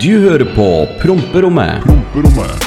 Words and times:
Du 0.00 0.18
hører 0.18 0.44
på 0.56 0.66
Promperommet. 1.02 1.82
Promperommet. 1.84 2.66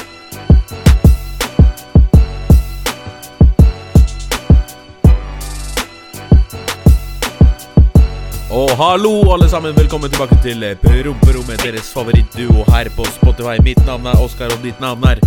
Og 8.54 8.70
hallo, 8.78 9.32
alle 9.34 9.48
sammen. 9.48 9.74
Velkommen 9.76 10.10
tilbake 10.10 10.38
til 10.42 10.62
Promperommet, 10.80 11.60
deres 11.60 11.92
favorittduo 11.92 12.64
her 12.70 12.88
på 12.96 13.04
Spotify. 13.04 13.58
Mitt 13.66 13.82
navn 13.86 14.06
er 14.06 14.22
Oskar, 14.22 14.54
og 14.54 14.62
ditt 14.62 14.80
navn 14.80 15.04
er 15.10 15.20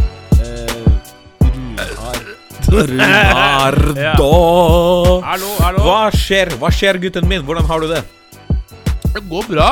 Ja. 2.68 4.14
Hallo, 5.24 5.50
hallo. 5.64 5.84
Hva 5.86 6.00
skjer? 6.12 6.52
Hva 6.60 6.68
skjer, 6.74 6.98
gutten 7.00 7.28
min? 7.30 7.46
Hvordan 7.48 7.64
har 7.70 7.80
du 7.84 7.88
det? 7.94 8.02
Det 9.16 9.22
går 9.30 9.46
bra. 9.48 9.70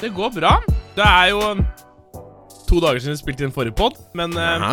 Det 0.00 0.08
går 0.16 0.32
bra. 0.38 0.54
Det 0.96 1.04
er 1.04 1.26
jo 1.34 1.42
um, 1.50 1.60
to 2.68 2.80
dager 2.80 3.02
siden 3.04 3.18
vi 3.18 3.20
spilte 3.20 3.44
inn 3.44 3.52
forrige 3.52 3.76
pod, 3.76 3.98
men 4.16 4.32
eh, 4.40 4.64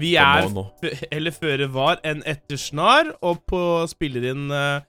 vi 0.00 0.14
er 0.16 0.48
heller 1.12 1.36
føre 1.36 1.68
var 1.74 2.00
enn 2.08 2.22
etter 2.28 2.56
snar, 2.60 3.12
og 3.20 3.42
på 3.48 3.60
spiller 3.92 4.30
inn 4.32 4.48
eh, 4.50 4.80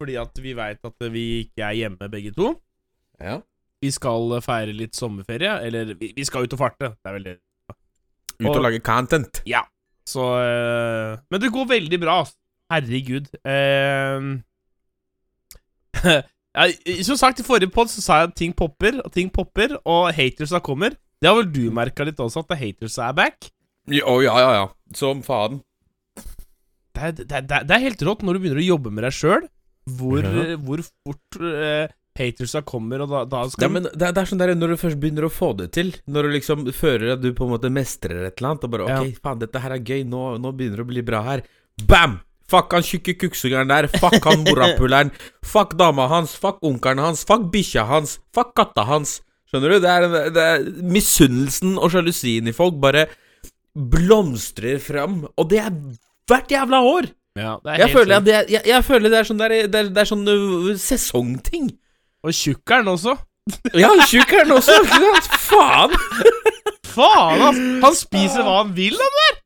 fordi 0.00 0.14
at 0.22 0.38
vi 0.40 0.54
veit 0.56 0.78
at 0.86 1.08
vi 1.12 1.24
ikke 1.42 1.66
er 1.66 1.74
hjemme 1.80 2.08
begge 2.12 2.30
to. 2.38 2.52
Ja. 3.20 3.40
Vi 3.82 3.90
skal 3.92 4.38
feire 4.46 4.72
litt 4.76 4.94
sommerferie, 4.94 5.58
eller 5.66 5.90
vi, 5.98 6.12
vi 6.16 6.24
skal 6.28 6.46
ut 6.46 6.54
og 6.54 6.62
farte. 6.62 6.94
Det 6.94 7.10
er 7.10 7.18
veldig 7.18 7.36
Ut 8.40 8.46
og 8.46 8.54
Og- 8.56 8.62
lage 8.70 8.78
content. 8.80 9.42
Ja. 9.50 9.66
Så 10.10 10.26
eh, 10.42 11.18
Men 11.30 11.42
det 11.42 11.52
går 11.54 11.68
veldig 11.70 12.00
bra, 12.02 12.20
altså. 12.24 12.36
Herregud. 12.70 13.26
Eh, 13.42 14.18
som 17.06 17.18
sagt, 17.18 17.40
i 17.42 17.46
forrige 17.46 17.70
pod 17.74 17.90
så 17.90 18.02
sa 18.02 18.20
jeg 18.20 18.30
at 18.30 18.36
ting 18.38 18.52
popper, 18.56 19.00
og 19.04 19.10
ting 19.14 19.30
popper, 19.34 19.74
og 19.84 20.10
hatersa 20.16 20.60
kommer. 20.62 20.94
Det 21.20 21.28
har 21.28 21.36
vel 21.40 21.50
du 21.52 21.64
merka 21.74 22.06
litt 22.06 22.20
også, 22.22 22.44
at 22.46 22.58
hatersa 22.60 23.10
er 23.10 23.16
back? 23.18 23.50
Å, 23.90 24.14
ja, 24.22 24.36
ja, 24.38 24.50
ja. 24.60 24.66
Som 24.96 25.22
faen. 25.26 25.60
Det 26.94 27.02
er, 27.06 27.12
det, 27.16 27.30
er, 27.30 27.64
det 27.66 27.74
er 27.74 27.84
helt 27.86 28.02
rått 28.06 28.22
når 28.26 28.36
du 28.36 28.42
begynner 28.44 28.62
å 28.62 28.70
jobbe 28.70 28.92
med 28.94 29.06
deg 29.06 29.14
sjøl, 29.16 29.46
hvor, 29.98 30.22
Ja. 30.26 30.56
hvor 30.60 30.82
fort 30.86 31.38
uh, 31.42 31.86
hatersa 32.18 32.60
kommer, 32.66 33.00
og 33.04 33.08
da, 33.12 33.20
da 33.30 33.42
skal 33.48 33.64
Ja, 33.64 33.68
men 33.72 33.84
det, 33.86 33.92
er- 34.02 34.12
det 34.16 34.22
er 34.24 34.28
sånn 34.28 34.40
der 34.42 34.50
når 34.58 34.72
du 34.74 34.76
først 34.80 34.98
begynner 35.00 35.28
å 35.28 35.30
få 35.32 35.52
det 35.56 35.68
til 35.76 35.92
Når 36.10 36.26
du 36.26 36.32
liksom 36.34 36.64
føler 36.74 37.12
at 37.14 37.20
du 37.22 37.30
på 37.36 37.46
en 37.46 37.52
måte 37.54 37.70
mestrer 37.72 38.24
et 38.26 38.40
eller 38.40 38.50
annet 38.50 38.64
Og 38.66 38.70
bare 38.74 38.88
Ja. 38.90 38.98
ok, 39.04 39.20
faen, 39.22 39.38
dette 39.38 39.62
her 39.62 39.70
er 39.76 39.84
gøy 39.86 40.02
Nå, 40.10 40.24
nå 40.42 40.50
begynner 40.58 40.82
det 40.82 40.86
å 40.88 40.90
bli 40.90 41.04
bra 41.06 41.22
her 41.28 41.44
Bam! 41.86 42.18
Fuck 42.50 42.72
han 42.74 42.82
tjukke 42.82 43.14
kuksungeren 43.14 43.70
der 43.70 43.86
Fuck 43.94 44.18
han 44.26 44.42
morapuleren 44.42 45.12
Fuck 45.54 45.76
dama 45.78 46.08
hans 46.10 46.34
Fuck 46.34 46.58
onkeren 46.66 46.98
hans 46.98 47.22
Fuck 47.24 47.46
bikkja 47.54 47.86
hans 47.86 48.18
Fuck 48.34 48.56
katta 48.58 48.84
hans 48.90 49.20
Skjønner 49.50 49.76
du? 49.76 49.78
Det 49.86 49.90
er, 49.94 50.08
det 50.34 50.42
er 50.48 50.66
Misunnelsen 50.82 51.78
og 51.78 51.94
sjalusien 51.94 52.50
i 52.50 52.54
folk 52.54 52.76
bare 52.82 53.06
blomstrer 53.74 54.80
fram 54.82 55.22
Og 55.36 55.48
det 55.50 55.62
er 55.62 55.70
hvert 56.30 56.50
jævla 56.52 56.82
år 56.86 57.10
ja, 57.38 57.52
det 57.62 57.76
jeg 57.78 57.92
føler, 57.94 58.20
det, 58.26 58.32
jeg, 58.50 58.60
jeg 58.66 58.82
føler 58.84 59.12
det 59.12 59.18
er 59.20 59.26
sånn 59.28 59.38
der, 59.38 59.52
det 59.70 59.78
er, 59.78 59.88
det 59.94 60.00
er 60.02 60.08
sånn 60.10 60.24
uh, 60.26 60.72
sesongting 60.82 61.68
Og 62.26 62.34
tjukkeren 62.36 62.88
også. 62.88 63.16
Ja, 63.74 63.88
tjukkeren 64.06 64.52
også? 64.52 64.74
Faen 65.48 65.94
Faen, 66.90 67.42
ass! 67.46 67.60
Han 67.84 67.94
spiser 67.96 68.44
hva 68.44 68.58
han 68.60 68.74
vil, 68.76 68.98
han 69.00 69.16
der! 69.20 69.38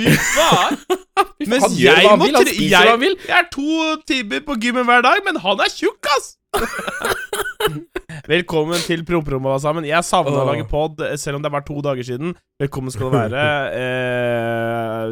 Fy 0.00 0.14
faen! 0.34 0.78
Mens 1.46 1.66
Han 1.66 1.74
gjør 1.76 1.98
jeg 1.98 2.06
hva 2.06 2.14
han 2.14 2.22
vil, 2.22 2.36
han 2.38 2.48
spiser 2.48 2.70
jeg, 2.70 2.86
hva 2.88 2.94
han 2.94 3.02
vil. 3.02 3.16
Jeg 3.28 3.36
er 3.42 3.48
to 3.52 3.82
timer 4.08 4.44
på 4.46 4.56
gymmen 4.62 4.88
hver 4.88 5.04
dag, 5.06 5.20
men 5.26 5.38
han 5.42 5.62
er 5.64 5.74
tjukk, 5.74 6.08
ass! 6.16 6.32
Velkommen 8.30 8.80
til 8.86 9.02
promperommet, 9.06 9.50
alle 9.52 9.60
sammen. 9.66 9.86
Jeg 9.88 10.06
savna 10.06 10.40
å 10.40 10.46
lage 10.48 10.64
pod, 10.70 11.02
selv 11.20 11.38
om 11.38 11.44
det 11.44 11.50
er 11.50 11.56
bare 11.58 11.66
to 11.68 11.82
dager 11.84 12.06
siden. 12.06 12.32
Velkommen 12.62 12.94
skal 12.94 13.10
du 13.10 13.18
være. 13.18 13.44
Eh, 13.84 15.10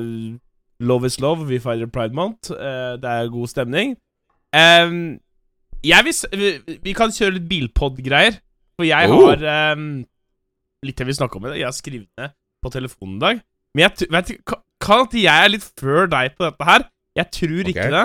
love 0.83 1.06
is 1.06 1.21
love. 1.21 1.44
Vi 1.47 1.59
feirer 1.62 1.91
Pride 1.93 2.15
Month. 2.17 2.50
Eh, 2.55 2.94
det 3.03 3.11
er 3.11 3.29
god 3.31 3.50
stemning. 3.50 3.93
Em, 4.56 5.19
jeg 5.84 6.04
vil, 6.06 6.15
vi, 6.38 6.76
vi 6.87 6.93
kan 6.97 7.10
kjøre 7.15 7.37
litt 7.38 7.48
bilpod-greier. 7.50 8.38
For 8.78 8.87
jeg 8.88 9.10
Oh. 9.10 9.28
har 9.31 9.75
um, 9.76 10.04
Litt 10.82 10.98
jeg 10.98 11.06
vil 11.06 11.15
snakke 11.15 11.37
om 11.38 11.44
det. 11.47 11.59
Jeg 11.60 11.69
har 11.69 11.75
skrevet 11.76 12.09
ned 12.19 12.32
på 12.62 12.70
telefonen 12.75 13.16
i 13.16 13.22
dag. 13.22 13.43
Men 13.75 13.84
jeg, 13.84 14.09
vet, 14.10 14.32
kan 14.82 15.04
at 15.06 15.12
jeg 15.15 15.44
er 15.44 15.53
litt 15.53 15.66
før 15.78 16.09
deg 16.10 16.32
på 16.34 16.43
dette 16.48 16.66
her. 16.66 16.87
Jeg 17.15 17.31
tror 17.37 17.69
ikke 17.70 17.91
det, 17.93 18.03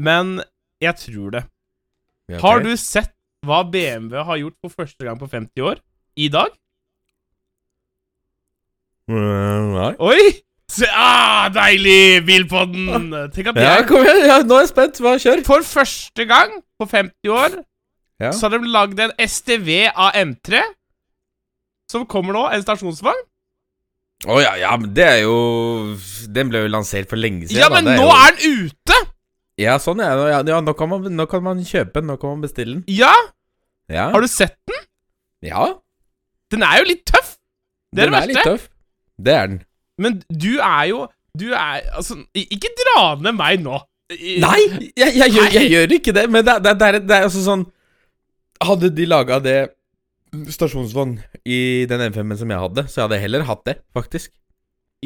men 0.00 0.30
jeg 0.80 0.96
tror 1.02 1.34
det. 1.34 1.42
Okay. 2.30 2.40
Har 2.40 2.62
du 2.64 2.70
sett 2.80 3.12
hva 3.46 3.60
BMW 3.68 4.22
har 4.24 4.40
gjort 4.40 4.56
for 4.64 4.72
første 4.80 5.04
gang 5.04 5.18
på 5.20 5.28
50 5.28 5.60
år? 5.68 5.82
I 6.16 6.30
dag? 6.32 6.54
Mm, 9.06 9.74
Nei. 9.76 9.90
Oi! 10.02 10.22
Se, 10.72 10.86
ah, 10.90 11.46
deilig! 11.54 12.24
Bilpodden! 12.26 13.12
Tenk 13.34 13.52
at 13.52 13.60
Ja, 13.62 13.76
kom 13.86 14.02
igjen. 14.02 14.24
Ja, 14.26 14.40
nå 14.42 14.56
er 14.58 14.64
jeg 14.64 14.72
spent. 14.72 14.98
Hva 15.02 15.12
kjør? 15.22 15.42
For 15.46 15.62
første 15.66 16.26
gang 16.26 16.56
på 16.80 16.88
50 16.90 17.30
år 17.30 17.60
Ja. 18.20 18.32
så 18.32 18.48
har 18.48 18.56
de 18.58 18.66
lagd 18.72 18.98
en 19.00 19.12
STV 19.20 19.86
av 19.94 20.16
M3. 20.18 20.62
Som 21.92 22.06
kommer 22.10 22.34
nå, 22.34 22.46
en 22.50 22.64
stasjonsvogn. 22.64 23.22
Å 24.26 24.38
ja, 24.42 24.54
ja, 24.56 24.70
men 24.80 24.94
det 24.96 25.04
er 25.04 25.18
jo 25.26 25.34
Den 26.32 26.48
ble 26.48 26.62
jo 26.64 26.70
lansert 26.72 27.10
for 27.10 27.20
lenge 27.20 27.46
siden. 27.46 27.60
Ja, 27.60 27.68
men 27.70 27.84
Det 27.84 27.98
nå 28.00 28.06
jo... 28.08 28.14
er 28.16 28.36
den 28.40 28.64
ute! 28.72 28.96
Ja, 29.60 29.76
sånn 29.80 30.00
ja. 30.02 30.10
Nå- 30.18 30.28
ja, 30.32 30.40
ja 30.50 30.60
nå, 30.64 30.72
kan 30.76 30.88
man, 30.90 31.04
nå 31.16 31.26
kan 31.30 31.44
man 31.44 31.60
kjøpe 31.64 32.00
den. 32.00 32.08
Nå 32.10 32.16
kan 32.20 32.32
man 32.34 32.42
bestille 32.44 32.78
den. 32.78 32.84
Ja! 32.88 33.12
Ja. 33.92 34.08
Har 34.10 34.24
du 34.24 34.28
sett 34.28 34.56
den? 34.66 34.82
Ja. 35.46 35.68
Den 36.50 36.64
er 36.66 36.80
jo 36.82 36.88
litt 36.90 37.04
tøff. 37.06 37.36
Det 37.94 38.02
er 38.02 38.10
den 38.10 38.16
det 38.16 38.22
er 38.24 38.32
litt 38.32 38.44
tøff. 38.50 38.66
Det 39.20 39.32
er 39.36 39.46
den. 39.52 39.60
Men 39.98 40.18
du 40.28 40.58
er 40.60 40.84
jo 40.90 41.06
Du 41.38 41.46
er 41.52 41.82
Altså, 41.96 42.16
ikke 42.36 42.70
dra 42.80 43.14
ned 43.20 43.36
meg 43.38 43.62
nå. 43.64 43.78
Nei, 44.12 44.58
jeg, 44.94 45.14
jeg, 45.16 45.30
gjør, 45.34 45.48
jeg 45.56 45.70
gjør 45.72 45.92
ikke 45.98 46.12
det. 46.14 46.24
Men 46.30 46.44
det, 46.46 46.54
det, 46.64 46.74
det, 46.80 46.86
er, 46.88 46.98
det 47.02 47.16
er 47.16 47.24
altså 47.26 47.42
sånn 47.44 47.64
Hadde 48.64 48.90
de 48.94 49.06
laga 49.08 49.40
det 49.44 49.56
stasjonsvogn 50.52 51.16
i 51.48 51.58
den 51.88 52.02
M5-en 52.10 52.38
som 52.40 52.50
jeg 52.52 52.60
hadde, 52.60 52.82
så 52.90 52.98
jeg 52.98 53.04
hadde 53.06 53.18
heller 53.22 53.44
hatt 53.48 53.62
det, 53.68 53.74
faktisk. 53.96 54.32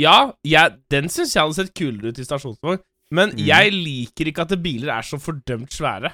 Ja, 0.00 0.32
jeg, 0.46 0.72
den 0.90 1.10
syns 1.12 1.34
jeg 1.36 1.42
hadde 1.44 1.54
sett 1.58 1.74
kulere 1.76 2.10
ut 2.10 2.18
i 2.18 2.24
stasjonsvogn. 2.26 2.80
Men 3.14 3.32
Mm. 3.36 3.42
jeg 3.46 3.72
liker 3.74 4.30
ikke 4.30 4.42
at 4.46 4.54
biler 4.62 4.90
er 4.94 5.02
så 5.06 5.18
fordømt 5.22 5.70
svære. 5.74 6.12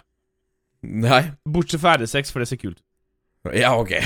Nei. 0.83 1.23
Bortsett 1.49 1.81
fra 1.81 1.95
R6, 2.01 2.33
for 2.33 2.41
det 2.45 2.49
ser 2.51 2.61
kult 2.61 2.81
Ja, 3.57 3.73
ok. 3.79 3.93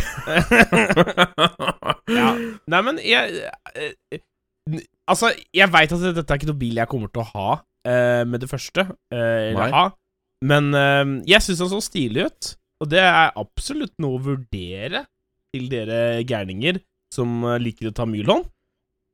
ja. 2.20 2.30
Nei, 2.70 2.80
men 2.86 2.98
jeg 3.02 3.42
eh, 3.74 4.20
Altså, 5.10 5.32
jeg 5.56 5.70
veit 5.72 5.92
at 5.94 6.02
dette 6.14 6.26
er 6.26 6.40
ikke 6.40 6.50
noe 6.50 6.60
bil 6.60 6.80
jeg 6.80 6.90
kommer 6.90 7.10
til 7.10 7.22
å 7.24 7.30
ha 7.32 7.48
uh, 7.60 8.22
med 8.28 8.42
det 8.42 8.50
første. 8.50 8.86
Uh, 9.12 9.50
eller 9.50 9.74
ha. 9.74 9.84
Men 10.46 10.70
uh, 10.76 11.20
jeg 11.28 11.42
syns 11.44 11.62
den 11.64 11.72
så 11.72 11.80
stilig 11.84 12.28
ut. 12.30 12.52
Og 12.80 12.88
det 12.88 13.02
er 13.02 13.34
absolutt 13.36 13.92
noe 14.00 14.16
å 14.16 14.24
vurdere 14.24 15.04
til 15.52 15.66
dere 15.68 16.22
gærninger 16.24 16.78
som 17.12 17.42
liker 17.60 17.90
å 17.90 17.96
ta 17.96 18.06
mye 18.08 18.40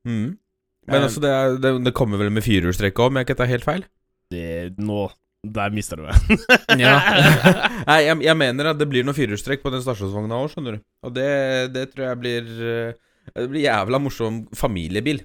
Mm. 0.06 0.36
Men 0.86 1.02
altså, 1.02 1.18
det, 1.18 1.30
er, 1.34 1.56
det, 1.58 1.70
det 1.82 1.92
kommer 1.96 2.20
vel 2.20 2.28
med 2.30 2.44
firehjulstrekk 2.46 3.00
òg, 3.00 3.08
om 3.10 3.16
jeg 3.18 3.26
ikke 3.26 3.38
tar 3.40 3.48
helt 3.50 3.64
feil? 3.66 3.80
Det 4.30 4.76
Nå 4.78 5.08
Der 5.42 5.72
mista 5.74 5.98
du 5.98 6.04
meg. 6.04 6.44
Ja. 6.84 6.92
Nei, 7.88 7.96
jeg, 8.04 8.20
jeg 8.28 8.38
mener 8.38 8.70
at 8.70 8.78
det 8.78 8.86
blir 8.92 9.02
noe 9.06 9.16
firehjulstrekk 9.16 9.64
på 9.64 9.72
den 9.74 9.82
stasjonsvogna 9.82 10.38
òg, 10.38 10.52
skjønner 10.52 10.76
du. 10.76 10.84
Og 11.08 11.16
det, 11.16 11.32
det 11.74 11.88
tror 11.90 12.06
jeg 12.10 12.20
blir 12.22 12.52
Det 12.52 13.48
blir 13.50 13.64
jævla 13.64 13.98
morsom 14.04 14.44
familiebil. 14.54 15.24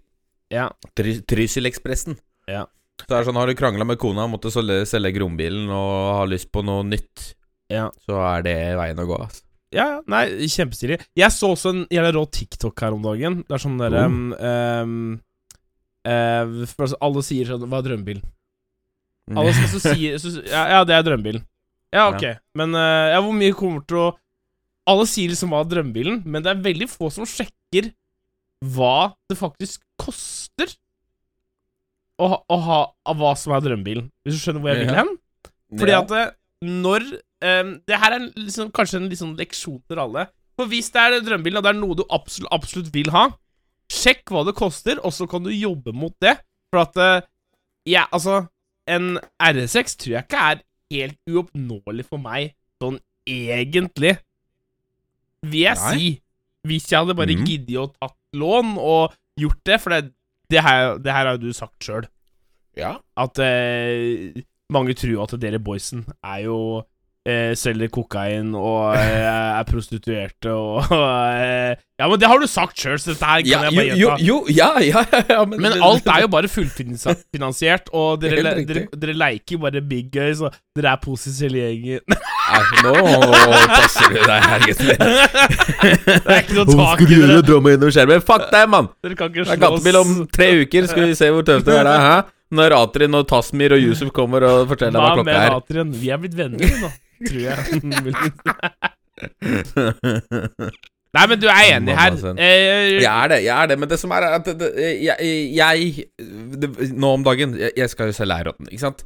Ja. 0.51 0.67
Try, 0.97 1.17
Trysil-ekspressen. 1.27 2.17
Ja. 2.51 2.65
Så 3.01 3.07
det 3.09 3.17
er 3.17 3.25
sånn, 3.25 3.37
Har 3.39 3.49
du 3.49 3.55
krangla 3.57 3.85
med 3.87 3.97
kona 4.01 4.27
og 4.27 4.33
måtte 4.35 4.51
selge, 4.53 5.13
Grombilen 5.15 5.69
og 5.73 5.93
har 6.19 6.27
lyst 6.29 6.51
på 6.53 6.61
noe 6.65 6.83
nytt, 6.85 7.31
Ja. 7.71 7.87
så 8.05 8.19
er 8.35 8.43
det 8.45 8.57
veien 8.77 8.99
å 9.01 9.07
gå. 9.09 9.17
Altså. 9.25 9.41
Ja, 9.71 9.85
ja, 9.95 9.99
nei, 10.11 10.25
kjempestilig. 10.51 10.99
Jeg 11.15 11.31
så 11.31 11.53
også 11.55 11.71
en 11.71 11.85
jævla 11.89 12.11
rå 12.17 12.25
TikTok 12.29 12.81
her 12.83 12.91
om 12.97 13.01
dagen. 13.05 13.37
Det 13.47 13.55
er 13.55 13.63
sånn 13.63 13.77
derre 13.79 14.03
Oh. 14.03 14.11
um, 14.11 14.33
um, 14.35 15.21
uh, 16.05 16.65
altså, 16.67 16.97
Alle 17.01 17.23
sier 17.23 17.45
sånn 17.47 17.63
Hva 17.71 17.79
er 17.79 17.87
drømmebilen? 17.87 18.25
Alle 19.31 19.53
som 19.55 19.69
så 19.79 19.79
sier 19.95 20.17
så, 20.19 20.33
ja, 20.43 20.65
ja, 20.75 20.83
det 20.83 20.97
er 20.97 21.05
drømmebilen. 21.07 21.45
Ja, 21.95 22.09
ok. 22.11 22.25
Men 22.59 22.75
uh, 22.75 23.13
ja, 23.15 23.21
hvor 23.23 23.33
mye 23.37 23.55
kommer 23.55 23.83
til 23.87 23.97
å 24.01 24.09
Alle 24.91 25.07
sier 25.07 25.31
liksom 25.31 25.51
hva 25.53 25.61
er 25.63 25.71
drømmebilen, 25.71 26.21
men 26.25 26.43
det 26.43 26.51
er 26.51 26.63
veldig 26.67 26.89
få 26.91 27.07
som 27.13 27.23
sjekker 27.29 27.93
hva 28.61 29.13
det 29.29 29.37
faktisk 29.39 29.81
koster 29.99 30.69
å, 32.21 32.27
ha- 32.29 32.41
å 32.45 32.57
ha 32.61 32.79
av 33.09 33.17
hva 33.17 33.33
som 33.39 33.55
er 33.55 33.63
drømmebilen. 33.65 34.11
Hvis 34.23 34.37
du 34.37 34.43
skjønner 34.43 34.63
hvor 34.63 34.73
jeg 34.73 34.85
vil 34.85 34.99
hen? 34.99 35.11
Fordi 35.81 35.95
at 35.97 36.13
eh, 36.17 36.33
når 36.61 37.05
um, 37.09 37.71
Det 37.87 37.97
her 37.97 38.17
er 38.17 38.25
liksom, 38.37 38.69
kanskje 38.75 38.99
en 38.99 39.09
liksom 39.09 39.33
leksjon 39.39 39.81
til 39.89 40.01
alle. 40.03 40.27
For 40.59 40.69
hvis 40.69 40.91
det 40.93 41.01
er 41.01 41.19
drømmebilen, 41.25 41.61
og 41.61 41.65
det 41.65 41.71
er 41.71 41.79
noe 41.79 41.97
du 41.97 42.03
absolutt, 42.05 42.51
absolutt 42.53 42.91
vil 42.93 43.09
ha, 43.15 43.29
sjekk 43.91 44.33
hva 44.33 44.43
det 44.47 44.55
koster, 44.59 45.01
og 45.01 45.15
så 45.15 45.25
kan 45.29 45.43
du 45.45 45.49
jobbe 45.53 45.95
mot 45.95 46.13
det. 46.21 46.37
For 46.71 46.85
at 46.85 46.99
uh, 47.01 47.27
Ja, 47.89 48.05
altså 48.13 48.45
En 48.89 49.15
R6 49.41 49.95
tror 49.97 50.13
jeg 50.13 50.25
ikke 50.25 50.45
er 50.51 50.61
helt 50.91 51.17
uoppnåelig 51.29 52.05
for 52.09 52.21
meg, 52.21 52.53
sånn 52.81 52.97
egentlig. 53.29 54.15
Vil 55.45 55.63
jeg 55.63 55.77
Nei. 55.79 55.91
si. 55.93 56.09
Hvis 56.67 56.89
jeg 56.91 57.01
hadde 57.01 57.15
bare 57.17 57.33
mm. 57.37 57.45
giddet 57.47 57.77
å 57.81 57.87
tatt 57.89 58.17
lån 58.37 58.75
og 58.79 59.15
gjort 59.39 59.61
det, 59.67 59.77
for 59.81 59.93
det, 59.93 60.13
det, 60.51 60.63
her, 60.63 60.97
det 61.01 61.13
her 61.13 61.27
har 61.27 61.37
jo 61.37 61.49
du 61.49 61.55
sagt 61.55 61.83
sjøl. 61.83 62.07
Ja. 62.77 62.95
At 63.19 63.39
eh, 63.43 64.41
mange 64.71 64.95
tror 64.95 65.25
at 65.25 65.35
dere 65.41 65.59
boysen 65.59 66.05
er 66.23 66.45
jo 66.45 66.57
eh, 67.27 67.51
selger 67.59 67.89
kokain 67.93 68.53
og 68.57 68.95
eh, 68.97 69.27
er 69.59 69.65
prostituerte 69.69 70.49
og 70.65 70.81
eh, 70.91 71.75
Ja, 72.01 72.07
men 72.09 72.17
det 72.17 72.25
har 72.31 72.39
du 72.41 72.47
sagt 72.49 72.79
sjøl, 72.81 72.95
så 72.97 73.11
dette 73.13 73.27
her 73.29 73.43
kan 73.43 73.49
Ja, 73.51 73.59
jeg 73.67 73.75
bare 73.77 73.85
gjenta. 73.91 74.15
jo, 74.25 74.37
jo, 74.47 74.55
ja, 74.57 74.69
ja, 74.81 75.03
ja 75.29 75.43
men, 75.45 75.61
Men 75.61 75.75
alt 75.85 76.07
er 76.09 76.23
jo 76.23 76.31
bare 76.33 76.49
fullfinansiert, 76.49 77.91
og 77.93 78.15
dere, 78.23 78.41
le- 78.47 78.63
dere, 78.65 78.87
dere 79.03 79.13
leker 79.21 79.61
bare 79.61 79.83
big 79.85 80.09
gøy, 80.15 80.31
så 80.39 80.49
dere 80.77 80.95
er 80.95 81.01
positivt 81.03 81.45
hele 81.51 81.67
gjengen. 81.67 82.17
Nå 82.83 82.93
passer 83.69 84.09
du 84.11 84.17
deg 84.25 84.47
her, 84.49 84.65
gutter. 84.65 84.97
Det 84.97 86.17
er 86.25 86.41
ikke 86.41 86.57
noe 86.57 86.65
tak 86.73 87.03
i 87.05 87.09
dere. 87.13 87.37
dra 87.45 87.59
meg 87.63 87.77
innom 87.77 87.93
skjermen? 87.93 88.23
Fuck 88.25 88.49
deg, 88.51 88.65
mann! 88.73 88.89
Dere 89.05 89.15
kan 89.19 89.29
ikke 89.31 89.45
Det 89.45 89.53
er 89.55 89.61
gatebil 89.61 89.99
om 90.01 90.15
tre 90.33 90.49
uker, 90.65 90.89
skal 90.91 91.05
vi 91.11 91.15
se 91.21 91.29
hvor 91.31 91.45
tøft 91.47 91.69
det 91.69 91.77
er 91.83 91.87
da, 91.87 91.95
hæ? 92.07 92.17
Når 92.51 92.73
Atrin 92.75 93.13
og 93.15 93.29
Tasmir 93.29 93.71
og 93.77 93.79
Yusuf 93.79 94.09
kommer 94.11 94.43
og 94.43 94.65
forteller 94.73 94.99
Hva 94.99 95.13
hva 95.13 95.21
med 95.21 95.29
klokka 95.29 95.45
er. 95.45 95.53
Adrian? 95.61 95.93
Vi 96.01 96.09
er 96.11 96.19
blitt 96.19 96.33
venner 96.35 96.59
nå, 96.81 96.89
tror 97.27 97.41
jeg. 97.45 97.57
Nei, 101.11 101.25
men 101.27 101.35
du 101.41 101.47
er 101.51 101.73
enig 101.75 101.91
her. 101.97 102.13
Eh, 102.39 103.01
Jeg 103.01 103.09
er 103.11 103.27
det, 103.33 103.39
jeg 103.43 103.51
er 103.51 103.67
det, 103.73 103.77
men 103.81 103.89
det 103.91 103.97
som 103.99 104.13
er 104.15 104.23
at 104.29 104.47
jeg, 104.47 105.15
jeg 105.57 106.05
det, 106.61 106.69
Nå 106.95 107.09
om 107.17 107.23
dagen 107.27 107.57
Jeg, 107.59 107.73
jeg 107.81 107.89
skal 107.91 108.07
jo 108.11 108.15
selge 108.15 108.37
Eirotten, 108.39 108.69
ikke 108.71 108.85
sant? 108.85 109.01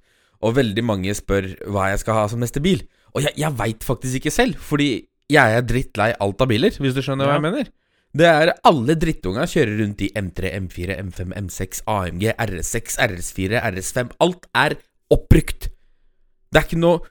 Og 0.45 0.53
veldig 0.59 0.83
mange 0.85 1.15
spør 1.17 1.47
hva 1.73 1.87
jeg 1.93 1.99
skal 2.03 2.19
ha 2.19 2.25
som 2.29 2.39
neste 2.43 2.61
bil. 2.61 2.83
Og 3.15 3.19
jeg, 3.25 3.33
jeg 3.41 3.51
veit 3.57 3.81
faktisk 3.87 4.13
ikke 4.19 4.33
selv, 4.35 4.55
fordi 4.61 4.89
jeg 5.31 5.47
er 5.57 5.63
drittlei 5.65 6.11
alt 6.21 6.41
av 6.43 6.47
biler, 6.51 6.75
hvis 6.77 6.93
du 6.93 7.01
skjønner 7.01 7.25
hva 7.25 7.39
jeg 7.39 7.45
mener. 7.47 7.65
Det 8.15 8.27
er 8.29 8.51
alle 8.69 8.93
drittunga 9.01 9.43
kjører 9.49 9.75
rundt 9.81 10.01
i 10.05 10.11
M3, 10.15 10.51
M4, 10.61 10.89
M5, 11.01 11.33
M6, 11.41 11.81
AMG, 11.89 12.23
RS6, 12.45 12.99
RS4, 13.09 13.57
RS5. 13.73 14.13
Alt 14.23 14.45
er 14.55 14.77
oppbrukt. 15.11 15.61
Det 16.53 16.57
er 16.61 16.65
ikke 16.69 16.79
noe 16.83 17.01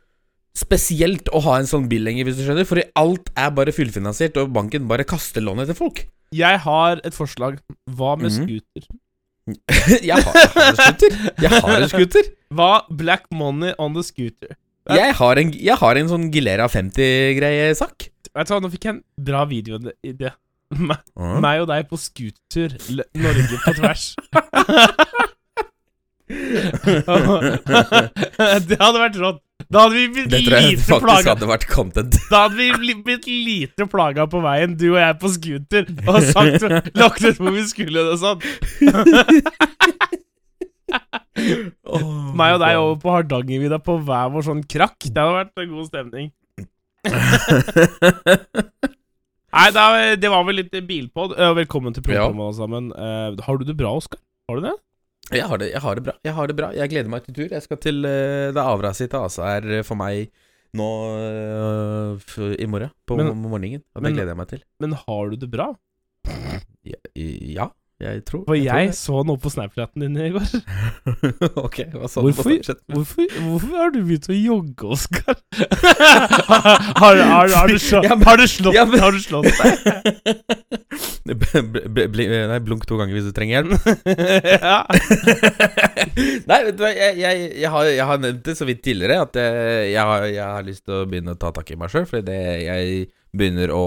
spesielt 0.54 1.28
å 1.34 1.40
ha 1.42 1.56
en 1.58 1.66
sånn 1.66 1.88
bil 1.90 2.04
lenger, 2.06 2.24
hvis 2.28 2.36
du 2.38 2.44
skjønner. 2.46 2.66
For 2.68 2.78
alt 3.00 3.30
er 3.36 3.50
bare 3.56 3.72
fullfinansiert, 3.74 4.36
og 4.38 4.52
banken 4.54 4.86
bare 4.90 5.04
kaster 5.04 5.42
lånet 5.42 5.66
til 5.72 5.78
folk. 5.78 6.04
jeg 6.34 6.58
har 6.64 7.00
et 7.04 7.14
forslag. 7.14 7.58
Hva 7.90 8.16
med 8.18 8.32
Mhm. 8.32 8.38
scooter? 8.42 8.86
jeg, 10.02 10.16
har, 10.24 10.34
jeg 10.34 10.48
har 10.54 10.68
en 10.70 10.76
scooter. 10.78 11.16
Jeg 11.42 11.50
har 11.50 11.76
en 11.82 11.88
scooter. 11.88 12.24
Hva 12.54 12.70
Black 12.90 13.26
money 13.30 13.74
on 13.78 13.94
the 13.94 14.02
scooter? 14.02 14.56
Jeg 14.88 15.14
har 15.16 15.38
en, 15.40 15.52
jeg 15.52 15.76
har 15.80 15.96
en 15.96 16.08
sånn 16.08 16.30
Gilera 16.32 16.66
50-greie-sak. 16.68 18.08
Vet 18.34 18.48
du 18.48 18.52
hva, 18.54 18.60
nå 18.64 18.70
fikk 18.72 18.84
jeg 18.88 18.94
en 18.96 19.02
bra 19.24 19.44
videoidé. 19.46 20.32
Me- 20.74 20.98
Meg 21.40 21.60
og 21.62 21.68
deg 21.70 21.86
på 21.88 21.96
scootertur. 22.00 22.74
Norge 23.14 23.60
på 23.64 23.74
tvers. 23.78 24.06
det 27.44 28.78
hadde 28.80 29.00
vært 29.02 29.18
rått. 29.20 29.40
Da 29.72 29.84
hadde 29.84 29.96
vi 29.96 30.06
blitt 30.12 30.30
Det 30.32 30.40
tror 30.46 30.56
jeg 30.58 30.76
lite 30.76 30.98
plaga 31.04 31.34
hadde 31.34 31.48
vært 31.48 31.66
content. 31.70 32.18
Da 32.32 32.44
hadde 32.46 32.56
vi 32.58 32.94
blitt 33.04 33.26
lite 33.28 33.86
plaga 33.90 34.26
på 34.30 34.40
veien, 34.44 34.76
du 34.80 34.86
og 34.92 35.00
jeg 35.00 35.18
på 35.22 35.28
scooter, 35.34 35.84
og 36.08 36.20
sagt 36.28 36.64
lagt 37.00 37.24
ut 37.24 37.40
hvor 37.40 37.54
vi 37.54 37.64
skulle 37.70 38.04
og 38.12 38.18
sånn. 38.22 38.38
Meg 42.38 42.54
og 42.56 42.60
deg 42.62 42.78
over 42.78 42.96
på 43.02 43.12
Hardangervidda 43.14 43.78
på 43.84 43.98
hver 44.06 44.32
vår 44.34 44.42
sånn 44.46 44.64
krakk. 44.70 44.98
Det 45.08 45.18
hadde 45.20 45.38
vært 45.40 45.62
en 45.64 45.72
god 45.74 45.86
stemning. 45.90 46.26
Nei, 49.54 49.68
da, 49.74 49.84
det 50.18 50.30
var 50.32 50.42
vel 50.48 50.58
litt 50.62 50.74
bilpod. 50.88 51.36
Eh, 51.38 51.52
Velkommen 51.60 51.94
til 51.94 52.02
programmet, 52.06 52.42
alle 52.48 52.58
sammen. 52.58 52.88
Eh, 52.90 53.44
har 53.46 53.60
du 53.60 53.64
det 53.68 53.76
bra, 53.78 53.92
Oskar? 53.98 54.20
Har 54.50 54.58
du 54.58 54.66
det? 54.66 54.74
Jeg 55.32 55.46
har, 55.48 55.56
det, 55.58 55.70
jeg 55.72 55.80
har 55.80 55.94
det 55.96 56.04
bra. 56.04 56.12
Jeg 56.24 56.34
har 56.36 56.46
det 56.50 56.54
bra 56.58 56.66
Jeg 56.76 56.90
gleder 56.92 57.08
meg 57.08 57.24
til 57.24 57.34
tur. 57.34 57.46
Jeg 57.48 57.62
skal 57.64 57.78
til 57.80 58.02
uh, 58.04 58.50
Det 58.52 58.60
avraset 58.60 59.08
til 59.10 59.24
Asa 59.24 59.46
her 59.54 59.68
eh, 59.78 59.84
for 59.86 59.96
meg 59.96 60.28
nå 60.76 60.88
uh, 61.16 62.50
i 62.60 62.66
morgen. 62.68 62.90
På 63.08 63.16
Men- 63.16 63.32
morgenen. 63.40 63.82
Og 63.94 64.02
det 64.02 64.08
men- 64.08 64.18
gleder 64.18 64.34
jeg 64.34 64.40
meg 64.42 64.48
til. 64.52 64.62
Men 64.84 64.92
har 65.00 65.30
du 65.30 65.36
det 65.40 65.50
bra? 65.50 65.70
Ja, 66.84 67.00
ja 67.16 67.70
jeg 68.04 68.22
tror 68.28 68.42
For 68.48 68.58
jeg, 68.58 68.90
tror 68.92 68.96
så 69.00 69.22
noe 69.28 69.40
på 69.40 69.50
Snapchaten 69.52 70.04
din 70.04 70.16
i 70.20 70.30
går. 70.34 70.46
Ok, 71.64 71.78
hva 71.94 72.08
sa 72.10 72.20
du 72.20 72.28
på 72.28 72.42
Hvorfor, 72.42 72.50
Snapchat? 72.50 72.80
hvorfor, 72.92 73.34
hvorfor 73.48 73.76
har 73.80 73.92
du 73.94 74.00
begynt 74.04 74.28
å 74.30 74.36
jogge, 74.36 74.90
Oskar? 74.96 75.38
har, 77.02 77.20
har, 77.22 77.54
har, 77.54 77.68
du 77.72 77.78
slå- 77.80 78.02
Ja, 78.04 78.14
men- 78.18 78.28
har 78.28 78.36
du 78.42 78.46
slått 78.50 78.74
Ja, 78.76 78.84
men- 78.88 79.00
Har 79.04 79.12
du 79.16 79.20
slått 79.24 79.48
deg? 79.48 79.72
Nei, 81.24 82.58
blunk 82.64 82.84
to 82.88 82.98
ganger 83.00 83.16
hvis 83.16 83.28
du 83.30 83.32
trenger 83.36 83.62
hjelp. 83.62 83.72
ja. 84.52 84.76
Nei, 86.44 86.58
vet 86.68 86.76
du 86.76 86.82
hva, 86.84 86.90
jeg, 86.92 87.16
jeg, 87.22 87.46
jeg, 87.62 87.70
har, 87.72 87.88
jeg 87.88 88.06
har 88.10 88.20
nevnt 88.22 88.44
det 88.46 88.54
så 88.58 88.66
vidt 88.68 88.82
tidligere 88.84 89.22
at 89.24 89.38
jeg, 89.40 89.88
jeg, 89.94 90.04
har, 90.10 90.26
jeg 90.28 90.44
har 90.44 90.66
lyst 90.66 90.84
til 90.84 90.98
å 91.00 91.06
begynne 91.08 91.34
å 91.34 91.40
ta 91.40 91.50
tak 91.56 91.72
i 91.74 91.78
meg 91.80 91.92
sjøl, 91.92 92.06
fordi 92.10 92.26
det, 92.28 92.38
jeg 92.66 93.06
begynner 93.34 93.72
å 93.74 93.84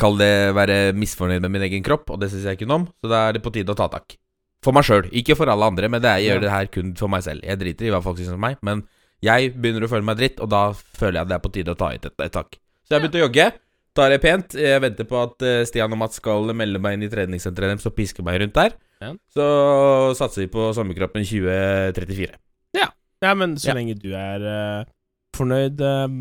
Kall 0.00 0.16
det 0.18 0.30
være 0.56 0.92
misfornøyd 0.96 1.40
med 1.44 1.50
min 1.54 1.62
egen 1.68 1.82
kropp, 1.86 2.10
og 2.10 2.20
det 2.20 2.30
syns 2.32 2.44
jeg 2.48 2.58
ikke 2.58 2.68
noe 2.70 2.82
om, 2.82 2.86
så 3.02 3.10
da 3.12 3.28
er 3.28 3.32
det 3.36 3.42
på 3.44 3.52
tide 3.54 3.72
å 3.72 3.76
ta 3.78 3.88
tak. 3.88 4.16
For 4.64 4.72
meg 4.72 4.84
sjøl, 4.88 5.08
ikke 5.12 5.36
for 5.36 5.50
alle 5.52 5.66
andre, 5.68 5.88
men 5.92 6.00
det 6.00 6.08
er, 6.10 6.18
jeg 6.22 6.26
Ja. 6.28 6.34
gjør 6.34 6.40
det 6.46 6.50
her 6.54 6.66
kun 6.72 6.94
for 6.96 7.08
meg 7.08 7.22
selv. 7.22 7.42
Jeg 7.44 7.58
driter 7.60 7.86
i 7.86 7.90
hva 7.92 8.02
folk 8.02 8.16
syns 8.18 8.32
om 8.32 8.40
meg, 8.40 8.56
men 8.62 8.82
jeg 9.22 9.52
begynner 9.60 9.84
å 9.84 9.90
føle 9.92 10.04
meg 10.04 10.16
dritt, 10.16 10.40
og 10.40 10.48
da 10.50 10.72
føler 10.72 11.20
jeg 11.20 11.28
det 11.28 11.34
er 11.36 11.44
på 11.44 11.52
tide 11.52 11.74
å 11.74 11.76
ta 11.76 11.92
ut 11.94 12.04
et, 12.06 12.14
et 12.20 12.32
tak. 12.32 12.56
Så 12.84 12.90
jeg 12.94 13.00
har 13.00 13.04
begynt 13.08 13.20
å 13.20 13.24
jogge. 13.28 13.52
Tar 13.94 14.10
det 14.10 14.20
pent. 14.24 14.54
Jeg 14.58 14.80
venter 14.82 15.04
på 15.06 15.16
at 15.22 15.42
eh, 15.46 15.64
Stian 15.64 15.92
og 15.92 15.98
Mats 16.00 16.16
skal 16.18 16.48
melde 16.52 16.80
meg 16.82 16.94
inn 16.96 17.04
i 17.06 17.08
treningssenteret 17.12 17.70
deres 17.76 17.86
og 17.86 17.94
piske 17.94 18.24
meg 18.26 18.40
rundt 18.42 18.54
der. 18.56 18.72
Ja. 19.00 19.12
Så 19.30 19.44
satser 20.18 20.42
vi 20.42 20.48
på 20.50 20.72
sommerkroppen 20.74 21.22
2034. 21.24 22.34
ja, 23.24 23.34
men 23.34 23.54
så 23.56 23.68
Ja. 23.70 23.74
lenge 23.78 23.94
du 23.96 24.10
er 24.12 24.42
eh, 24.44 24.84
fornøyd, 25.36 25.80
eh, 25.84 26.14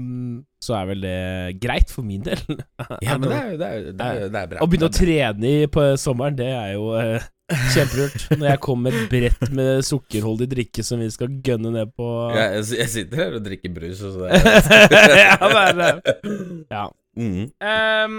så 0.64 0.76
er 0.80 0.86
vel 0.90 1.02
det 1.04 1.60
greit 1.64 1.92
for 1.92 2.06
min 2.08 2.24
del. 2.26 2.40
Ja, 3.06 3.18
men 3.20 3.30
det 3.30 3.38
er, 3.38 3.54
det 3.60 3.68
er, 3.68 3.86
det 3.92 4.08
er, 4.08 4.28
det 4.34 4.42
er 4.42 4.50
bra. 4.54 4.60
Å 4.64 4.68
begynne 4.72 4.90
å 4.90 4.94
trene 4.96 5.54
på 5.74 5.86
sommeren, 6.00 6.38
det 6.40 6.50
er 6.56 6.74
jo 6.76 6.90
eh, 7.00 7.26
kjempelurt. 7.76 8.28
Når 8.38 8.48
jeg 8.54 8.62
kommer 8.64 8.90
med 8.90 9.00
et 9.02 9.10
brett 9.12 9.52
med 9.56 9.84
sukkerholdig 9.88 10.48
drikke 10.54 10.86
som 10.88 11.02
vi 11.04 11.10
skal 11.14 11.34
gønne 11.46 11.74
ned 11.76 11.92
på 11.98 12.08
Ja, 12.36 12.46
jeg, 12.58 12.68
jeg 12.80 12.92
sitter 12.94 13.24
her 13.26 13.36
og 13.40 13.44
drikker 13.46 13.74
brus, 13.76 14.02
og 14.08 14.16
så 14.16 14.30
Ja, 15.24 15.36
det 15.42 15.64
er 15.64 15.82
det. 15.82 16.16
Ja. 16.72 16.86
mm. 17.20 17.44
Um, 17.60 18.16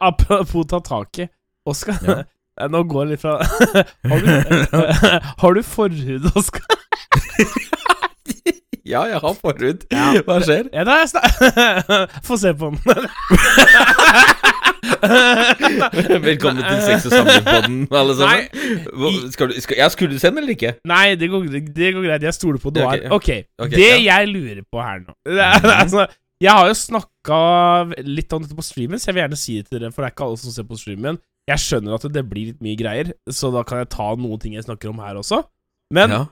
apropos 0.00 0.64
ta 0.70 0.80
tak 0.86 1.24
i. 1.26 1.28
Oskar, 1.68 1.98
Ja. 2.60 2.66
nå 2.68 2.82
går 2.90 3.04
jeg 3.06 3.10
litt 3.14 3.22
fra 3.22 3.38
Har 4.10 4.18
du, 4.20 4.30
har 5.42 5.54
du 5.56 5.62
forhud, 5.64 6.26
Oskar? 6.36 6.78
Ja, 8.92 9.02
jeg 9.08 9.18
har 9.22 9.34
forhud. 9.40 9.86
Ja. 9.92 10.10
Hva 10.26 10.40
skjer? 10.44 10.66
Ja, 10.74 10.82
da. 10.84 10.96
Få 12.26 12.36
se 12.40 12.52
på 12.58 12.72
den. 12.74 12.82
Velkommen 16.22 16.62
til 16.62 16.80
Sex 16.84 17.06
og 17.08 17.12
samlivspodden, 17.14 17.78
alle 17.90 18.14
sammen. 18.18 18.42
Nei, 18.52 19.30
Skal 19.32 19.50
du, 19.52 19.56
skal, 19.64 19.76
ja, 19.80 19.86
skulle 19.92 20.14
du 20.16 20.20
sende 20.22 20.42
eller 20.42 20.52
ikke? 20.54 20.72
Nei, 20.88 21.14
det 21.18 21.28
går, 21.32 21.46
det 21.76 21.88
går 21.96 22.04
greit. 22.06 22.26
Jeg 22.26 22.34
stoler 22.36 22.60
på 22.62 22.72
Ja, 22.76 22.84
Noir. 22.84 23.00
ok, 23.06 23.12
okay. 23.18 23.40
Ok, 23.62 23.70
det 23.76 23.88
ja. 23.88 23.96
jeg 24.10 24.22
lurer 24.32 24.60
på 24.68 24.76
her 24.82 24.98
nå 25.06 25.12
det 25.38 25.46
altså, 25.72 26.00
Jeg 26.42 26.52
har 26.58 26.66
jo 26.70 26.76
snakka 26.78 27.38
litt 28.06 28.30
om 28.36 28.40
dette 28.44 28.56
på 28.58 28.66
streamen, 28.66 28.98
så 29.00 29.04
jeg 29.10 29.16
vil 29.18 29.22
gjerne 29.24 29.40
si 29.40 29.52
det 29.60 29.66
til 29.70 29.78
dere, 29.80 29.92
for 29.94 30.00
det 30.02 30.06
er 30.10 30.14
ikke 30.16 30.26
alle 30.28 30.40
som 30.42 30.50
ser 30.54 30.66
på 30.68 30.78
streamen. 30.80 31.16
Jeg 31.50 31.58
skjønner 31.64 31.90
at 31.96 32.04
det 32.14 32.24
blir 32.30 32.46
litt 32.52 32.60
mye 32.62 32.78
greier, 32.78 33.06
så 33.30 33.46
da 33.54 33.60
kan 33.66 33.76
jeg 33.82 33.88
ta 33.94 34.08
noen 34.18 34.38
ting 34.42 34.52
jeg 34.58 34.66
snakker 34.66 34.88
om 34.92 34.98
her 35.02 35.14
også. 35.22 35.38
Men 35.94 36.08
Ja. 36.18 36.22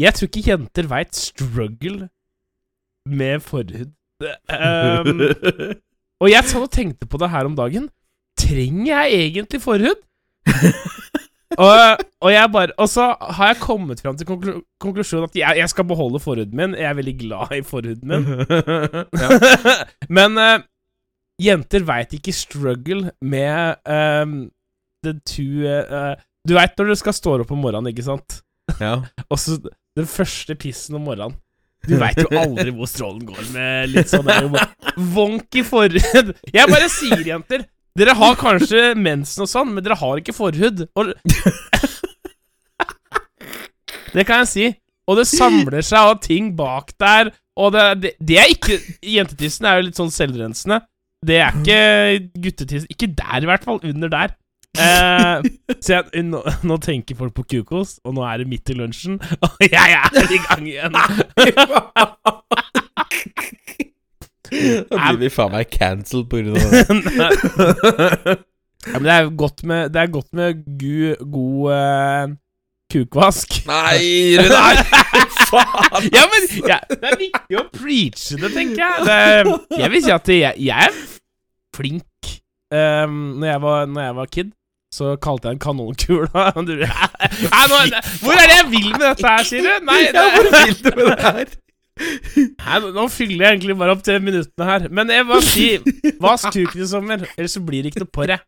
Jeg 0.00 0.16
tror 0.16 0.28
ikke 0.30 0.48
jenter 0.48 0.88
veit 0.90 1.16
struggle 1.16 2.08
med 3.08 3.40
forhud. 3.44 3.90
Det, 4.20 4.34
ehm, 4.52 5.20
og 6.22 6.30
jeg 6.30 6.44
satt 6.48 6.66
og 6.66 6.72
tenkte 6.72 7.08
på 7.08 7.20
det 7.20 7.30
her 7.32 7.48
om 7.48 7.56
dagen. 7.58 7.88
Trenger 8.40 8.86
jeg 8.86 9.20
egentlig 9.26 9.60
forhud? 9.62 9.98
og, 11.66 11.76
og 12.24 12.30
jeg 12.32 12.48
bare 12.52 12.72
Og 12.78 12.88
så 12.88 13.10
har 13.20 13.50
jeg 13.50 13.60
kommet 13.60 14.00
fram 14.00 14.16
til 14.16 14.26
konklu 14.26 14.54
konklusjonen 14.80 15.28
at 15.28 15.36
jeg, 15.36 15.58
jeg 15.58 15.68
skal 15.68 15.84
beholde 15.84 16.20
forhuden 16.20 16.56
min. 16.56 16.74
Jeg 16.78 16.88
er 16.88 16.96
veldig 16.96 17.16
glad 17.18 17.56
i 17.58 17.62
forhuden 17.62 18.08
min. 18.08 18.24
Men 20.16 20.38
uh, 20.38 20.62
jenter 21.40 21.84
veit 21.88 22.16
ikke 22.16 22.36
struggle 22.36 23.12
med 23.20 23.76
um, 23.84 24.50
the 25.04 25.16
two 25.26 25.64
uh, 25.68 26.16
Du 26.48 26.56
veit 26.56 26.76
når 26.78 26.92
du 26.92 27.00
skal 27.00 27.16
stå 27.16 27.36
opp 27.40 27.52
om 27.52 27.60
morgenen, 27.60 27.92
ikke 27.92 28.06
sant? 28.06 28.40
ja. 28.80 29.00
Og 29.28 29.38
så 29.38 29.58
den 30.00 30.10
første 30.10 30.56
pissen 30.58 30.98
om 30.98 31.06
morgenen. 31.08 31.36
Du 31.88 31.94
veit 31.96 32.18
jo 32.20 32.28
aldri 32.36 32.72
hvor 32.76 32.88
strålen 32.90 33.22
går 33.24 33.44
med 33.54 33.92
litt 33.94 34.10
sånn 34.12 34.28
i 35.56 35.62
forhud. 35.64 36.34
Jeg 36.52 36.68
bare 36.68 36.90
sier, 36.92 37.22
jenter. 37.24 37.64
Dere 37.96 38.14
har 38.14 38.36
kanskje 38.38 38.92
mensen 39.00 39.46
og 39.46 39.50
sånn, 39.50 39.72
men 39.74 39.84
dere 39.84 39.96
har 39.98 40.20
ikke 40.20 40.36
forhud. 40.36 40.84
Og 40.94 41.14
Det 44.14 44.26
kan 44.26 44.44
jeg 44.44 44.50
si. 44.50 44.68
Og 45.10 45.18
det 45.18 45.26
samler 45.30 45.82
seg 45.86 45.98
av 46.12 46.20
ting 46.22 46.52
bak 46.58 46.92
der. 47.00 47.32
Og 47.60 47.72
det, 47.74 47.86
det, 48.02 48.12
det 48.22 48.38
er 48.40 48.52
ikke 48.52 48.78
Jentetissen 49.04 49.66
er 49.68 49.78
jo 49.78 49.88
litt 49.88 49.98
sånn 49.98 50.12
selvrensende. 50.14 50.80
Det 51.26 51.40
er 51.42 51.56
ikke 51.58 51.80
guttetissen. 52.46 52.90
Ikke 52.92 53.10
der, 53.12 53.42
i 53.42 53.50
hvert 53.50 53.66
fall. 53.66 53.80
Under 53.84 54.12
der. 54.12 54.36
Eh, 54.78 55.42
så 55.82 55.96
jeg, 55.96 56.22
nå, 56.28 56.42
nå 56.66 56.76
tenker 56.82 57.18
folk 57.18 57.34
på 57.36 57.46
kukos, 57.54 57.98
og 58.06 58.14
nå 58.16 58.22
er 58.26 58.42
det 58.42 58.50
midt 58.50 58.70
i 58.70 58.76
lunsjen, 58.78 59.18
og 59.46 59.64
jeg 59.66 59.96
er 59.96 60.20
i 60.30 60.38
gang 60.46 60.68
igjen. 60.68 60.94
Da 64.50 65.10
blir 65.10 65.18
vi 65.24 65.32
faen 65.32 65.52
meg 65.54 65.70
cancelled 65.74 66.30
på 66.30 66.42
grunn 66.42 66.56
av 66.58 66.70
det. 66.70 68.38
Ja, 68.80 68.96
men 68.96 69.04
det 69.04 69.12
er 69.12 69.26
godt 69.36 69.58
med, 69.68 69.90
det 69.92 70.00
er 70.00 70.06
godt 70.08 70.30
med 70.32 70.62
gu, 70.80 71.10
god 71.28 71.72
uh, 71.76 72.30
kukvask. 72.88 73.58
Nei, 73.68 74.38
Runar! 74.40 74.80
Faen! 75.50 76.06
Ja, 76.14 76.22
men 76.32 76.46
ja, 76.64 76.78
det 76.88 77.10
er 77.10 77.18
viktig 77.20 77.58
å 77.60 77.66
preache 77.74 78.38
det, 78.40 78.50
tenker 78.54 78.80
jeg. 78.80 79.04
Det, 79.04 79.58
jeg 79.82 79.92
vil 79.92 80.04
si 80.06 80.14
at 80.16 80.32
jeg, 80.32 80.64
jeg 80.64 80.88
er 80.88 80.96
flink. 81.76 82.32
Um, 82.72 83.36
når, 83.42 83.46
jeg 83.50 83.62
var, 83.66 83.86
når 83.90 84.02
jeg 84.06 84.16
var 84.16 84.32
kid, 84.38 84.50
så 84.90 85.12
kalte 85.22 85.48
jeg 85.48 85.54
en 85.58 85.62
kanonkule 85.62 86.28
Hvor 86.34 88.34
er 88.34 88.46
det 88.50 88.56
jeg 88.56 88.68
vil 88.72 88.88
med 88.90 89.04
dette 89.04 89.26
her, 89.26 89.42
sier 89.46 89.62
du? 89.66 89.72
Nei, 89.86 90.00
Ja, 90.10 90.24
hvor 90.34 90.46
vil 90.50 90.76
du 90.82 90.90
med 90.96 91.04
det 91.10 91.20
her? 91.26 91.48
Nei, 92.64 92.76
nå 92.96 93.04
fyller 93.12 93.44
jeg 93.44 93.50
egentlig 93.58 93.76
bare 93.80 93.94
opp 93.94 94.02
til 94.06 94.22
minuttene 94.24 94.64
her. 94.66 94.80
Men 94.88 95.10
jeg 95.12 95.26
bare 95.28 95.44
sier 95.44 95.78
Vask 96.22 96.48
kuken 96.54 96.82
i 96.84 96.86
sommer, 96.88 97.18
ellers 97.36 97.54
så 97.58 97.62
blir 97.64 97.80
det 97.84 97.90
ikke 97.92 98.04
noe 98.06 98.14
på 98.16 98.22
det. 98.30 98.38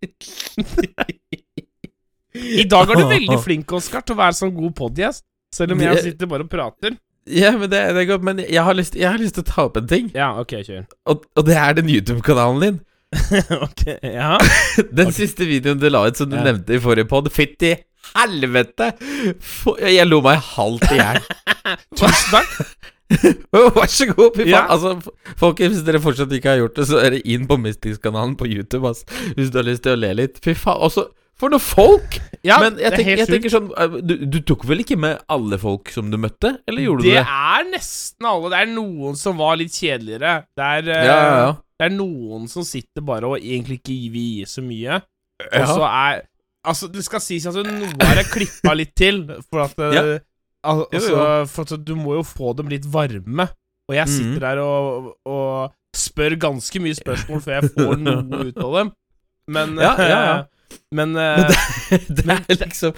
I 2.32 2.64
dag 2.64 2.90
er 2.90 2.96
du 3.02 3.06
veldig 3.10 3.38
flink, 3.44 3.72
Oskar, 3.76 4.00
til 4.06 4.16
å 4.16 4.22
være 4.22 4.38
sånn 4.38 4.54
god 4.56 4.72
podgjest. 4.78 5.24
Selv 5.52 5.76
om 5.76 5.82
jeg 5.84 6.00
sitter 6.06 6.26
bare 6.30 6.46
og 6.46 6.52
prater. 6.52 6.96
Ja, 7.28 7.52
men 7.54 7.68
det, 7.70 7.82
det 7.94 8.00
er 8.02 8.08
godt, 8.08 8.24
men 8.26 8.40
jeg 8.42 8.62
har, 8.64 8.74
lyst, 8.74 8.96
jeg 8.98 9.06
har 9.06 9.20
lyst 9.20 9.36
til 9.36 9.44
å 9.44 9.50
ta 9.50 9.66
opp 9.68 9.76
en 9.78 9.90
ting. 9.90 10.08
Ja, 10.16 10.32
ok, 10.40 10.56
kjør. 10.66 10.86
Og, 11.12 11.26
og 11.38 11.44
det 11.46 11.58
er 11.60 11.76
den 11.76 11.90
YouTube-kanalen 11.92 12.64
din. 12.64 12.80
ok, 13.66 13.82
ja. 14.02 14.36
Den 14.98 15.12
siste 15.14 15.44
videoen 15.48 15.80
du 15.82 15.88
la 15.92 16.06
ut 16.08 16.16
som 16.20 16.30
du 16.30 16.36
Ja. 16.38 16.44
nevnte 16.48 16.76
i 16.76 16.80
forrige 16.82 17.08
pod. 17.10 17.28
Fytti 17.32 17.74
helvete! 18.16 18.90
For, 19.40 19.78
jeg 19.84 20.08
lo 20.08 20.18
meg 20.24 20.40
halvt 20.54 20.88
i 20.92 20.98
hjel. 20.98 21.20
Tusen 21.98 22.32
takk. 22.32 22.52
Vær 23.52 23.88
så 23.92 24.06
god. 24.10 24.30
Fy 24.36 24.44
faen. 24.46 24.50
Ja. 24.50 24.62
Altså, 24.72 24.94
folkens, 25.40 25.76
hvis 25.76 25.86
dere 25.86 26.00
fortsatt 26.02 26.32
ikke 26.36 26.54
har 26.54 26.62
gjort 26.64 26.78
det, 26.80 26.86
så 26.88 27.00
er 27.04 27.16
det 27.16 27.22
inn 27.28 27.44
på 27.48 27.58
Mystics-kanalen 27.60 28.36
på 28.40 28.48
YouTube. 28.48 28.88
ass 28.88 29.04
Hvis 29.36 29.52
du 29.52 29.60
har 29.60 29.68
lyst 29.68 29.84
til 29.86 29.94
å 29.96 30.00
le 30.00 30.14
litt. 30.22 30.40
Fy 30.44 30.54
faen. 30.58 30.80
Også 30.88 31.06
for 31.42 31.50
noen 31.52 31.62
folk! 31.64 32.18
Ja, 32.46 32.58
Men 32.62 32.76
jeg, 32.78 32.92
tenker, 32.94 33.18
jeg 33.18 33.28
tenker 33.30 33.50
sånn 33.50 33.68
eh, 33.78 33.94
du, 34.06 34.12
du 34.30 34.36
tok 34.46 34.62
vel 34.68 34.82
ikke 34.84 34.96
med 35.00 35.20
alle 35.32 35.56
folk 35.58 35.90
som 35.94 36.10
du 36.12 36.18
møtte? 36.20 36.52
Eller 36.70 36.84
gjorde 36.86 37.02
Det 37.02 37.08
du 37.08 37.16
det? 37.16 37.22
Det 37.24 37.38
er 37.56 37.68
nesten 37.72 38.28
alle. 38.30 38.50
Det 38.52 38.60
er 38.60 38.70
noen 38.74 39.18
som 39.18 39.38
var 39.40 39.58
litt 39.58 39.74
kjedeligere. 39.74 40.34
Det 40.58 40.68
er, 40.78 40.88
uh, 40.90 41.02
Ja, 41.06 41.16
ja, 41.18 41.36
ja. 41.42 41.52
Det 41.82 41.88
er 41.90 41.96
noen 41.96 42.46
som 42.50 42.62
sitter 42.66 43.02
bare 43.04 43.26
og 43.32 43.40
egentlig 43.42 43.80
ikke 43.80 43.96
vil 44.14 44.28
gi 44.38 44.44
så 44.48 44.62
mye. 44.64 45.00
Og 45.42 45.66
så 45.74 45.82
er 45.88 46.22
Altså, 46.62 46.86
det 46.94 47.02
skal 47.02 47.18
sies 47.18 47.42
at 47.50 47.56
noe 47.66 47.88
er 48.06 48.20
klippa 48.30 48.70
litt 48.78 48.92
til, 48.94 49.24
for 49.50 49.64
at 49.64 49.72
eh, 49.82 49.94
Ja. 49.96 50.02
al 50.62 50.84
Jo, 50.84 50.86
altså, 50.94 51.10
jo. 51.10 51.46
For 51.50 51.62
at 51.74 51.84
du 51.88 51.96
må 51.98 52.12
jo 52.20 52.22
få 52.22 52.52
dem 52.54 52.68
litt 52.70 52.84
varme. 52.86 53.48
Og 53.90 53.96
jeg 53.96 54.06
sitter 54.08 54.38
Mhm. 54.38 54.40
der 54.44 54.60
og, 54.62 55.08
og 55.26 55.72
spør 55.96 56.36
ganske 56.38 56.78
mye 56.80 56.94
spørsmål 56.94 57.42
før 57.42 57.56
jeg 57.58 57.72
får 57.74 57.98
noe 58.06 58.44
ut 58.46 58.60
av 58.62 58.76
dem. 58.78 58.92
Men 59.48 59.74
Ja, 59.82 59.90
ja, 59.98 60.20
ja. 60.22 60.36
Men, 60.92 61.14
men 61.16 61.46
Det 62.12 62.24
er 62.36 62.58
liksom 62.60 62.96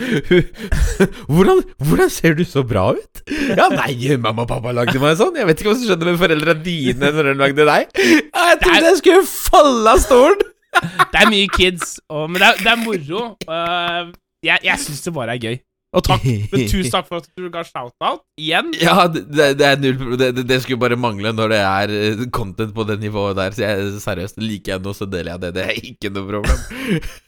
hvordan, 1.31 1.63
hvordan 1.79 2.11
ser 2.13 2.35
du 2.39 2.45
så 2.49 2.65
bra 2.67 2.89
ut? 2.97 3.23
Ja, 3.55 3.69
nei, 3.73 4.17
mamma 4.17 4.45
og 4.45 4.51
pappa 4.51 4.75
lagde 4.75 4.99
meg 5.03 5.17
sånn. 5.21 5.37
Jeg 5.39 5.49
vet 5.49 5.61
ikke 5.61 5.71
hva 5.71 5.77
som 5.79 5.89
skjedde 5.91 6.09
med 6.09 6.21
foreldra 6.21 6.57
dine 6.65 7.13
når 7.15 7.31
de 7.31 7.37
lagde 7.41 7.69
deg. 7.71 7.95
Jeg 8.01 8.59
trodde 8.63 8.83
jeg 8.91 9.01
skulle 9.01 9.23
falle 9.31 9.95
av 9.95 10.03
stolen. 10.03 10.45
Det 10.75 11.21
er 11.21 11.31
mye 11.31 11.51
kids, 11.55 11.99
og, 12.11 12.27
men 12.33 12.43
det 12.43 12.49
er, 12.49 12.61
det 12.65 12.73
er 12.73 12.81
moro. 12.83 13.23
Uh, 13.47 14.11
jeg 14.45 14.67
jeg 14.67 14.83
syns 14.83 15.05
det 15.07 15.15
bare 15.15 15.37
er 15.37 15.45
gøy. 15.45 15.57
Og 15.95 16.03
takk, 16.03 16.25
men 16.27 16.67
tusen 16.73 16.91
takk 16.91 17.07
for 17.07 17.23
at 17.23 17.29
du 17.39 17.47
ga 17.53 17.63
shout-out 17.67 18.25
igjen. 18.41 18.73
Ja, 18.83 19.07
det, 19.11 19.53
det 19.61 19.69
er 19.69 19.81
null 19.81 20.19
det, 20.19 20.33
det, 20.43 20.59
skulle 20.65 20.83
bare 20.83 20.99
mangle 20.99 21.31
når 21.37 21.55
det 21.55 21.61
er 21.63 21.95
eh, 21.95 22.25
content 22.35 22.75
på 22.75 22.87
det 22.89 22.99
nivået 23.03 23.39
der. 23.39 23.55
Så 23.55 23.63
jeg, 23.63 23.95
seriøst, 24.03 24.41
liker 24.43 24.75
jeg 24.75 24.85
noe, 24.85 24.97
så 24.97 25.07
deler 25.07 25.35
jeg 25.35 25.45
det. 25.45 25.53
Det 25.55 25.65
er 25.65 25.81
ikke 25.93 26.13
noe 26.15 26.29
problem. 26.33 26.63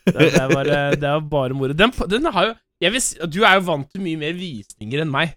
Det, 0.06 0.12
det, 0.14 0.38
er, 0.38 0.52
bare, 0.52 0.74
det 0.94 1.08
er 1.10 1.22
bare 1.26 1.54
moro. 1.58 1.74
Den, 1.74 1.90
den 2.06 2.28
har 2.30 2.44
jo 2.46 2.90
vil, 2.94 3.00
Du 3.26 3.40
er 3.42 3.56
jo 3.56 3.64
vant 3.66 3.88
til 3.90 4.04
mye 4.04 4.20
mer 4.20 4.36
visninger 4.38 5.02
enn 5.02 5.10
meg. 5.10 5.32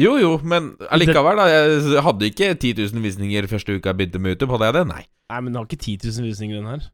Jo, 0.00 0.14
jo, 0.16 0.30
men 0.40 0.70
allikevel, 0.88 1.36
da. 1.36 1.44
Jeg 1.50 2.04
hadde 2.06 2.30
ikke 2.30 2.48
10 2.54 2.70
000 2.94 3.04
visninger 3.04 3.48
første 3.50 3.76
uka 3.76 3.92
jeg 3.92 3.98
begynte 3.98 4.22
med 4.22 4.32
YouTube. 4.32 4.54
Hadde 4.54 4.70
jeg 4.70 4.76
det? 4.78 4.86
Nei. 4.88 5.02
Nei, 5.04 5.40
men 5.42 5.52
den 5.52 5.60
har 5.60 5.68
ikke 5.68 5.82
10 5.84 5.98
000 6.06 6.30
visninger, 6.30 6.62
den 6.62 6.70
her. 6.72 6.88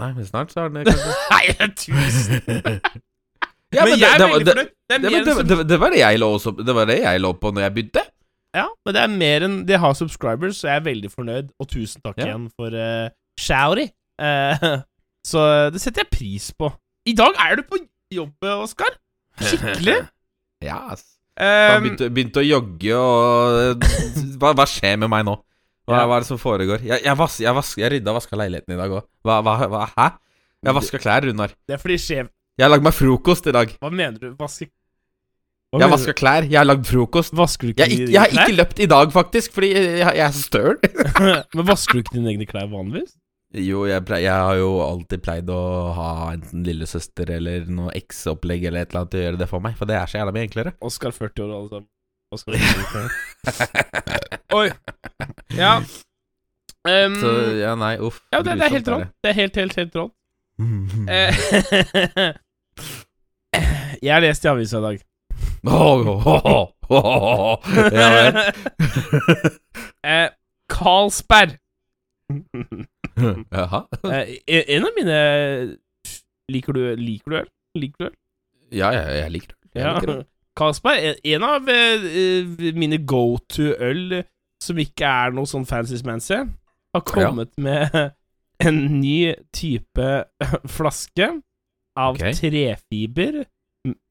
Nei, 0.00 0.08
men 0.16 0.30
snart 0.30 0.56
så 0.56 0.64
har 0.64 0.72
den 0.72 0.80
det, 0.88 0.96
kanskje. 0.96 1.12
Nei, 1.36 1.68
tusen 1.76 3.04
Ja, 3.74 3.82
Men 3.82 3.90
men 3.96 3.98
jeg 4.00 4.14
er 4.14 4.22
veldig 4.30 4.46
fornøyd. 4.52 4.68
Det 4.86 4.98
Det, 5.02 5.46
det, 5.50 5.64
det, 5.68 5.78
var 5.82 5.90
det 5.90 5.98
jeg 5.98 6.18
lå 6.22 6.26
også 6.36 6.52
Det 6.62 6.74
var 6.76 6.86
det 6.86 7.00
jeg 7.02 7.20
lå 7.20 7.32
på 7.34 7.50
når 7.50 7.64
jeg 7.66 7.74
begynte. 7.74 8.02
Ja, 8.54 8.66
men 8.86 8.94
det 8.94 9.00
er 9.02 9.10
mer 9.12 9.44
enn 9.48 9.56
De 9.68 9.78
har 9.82 9.96
subscribers, 9.98 10.60
så 10.62 10.68
jeg 10.70 10.80
er 10.80 10.84
veldig 10.86 11.10
fornøyd. 11.12 11.48
Og 11.60 11.68
tusen 11.72 12.00
takk 12.04 12.20
Ja. 12.22 12.28
igjen 12.30 12.46
for 12.54 12.70
uh, 12.72 13.08
shouty. 13.40 13.88
Uh, 14.22 14.80
så 15.30 15.42
det 15.74 15.82
setter 15.82 16.04
jeg 16.06 16.12
pris 16.14 16.52
på. 16.56 16.70
I 17.06 17.14
dag 17.18 17.34
er 17.42 17.58
du 17.58 17.66
på 17.66 17.80
jobb, 18.14 18.36
Oskar. 18.62 18.94
Skikkelig. 19.40 19.98
Ja, 20.64 20.78
ass. 20.94 21.02
Um, 21.36 21.82
begynte, 21.84 22.06
begynte 22.08 22.40
å 22.40 22.46
jogge, 22.46 22.94
og 22.96 23.82
hva, 24.40 24.54
hva 24.56 24.64
skjer 24.64 24.94
med 25.02 25.10
meg 25.12 25.26
nå? 25.28 25.34
Hva, 25.84 25.98
hva 26.08 26.16
er 26.16 26.24
det 26.24 26.28
som 26.30 26.38
foregår? 26.40 26.80
Jeg, 26.80 27.02
jeg, 27.04 27.12
vas, 27.20 27.34
jeg, 27.44 27.52
vas, 27.54 27.74
jeg 27.76 27.90
rydda 27.92 28.08
og 28.14 28.16
vaska 28.16 28.38
leiligheten 28.40 28.72
i 28.72 28.78
dag 28.80 28.94
òg. 28.96 29.04
Hva, 29.20 29.36
hva, 29.44 29.52
hva, 29.68 29.82
hæ? 29.92 30.06
Jeg 30.64 30.74
vaska 30.78 30.98
klær, 31.02 31.26
Runar. 31.28 31.52
det 31.68 31.76
er 31.76 31.82
fordi 31.82 31.98
sjef 32.00 32.30
Jeg 32.56 32.64
har 32.64 32.72
lagd 32.72 32.86
meg 32.86 32.94
frokost 32.96 33.46
i 33.50 33.52
dag. 33.52 33.72
Hva 33.82 33.90
mener 33.92 34.18
du? 34.22 34.30
Vaske 34.40 34.70
Hva 35.74 35.80
Jeg 35.80 35.84
har 35.88 35.92
vaska 35.92 36.12
klær, 36.16 36.46
jeg 36.48 36.56
har 36.56 36.64
lagd 36.68 36.86
frokost. 36.88 37.34
Vasker 37.36 37.68
du 37.68 37.72
ikke 37.74 37.84
Jeg, 37.84 37.90
har 37.90 37.96
ikke- 37.98 38.12
jeg 38.12 38.20
har 38.22 38.48
ikke 38.48 38.56
løpt 38.56 38.78
i 38.80 38.86
dag, 38.86 39.12
faktisk, 39.12 39.52
fordi 39.52 39.72
jeg, 39.74 39.98
jeg 39.98 40.24
er 40.24 40.32
så 40.32 40.42
støl. 40.46 40.76
Men 41.58 41.66
vasker 41.68 41.92
du 41.92 41.98
ikke 42.04 42.14
dine 42.16 42.30
egne 42.32 42.46
klær 42.48 42.70
vanligvis? 42.72 43.12
Jo, 43.56 43.84
jeg, 43.88 44.02
pleier, 44.04 44.24
jeg 44.26 44.32
har 44.46 44.56
jo 44.58 44.70
alltid 44.84 45.22
pleid 45.22 45.50
å 45.54 45.58
ha 45.96 46.08
enten 46.32 46.64
lillesøster 46.66 47.30
eller 47.36 47.68
noe 47.72 47.92
eksopplegg 47.96 48.64
eller 48.68 48.82
et 48.84 48.90
eller 48.90 49.00
annet 49.04 49.12
til 49.14 49.20
å 49.20 49.24
gjøre 49.26 49.38
det 49.42 49.48
for 49.52 49.60
meg, 49.64 49.76
for 49.78 49.86
det 49.88 49.96
er 49.96 50.10
så 50.10 50.18
jævla 50.18 50.34
mye 50.34 50.46
enklere. 50.48 50.72
Oskar 50.84 51.14
40 51.14 51.44
år, 51.46 51.52
alle 51.56 51.68
sammen. 51.70 51.88
Oskar 52.34 52.58
40 52.58 52.98
år. 53.04 53.10
Oi. 54.58 54.66
Ja. 55.56 55.76
Um, 56.86 57.16
Så 57.22 57.30
ja, 57.60 57.74
nei, 57.78 57.94
uff. 58.02 58.18
ja, 58.34 58.42
det, 58.42 58.56
det 58.60 58.66
er 58.66 58.74
helt 58.76 58.90
rått. 58.92 59.08
Det 59.24 59.30
er 59.30 59.38
helt, 59.40 59.56
helt, 59.62 59.76
helt 59.82 60.00
rått. 60.02 60.12
Eh, 61.12 62.32
jeg 64.02 64.12
har 64.14 64.20
lest 64.24 64.44
i 64.44 64.48
avisa 64.50 64.78
i 64.78 64.82
dag. 64.86 65.04
Åh, 65.66 66.08
åh, 66.26 66.68
åh. 66.88 67.70
Ja 67.92 68.08
vel. 68.14 68.40
Eh, 70.06 70.28
Carlsberg. 70.70 71.56
Jaha. 73.56 73.80
Eh, 74.46 74.62
en 74.76 74.84
av 74.86 74.92
mine 74.96 75.16
Liker 76.52 76.72
du, 76.76 76.82
liker 76.96 77.30
du 77.32 77.36
øl? 77.40 77.48
Liker 77.80 77.98
du 77.98 78.04
øl? 78.06 78.14
Ja, 78.70 78.92
ja, 78.94 79.02
jeg 79.24 79.32
liker 79.34 79.48
det. 79.54 79.80
Ja. 79.80 79.94
liker. 79.98 80.20
Carlsberg, 80.56 81.16
en- 81.26 81.42
av 81.44 81.66
eh, 81.68 82.70
mine 82.78 83.00
go 83.06 83.36
to 83.50 83.72
øl 83.82 84.22
som 84.62 84.78
ikke 84.80 85.04
er 85.10 85.34
noe 85.36 85.46
sånn 85.50 85.66
fancy-smancy, 85.68 86.38
har 86.94 87.02
kommet 87.04 87.50
med 87.60 87.90
en 88.62 88.78
ny 89.00 89.34
type 89.54 90.06
flaske 90.78 91.32
av 91.96 92.16
okay. 92.16 92.34
trefiber 92.36 93.44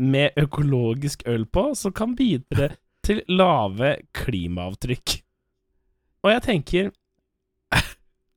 med 0.02 0.38
økologisk 0.40 1.26
øl 1.30 1.46
på, 1.52 1.70
som 1.78 1.94
kan 1.96 2.16
bidra 2.18 2.72
til 3.06 3.22
lave 3.30 3.96
klimaavtrykk. 4.16 5.18
Og 6.26 6.32
jeg 6.34 6.46
tenker 6.46 6.94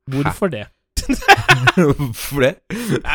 Hvorfor 0.09 0.49
det? 0.53 0.67
Hvorfor 1.77 2.41
det? 2.45 2.55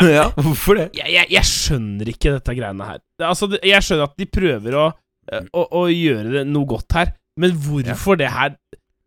Ja, 0.01 0.29
hvorfor 0.37 0.77
det? 0.77 0.87
jeg, 0.97 1.09
jeg, 1.13 1.29
jeg 1.33 1.45
skjønner 1.45 2.09
ikke 2.09 2.35
dette 2.35 2.55
greiene 2.57 2.87
her. 2.87 3.01
Altså, 3.21 3.49
jeg 3.57 3.85
skjønner 3.85 4.09
at 4.09 4.15
de 4.19 4.27
prøver 4.29 4.77
å, 4.77 4.85
eh, 5.29 5.45
å, 5.53 5.65
å 5.81 5.83
gjøre 5.89 6.39
det 6.39 6.43
noe 6.49 6.69
godt 6.69 6.97
her, 6.97 7.13
men 7.41 7.53
hvorfor 7.65 8.19
det 8.21 8.31
her? 8.33 8.57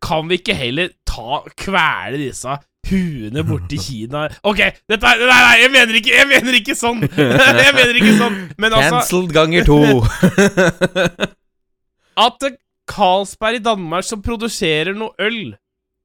Kan 0.03 0.27
vi 0.29 0.37
ikke 0.37 0.55
heller 0.55 0.91
ta 1.09 1.41
kvele 1.57 2.19
disse 2.21 2.53
huene 2.89 3.43
borti 3.47 3.79
Kina 3.81 4.27
Ok, 4.47 4.61
dette 4.89 5.11
er 5.11 5.23
Nei, 5.23 5.39
nei, 5.43 5.55
jeg 5.61 5.71
mener 5.73 5.99
ikke, 5.99 6.13
jeg 6.15 6.29
mener 6.29 6.57
ikke 6.59 6.75
sånn! 6.77 7.03
jeg 7.63 7.73
mener 7.75 7.99
ikke 7.99 8.15
sånn, 8.19 8.37
men 8.57 8.77
altså 8.77 9.01
Cancelled 9.01 9.35
ganger 9.35 9.67
to. 9.67 9.79
At 12.27 12.47
Carlsberg 12.87 13.59
i 13.59 13.63
Danmark 13.63 14.07
som 14.07 14.23
produserer 14.25 14.95
noe 14.97 15.13
øl, 15.21 15.51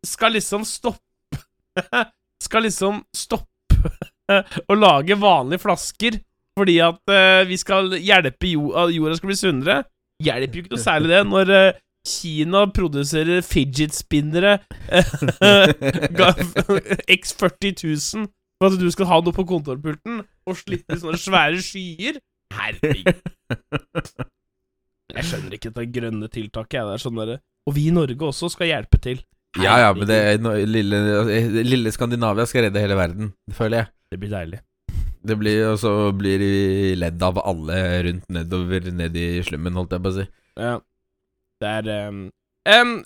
skal 0.06 0.34
liksom 0.36 0.66
stoppe 0.68 1.40
Skal 2.42 2.66
liksom 2.66 3.04
stoppe 3.14 3.92
å 4.68 4.74
lage 4.76 5.16
vanlige 5.18 5.62
flasker 5.62 6.18
fordi 6.58 6.76
at 6.84 7.12
eh, 7.12 7.44
vi 7.48 7.56
skal 7.56 7.94
hjelpe 7.96 8.50
jo, 8.50 8.72
jorda 8.92 9.16
skal 9.16 9.30
bli 9.30 9.36
sunnere. 9.38 9.76
Hjelper 10.22 10.58
jo 10.58 10.64
ikke 10.64 10.74
noe 10.74 10.82
særlig 10.82 11.12
det 11.14 11.20
når 11.24 11.52
eh, 11.56 11.78
Kina 12.02 12.64
produserer 12.74 13.44
fidget 13.46 13.94
spinnere 13.94 14.58
X40 17.06 17.72
000 17.78 18.26
for 18.58 18.70
at 18.70 18.78
du 18.78 18.88
skal 18.94 19.08
ha 19.10 19.20
noe 19.22 19.34
på 19.34 19.44
kontorpulten 19.46 20.22
og 20.46 20.58
slippe 20.58 20.98
sånne 20.98 21.18
svære 21.20 21.62
skyer. 21.62 22.18
Herregud. 22.52 23.22
Jeg 25.12 25.28
skjønner 25.28 25.56
ikke 25.56 25.72
det 25.76 25.86
grønne 25.94 26.28
tiltaket. 26.32 26.78
Jeg. 26.78 26.88
Det 26.88 26.96
er 26.96 27.02
sånn 27.04 27.20
der, 27.20 27.38
og 27.68 27.76
vi 27.76 27.88
i 27.88 27.94
Norge 27.94 28.28
også 28.28 28.50
skal 28.52 28.70
hjelpe 28.70 29.00
til. 29.02 29.22
Ja, 29.60 29.76
ja, 29.82 29.88
men 29.92 30.08
det 30.08 30.18
no, 30.40 30.54
lille, 30.64 30.98
lille 31.60 31.92
Skandinavia 31.92 32.46
skal 32.48 32.66
redde 32.66 32.80
hele 32.80 32.96
verden, 32.96 33.34
det 33.48 33.56
føler 33.58 33.82
jeg. 33.82 33.92
Det 34.12 34.20
blir 34.20 34.32
deilig. 34.32 34.62
Det 35.22 35.36
blir, 35.38 35.58
Og 35.70 35.76
så 35.78 35.90
blir 36.18 36.40
de 36.42 36.54
ledd 36.98 37.22
av 37.22 37.38
alle 37.44 37.76
rundt 38.08 38.32
nedover, 38.32 38.88
ned 38.90 39.16
i 39.16 39.26
slummen, 39.46 39.76
holdt 39.78 39.94
jeg 39.94 40.02
på 40.02 40.10
å 40.10 40.16
si. 40.16 40.24
Ja. 40.58 40.78
Det 41.62 41.70
er 41.70 42.10
um, 42.82 42.96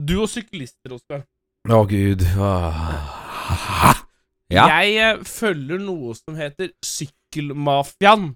Du 0.00 0.16
og 0.22 0.30
syklister, 0.32 0.94
Oskar. 0.96 1.26
Å, 1.66 1.82
gud. 1.90 2.22
Ah. 2.40 4.02
Ja. 4.52 4.66
Jeg 4.78 4.96
eh, 5.02 5.22
følger 5.26 5.80
noe 5.82 6.14
som 6.14 6.36
heter 6.38 6.70
Sykkelmafiaen 6.86 8.28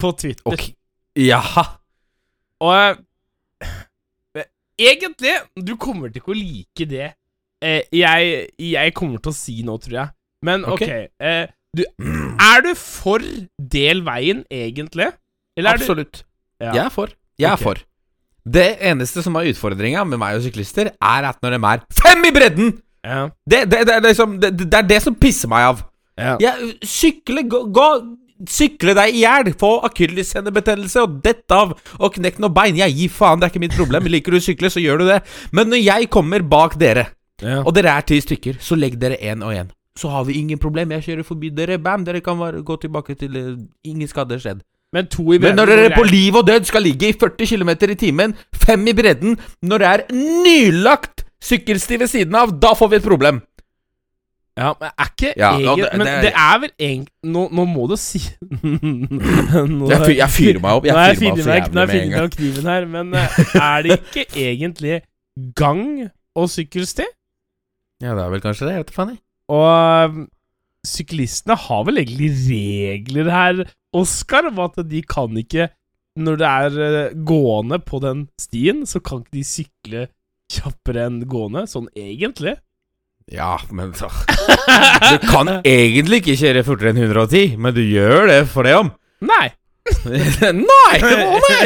på 0.00 0.12
Twitter. 0.16 0.48
Okay. 0.48 0.72
Jaha. 1.20 1.66
Og 2.64 3.02
eh, 4.38 4.46
egentlig 4.80 5.34
Du 5.60 5.74
kommer 5.76 6.08
til 6.08 6.22
ikke 6.22 6.32
å 6.32 6.38
like 6.38 6.86
det 6.88 7.10
eh, 7.60 7.82
jeg, 7.92 8.46
jeg 8.56 8.94
kommer 8.96 9.20
til 9.20 9.34
å 9.34 9.36
si 9.36 9.58
nå, 9.66 9.76
tror 9.84 9.98
jeg. 9.98 10.14
Men 10.48 10.64
OK. 10.64 10.86
okay 10.86 11.50
du, 11.76 11.84
er 12.40 12.64
du 12.64 12.72
for 12.76 13.22
del 13.56 14.02
veien, 14.04 14.42
egentlig? 14.52 15.08
Eller 15.56 15.76
er 15.76 15.80
Absolutt. 15.80 16.22
du 16.22 16.64
ja. 16.64 16.72
Jeg 16.72 16.84
er 16.84 16.92
for. 16.92 17.12
Jeg 17.40 17.48
er 17.52 17.60
for. 17.60 17.80
Det 18.44 18.78
eneste 18.82 19.22
som 19.22 19.36
er 19.38 19.52
utfordringa 19.52 20.02
med 20.08 20.18
meg 20.18 20.38
og 20.38 20.46
syklister, 20.46 20.90
er 20.98 21.28
at 21.28 21.38
når 21.44 21.56
de 21.56 21.60
er 21.70 21.84
fem 22.02 22.24
i 22.26 22.32
bredden! 22.34 22.72
Ja. 23.02 23.28
Det, 23.48 23.64
det, 23.70 23.84
det, 23.86 23.94
er 23.94 24.04
liksom, 24.06 24.36
det, 24.42 24.68
er 24.74 24.86
det 24.86 25.00
som 25.02 25.14
pisser 25.18 25.50
meg 25.50 25.68
av. 25.72 25.84
Ja. 26.18 26.36
Jeg 26.42 26.74
sykle, 26.86 27.46
gå, 27.50 27.64
gå 27.74 27.86
Sykle 28.50 28.90
deg 28.98 29.14
i 29.14 29.20
hjel, 29.22 29.52
få 29.54 29.68
akillessenebetennelse 29.86 31.04
og 31.04 31.20
dette 31.22 31.54
av 31.54 31.76
og 31.76 32.16
knekk 32.16 32.40
noen 32.42 32.54
bein. 32.56 32.78
Jeg 32.80 32.96
gir 32.98 33.12
faen, 33.14 33.38
det 33.38 33.46
er 33.46 33.52
ikke 33.52 33.62
mitt 33.62 33.76
problem. 33.78 34.08
Liker 34.10 34.34
du 34.34 34.40
å 34.40 34.42
sykle, 34.42 34.70
så 34.72 34.82
gjør 34.82 34.98
du 34.98 35.04
det. 35.12 35.20
Men 35.54 35.70
når 35.70 35.78
jeg 35.84 36.08
kommer 36.10 36.42
bak 36.42 36.74
dere, 36.80 37.06
Ja. 37.38 37.60
og 37.62 37.70
dere 37.74 37.94
er 37.94 38.02
ti 38.02 38.18
stykker, 38.18 38.58
så 38.58 38.74
legg 38.74 38.98
dere 38.98 39.14
én 39.22 39.42
og 39.46 39.54
én. 39.54 39.70
Så 39.98 40.10
har 40.10 40.24
vi 40.24 40.40
ingen 40.40 40.58
problem. 40.58 40.90
Jeg 40.90 41.04
kjører 41.06 41.24
forbi 41.24 41.50
dere, 41.54 41.78
bam, 41.78 42.02
dere 42.04 42.20
kan 42.20 42.38
gå 42.38 42.76
tilbake 42.80 43.14
til 43.14 43.36
eh, 43.36 43.56
Ingen 43.84 44.08
skade 44.08 44.40
skjedd. 44.40 44.62
Men 44.92 45.06
to 45.08 45.22
i 45.32 45.38
Men 45.40 45.56
når 45.56 45.66
dere 45.72 45.90
på 45.96 46.02
liv 46.04 46.36
og 46.36 46.46
død 46.46 46.66
skal 46.68 46.82
ligge 46.84 47.08
i 47.08 47.12
40 47.16 47.46
km 47.48 47.70
i 47.90 47.94
timen, 47.96 48.34
fem 48.66 48.86
i 48.88 48.92
bredden, 48.92 49.38
når 49.62 49.78
det 49.78 49.88
er 49.88 50.02
nylagt 50.12 51.24
sykkelsti 51.42 51.96
ved 52.02 52.10
siden 52.12 52.34
av, 52.36 52.52
da 52.60 52.74
får 52.76 52.90
vi 52.92 52.96
et 53.00 53.06
problem. 53.06 53.40
Ja, 54.52 54.74
men 54.78 54.90
er 55.00 55.08
ikke 55.08 55.30
Ja, 55.40 55.50
egen, 55.56 55.78
det- 55.80 55.92
Men 55.96 56.00
det 56.06 56.12
er- 56.12 56.20
det 56.26 56.32
er 56.36 56.58
vel 56.60 56.70
egentlig 56.78 57.12
nå, 57.24 57.46
nå 57.56 57.64
må 57.64 57.86
du 57.88 57.96
si 57.96 58.18
nå, 58.62 59.88
Jeg 59.88 60.00
fyr- 60.04 60.16
jeg 60.18 60.28
fyrer 60.28 60.60
meg 60.60 60.70
opp, 60.76 60.84
jeg 60.84 60.92
er 60.92 61.14
fyrer 61.16 61.22
meg 61.22 61.32
opp 61.32 61.38
så 61.38 61.54
jævlig 61.56 61.72
med 61.88 62.02
en 62.02 62.10
gang. 62.10 62.24
opp 62.28 62.36
kniven 62.36 62.68
her, 62.68 62.86
men 62.86 63.14
eh, 63.14 63.38
er 63.54 63.82
det 63.82 63.96
ikke 63.98 64.26
egentlig 64.48 65.00
gang 65.56 66.10
og 66.36 66.48
sykkelsti? 66.52 67.06
Ja, 68.02 68.14
det 68.14 68.24
er 68.26 68.30
vel 68.34 68.40
kanskje 68.44 68.66
det. 68.68 68.74
Jeg 68.76 68.84
vet 68.84 68.92
da 68.92 68.96
faen. 68.98 69.18
Og 69.48 70.28
syklistene 70.86 71.56
har 71.58 71.86
vel 71.88 72.02
egentlig 72.02 72.32
regler 72.48 73.30
her, 73.32 73.62
Oskar, 73.92 74.48
om 74.48 74.60
at 74.64 74.78
de 74.88 75.02
kan 75.04 75.36
ikke 75.36 75.68
Når 76.16 76.36
det 76.40 76.48
er 76.48 76.78
eh, 76.86 77.14
gående 77.28 77.78
på 77.80 78.00
den 78.02 78.26
stien, 78.40 78.82
så 78.88 79.00
kan 79.00 79.22
ikke 79.22 79.36
de 79.38 79.44
sykle 79.48 80.02
kjappere 80.52 81.06
enn 81.08 81.22
gående, 81.24 81.64
sånn 81.70 81.88
egentlig. 81.96 82.58
Ja, 83.32 83.54
men 83.72 83.94
så 83.96 84.10
Du 84.10 85.24
kan 85.30 85.48
egentlig 85.62 86.20
ikke 86.20 86.36
kjøre 86.36 86.64
fortere 86.66 86.92
enn 86.92 87.00
110, 87.00 87.56
men 87.56 87.72
du 87.76 87.80
gjør 87.80 88.28
det 88.28 88.40
for 88.52 88.68
det 88.68 88.76
om. 88.76 88.92
Nei! 89.24 89.52
nei! 90.42 90.98
Å 91.00 91.38
nei! 91.46 91.64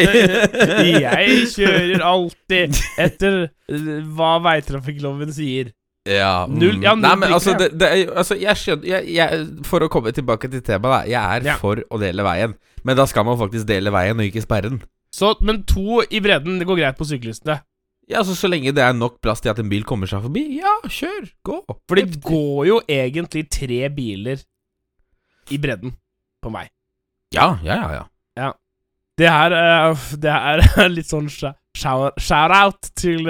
Jeg 1.06 1.48
kjører 1.52 2.04
alltid 2.06 2.78
etter 3.02 3.40
eh, 3.48 3.90
hva 4.14 4.36
veitrafikkloven 4.46 5.34
sier. 5.34 5.72
Ja, 6.06 6.46
mm. 6.46 6.58
Null- 6.60 6.82
ja, 6.84 6.92
null 6.94 7.02
Nei, 7.02 7.14
men 7.18 7.32
altså, 7.34 7.56
det, 7.58 7.72
det 7.80 7.88
Altså, 8.14 8.36
jeg 8.38 8.54
skjønner 8.60 8.86
jeg, 8.86 9.08
jeg, 9.16 9.46
For 9.66 9.82
å 9.82 9.88
komme 9.90 10.12
tilbake 10.14 10.46
til 10.52 10.62
temaet. 10.62 11.08
Jeg 11.10 11.18
er 11.18 11.48
Ja. 11.50 11.56
for 11.58 11.82
å 11.90 11.98
dele 11.98 12.22
veien. 12.26 12.54
Men 12.86 12.96
da 12.96 13.06
skal 13.10 13.24
man 13.26 13.38
faktisk 13.40 13.66
dele 13.66 13.90
veien, 13.90 14.14
og 14.20 14.28
ikke 14.28 14.44
sperre 14.44 14.70
den. 14.70 14.82
Så, 15.10 15.32
men 15.42 15.64
to 15.66 16.02
i 16.06 16.20
bredden, 16.22 16.60
det 16.60 16.66
går 16.68 16.78
greit 16.78 16.98
på 17.00 17.06
syklistene. 17.08 17.58
Ja, 18.06 18.20
altså 18.20 18.36
Så 18.38 18.46
lenge 18.46 18.70
det 18.74 18.84
er 18.84 18.92
nok 18.94 19.16
plass 19.24 19.40
til 19.42 19.50
at 19.50 19.58
en 19.58 19.68
bil 19.72 19.82
kommer 19.82 20.06
seg 20.06 20.22
forbi, 20.22 20.44
ja, 20.60 20.76
kjør, 20.86 21.26
gå. 21.42 21.56
For 21.88 21.98
det 21.98 22.20
går 22.22 22.66
jo 22.68 22.80
egentlig 22.86 23.48
tre 23.50 23.88
biler 23.90 24.44
i 25.50 25.58
bredden 25.58 25.96
på 26.42 26.52
meg. 26.54 26.70
Ja, 27.34 27.56
ja, 27.66 27.80
ja. 27.96 28.04
ja. 28.38 28.52
Det 29.18 29.30
her 29.32 29.50
det 29.50 30.20
Det 30.22 30.30
er 30.36 30.88
litt 30.96 31.10
sånn 31.10 31.26
shout-out 31.32 32.92
til 32.94 33.26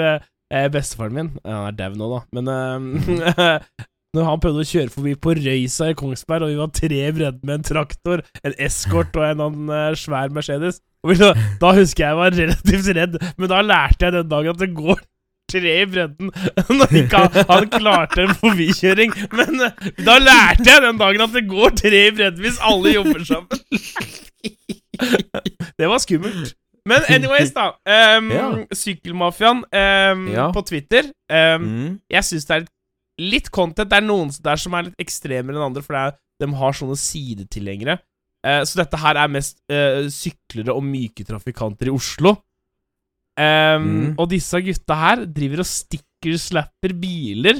eh, 0.53 0.67
bestefaren 0.73 1.15
min. 1.15 1.29
Han 1.45 1.69
er 1.69 1.77
dau 1.77 1.95
nå, 1.97 2.09
da, 2.15 2.23
men 2.37 2.51
eh, 2.53 3.59
Når 4.15 4.23
han 4.23 4.39
prøvde 4.41 4.63
å 4.63 4.65
kjøre 4.65 4.89
forbi 4.89 5.13
på 5.19 5.33
Røysa 5.35 5.89
i 5.91 5.95
Kongsberg, 5.97 6.45
og 6.45 6.53
vi 6.53 6.57
var 6.61 6.69
tre 6.73 7.01
i 7.09 7.13
bredden 7.13 7.43
med 7.43 7.59
en 7.59 7.65
traktor, 7.67 8.23
en 8.41 8.55
eskort 8.65 9.17
og 9.19 9.25
en 9.27 9.43
annen 9.49 9.73
eh, 9.75 9.97
svær 9.99 10.31
Mercedes 10.33 10.79
og 11.03 11.11
vi, 11.11 11.17
Da 11.61 11.73
husker 11.77 12.03
jeg 12.03 12.07
jeg 12.07 12.17
var 12.17 12.37
relativt 12.39 12.89
redd, 12.97 13.19
men 13.37 13.51
da 13.51 13.61
lærte 13.61 14.07
jeg 14.07 14.15
den 14.15 14.31
dagen 14.31 14.55
at 14.55 14.63
det 14.63 14.71
går 14.77 15.03
tre 15.51 15.73
i 15.81 15.85
bredden 15.87 16.31
når 16.79 16.95
ikke 17.01 17.21
han, 17.23 17.37
han 17.51 17.69
klarte 17.71 18.25
en 18.25 18.33
forbikjøring. 18.41 19.13
Men 19.37 19.67
eh, 19.67 19.89
da 20.03 20.17
lærte 20.23 20.67
jeg 20.67 20.83
den 20.87 20.99
dagen 20.99 21.25
at 21.27 21.35
det 21.35 21.45
går 21.47 21.75
tre 21.83 22.03
i 22.07 22.15
bredden 22.15 22.43
hvis 22.43 22.61
alle 22.71 22.95
jobber 22.97 23.27
sammen. 23.27 23.63
Det 25.77 25.85
var 25.85 26.01
skummelt. 26.01 26.55
Men 26.87 27.03
anyways, 27.17 27.51
da. 27.55 27.67
Um, 27.83 28.31
Ja. 28.31 28.47
Sykkelmafiaen 28.71 29.63
um, 29.67 30.25
Ja. 30.33 30.47
på 30.55 30.63
Twitter. 30.67 31.09
Um, 31.29 31.67
Mm. 31.67 31.93
Jeg 32.13 32.23
syns 32.27 32.47
det 32.47 32.55
er 32.61 32.67
litt 33.19 33.49
content. 33.51 33.89
Det 33.89 33.97
er 33.99 34.05
noen 34.07 34.29
der 34.43 34.55
som 34.61 34.75
er 34.77 34.87
litt 34.89 34.99
ekstremere 35.01 35.57
enn 35.57 35.67
andre, 35.69 35.83
for 35.83 35.97
det 35.97 36.03
er, 36.05 36.17
de 36.45 36.51
har 36.59 36.75
sånne 36.77 36.95
sidetilhengere. 37.01 37.97
Uh, 38.45 38.61
så 38.63 38.77
dette 38.83 38.99
her 39.01 39.17
er 39.17 39.31
mest 39.33 39.57
uh, 39.73 40.05
syklere 40.13 40.75
og 40.75 40.83
myke 40.85 41.25
trafikanter 41.27 41.89
i 41.89 41.95
Oslo. 41.95 42.35
Um, 43.37 43.87
Mm. 43.87 44.13
Og 44.17 44.29
disse 44.31 44.57
gutta 44.65 44.95
her 44.97 45.25
driver 45.29 45.59
og 45.61 45.67
sticker-slapper 45.69 46.93
biler 46.97 47.59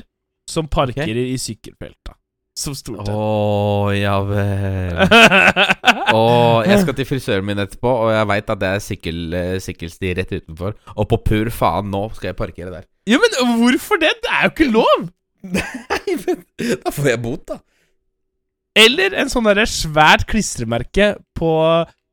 som 0.50 0.66
parkerer 0.72 1.20
i 1.28 1.36
sykkelfelta. 1.38 2.16
Som 2.58 2.74
stort 2.74 3.04
sett. 3.06 3.14
Å, 3.14 3.92
ja 3.94 4.16
vel. 4.26 4.98
Og 6.18 6.66
jeg 6.66 6.80
skal 6.82 6.96
til 6.98 7.06
frisøren 7.06 7.46
min 7.46 7.60
etterpå, 7.62 7.92
og 8.08 8.10
jeg 8.16 8.28
veit 8.32 8.50
at 8.54 8.62
det 8.62 8.70
er 8.74 8.82
sykkel, 8.82 9.20
eh, 9.38 9.58
sykkelsti 9.62 10.14
rett 10.18 10.32
utenfor. 10.34 10.74
Og 10.96 11.08
på 11.12 11.20
pur 11.28 11.52
faen, 11.54 11.92
nå 11.94 12.08
skal 12.16 12.32
jeg 12.32 12.38
parkere 12.40 12.72
der. 12.74 12.88
Ja, 13.12 13.20
men 13.22 13.60
hvorfor 13.60 14.00
det? 14.02 14.14
Det 14.24 14.32
er 14.34 14.48
jo 14.48 14.54
ikke 14.56 14.70
lov! 14.72 15.06
Nei, 15.58 16.16
men 16.24 16.42
da 16.82 16.94
får 16.96 17.12
jeg 17.12 17.22
bot, 17.28 17.44
da. 17.52 17.60
Eller 18.78 19.14
en 19.22 19.30
sånn 19.32 19.46
derre 19.50 19.68
svært 19.70 20.26
klistremerke 20.30 21.12
på 21.38 21.52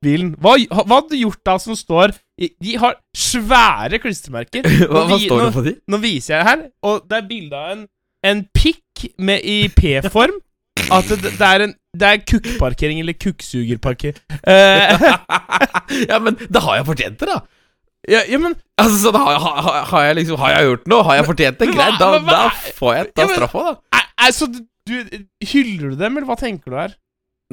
bilen. 0.05 0.35
Hva, 0.43 0.57
hva 0.69 0.99
hadde 0.99 1.15
du 1.15 1.19
gjort 1.23 1.41
da 1.47 1.57
som 1.61 1.77
står 1.77 2.13
De 2.37 2.77
har 2.81 2.97
svære 3.17 4.01
klistremerker. 4.03 4.67
Hva, 4.91 5.07
hva 5.09 5.17
vi- 5.17 5.29
står 5.29 5.47
det 5.47 5.51
på 5.57 5.65
de? 5.71 5.75
Nå 5.93 6.01
viser 6.03 6.35
jeg 6.37 6.43
det 6.43 6.49
her, 6.51 6.65
og 6.91 7.05
det 7.09 7.21
er 7.21 7.29
bilde 7.31 7.61
av 7.61 7.75
en, 7.77 7.85
en 8.25 8.45
pikk 8.57 9.07
med 9.19 9.45
i 9.45 9.69
P-form. 9.77 10.41
At 10.93 11.09
det, 11.09 11.35
det 11.39 11.47
er 11.47 11.63
en 11.69 11.75
Det 11.95 12.07
er 12.09 12.23
kukkparkering, 12.27 12.99
eller 13.01 13.15
kukksugerparkering. 13.15 14.17
Eh, 14.43 15.05
ja, 16.11 16.19
men 16.19 16.35
da 16.51 16.63
har 16.65 16.81
jeg 16.81 16.87
fortjent 16.89 17.21
det, 17.21 17.29
da. 17.31 17.39
ja, 18.11 18.25
ja, 18.29 18.41
men 18.43 18.57
Altså, 18.75 18.97
sånn, 19.05 19.19
har, 19.23 19.39
har, 19.39 19.85
har 19.93 20.07
jeg 20.09 20.17
liksom 20.19 20.41
Har 20.43 20.57
jeg 20.57 20.67
gjort 20.67 20.89
noe? 20.91 21.05
Har 21.07 21.21
jeg 21.21 21.29
fortjent 21.29 21.61
det? 21.63 21.69
Greit, 21.71 22.01
da, 22.03 22.09
da 22.27 22.41
får 22.81 22.97
jeg 22.97 23.13
ta 23.15 23.23
Ja, 23.29 23.37
straffa, 23.37 23.63
da. 23.71 24.01
Så 24.35 24.49
du, 24.51 24.65
du 24.91 25.17
Hyller 25.53 25.95
du 25.95 26.01
dem, 26.03 26.19
eller 26.19 26.27
hva 26.29 26.37
tenker 26.41 26.75
du 26.75 26.81
her? 26.81 26.97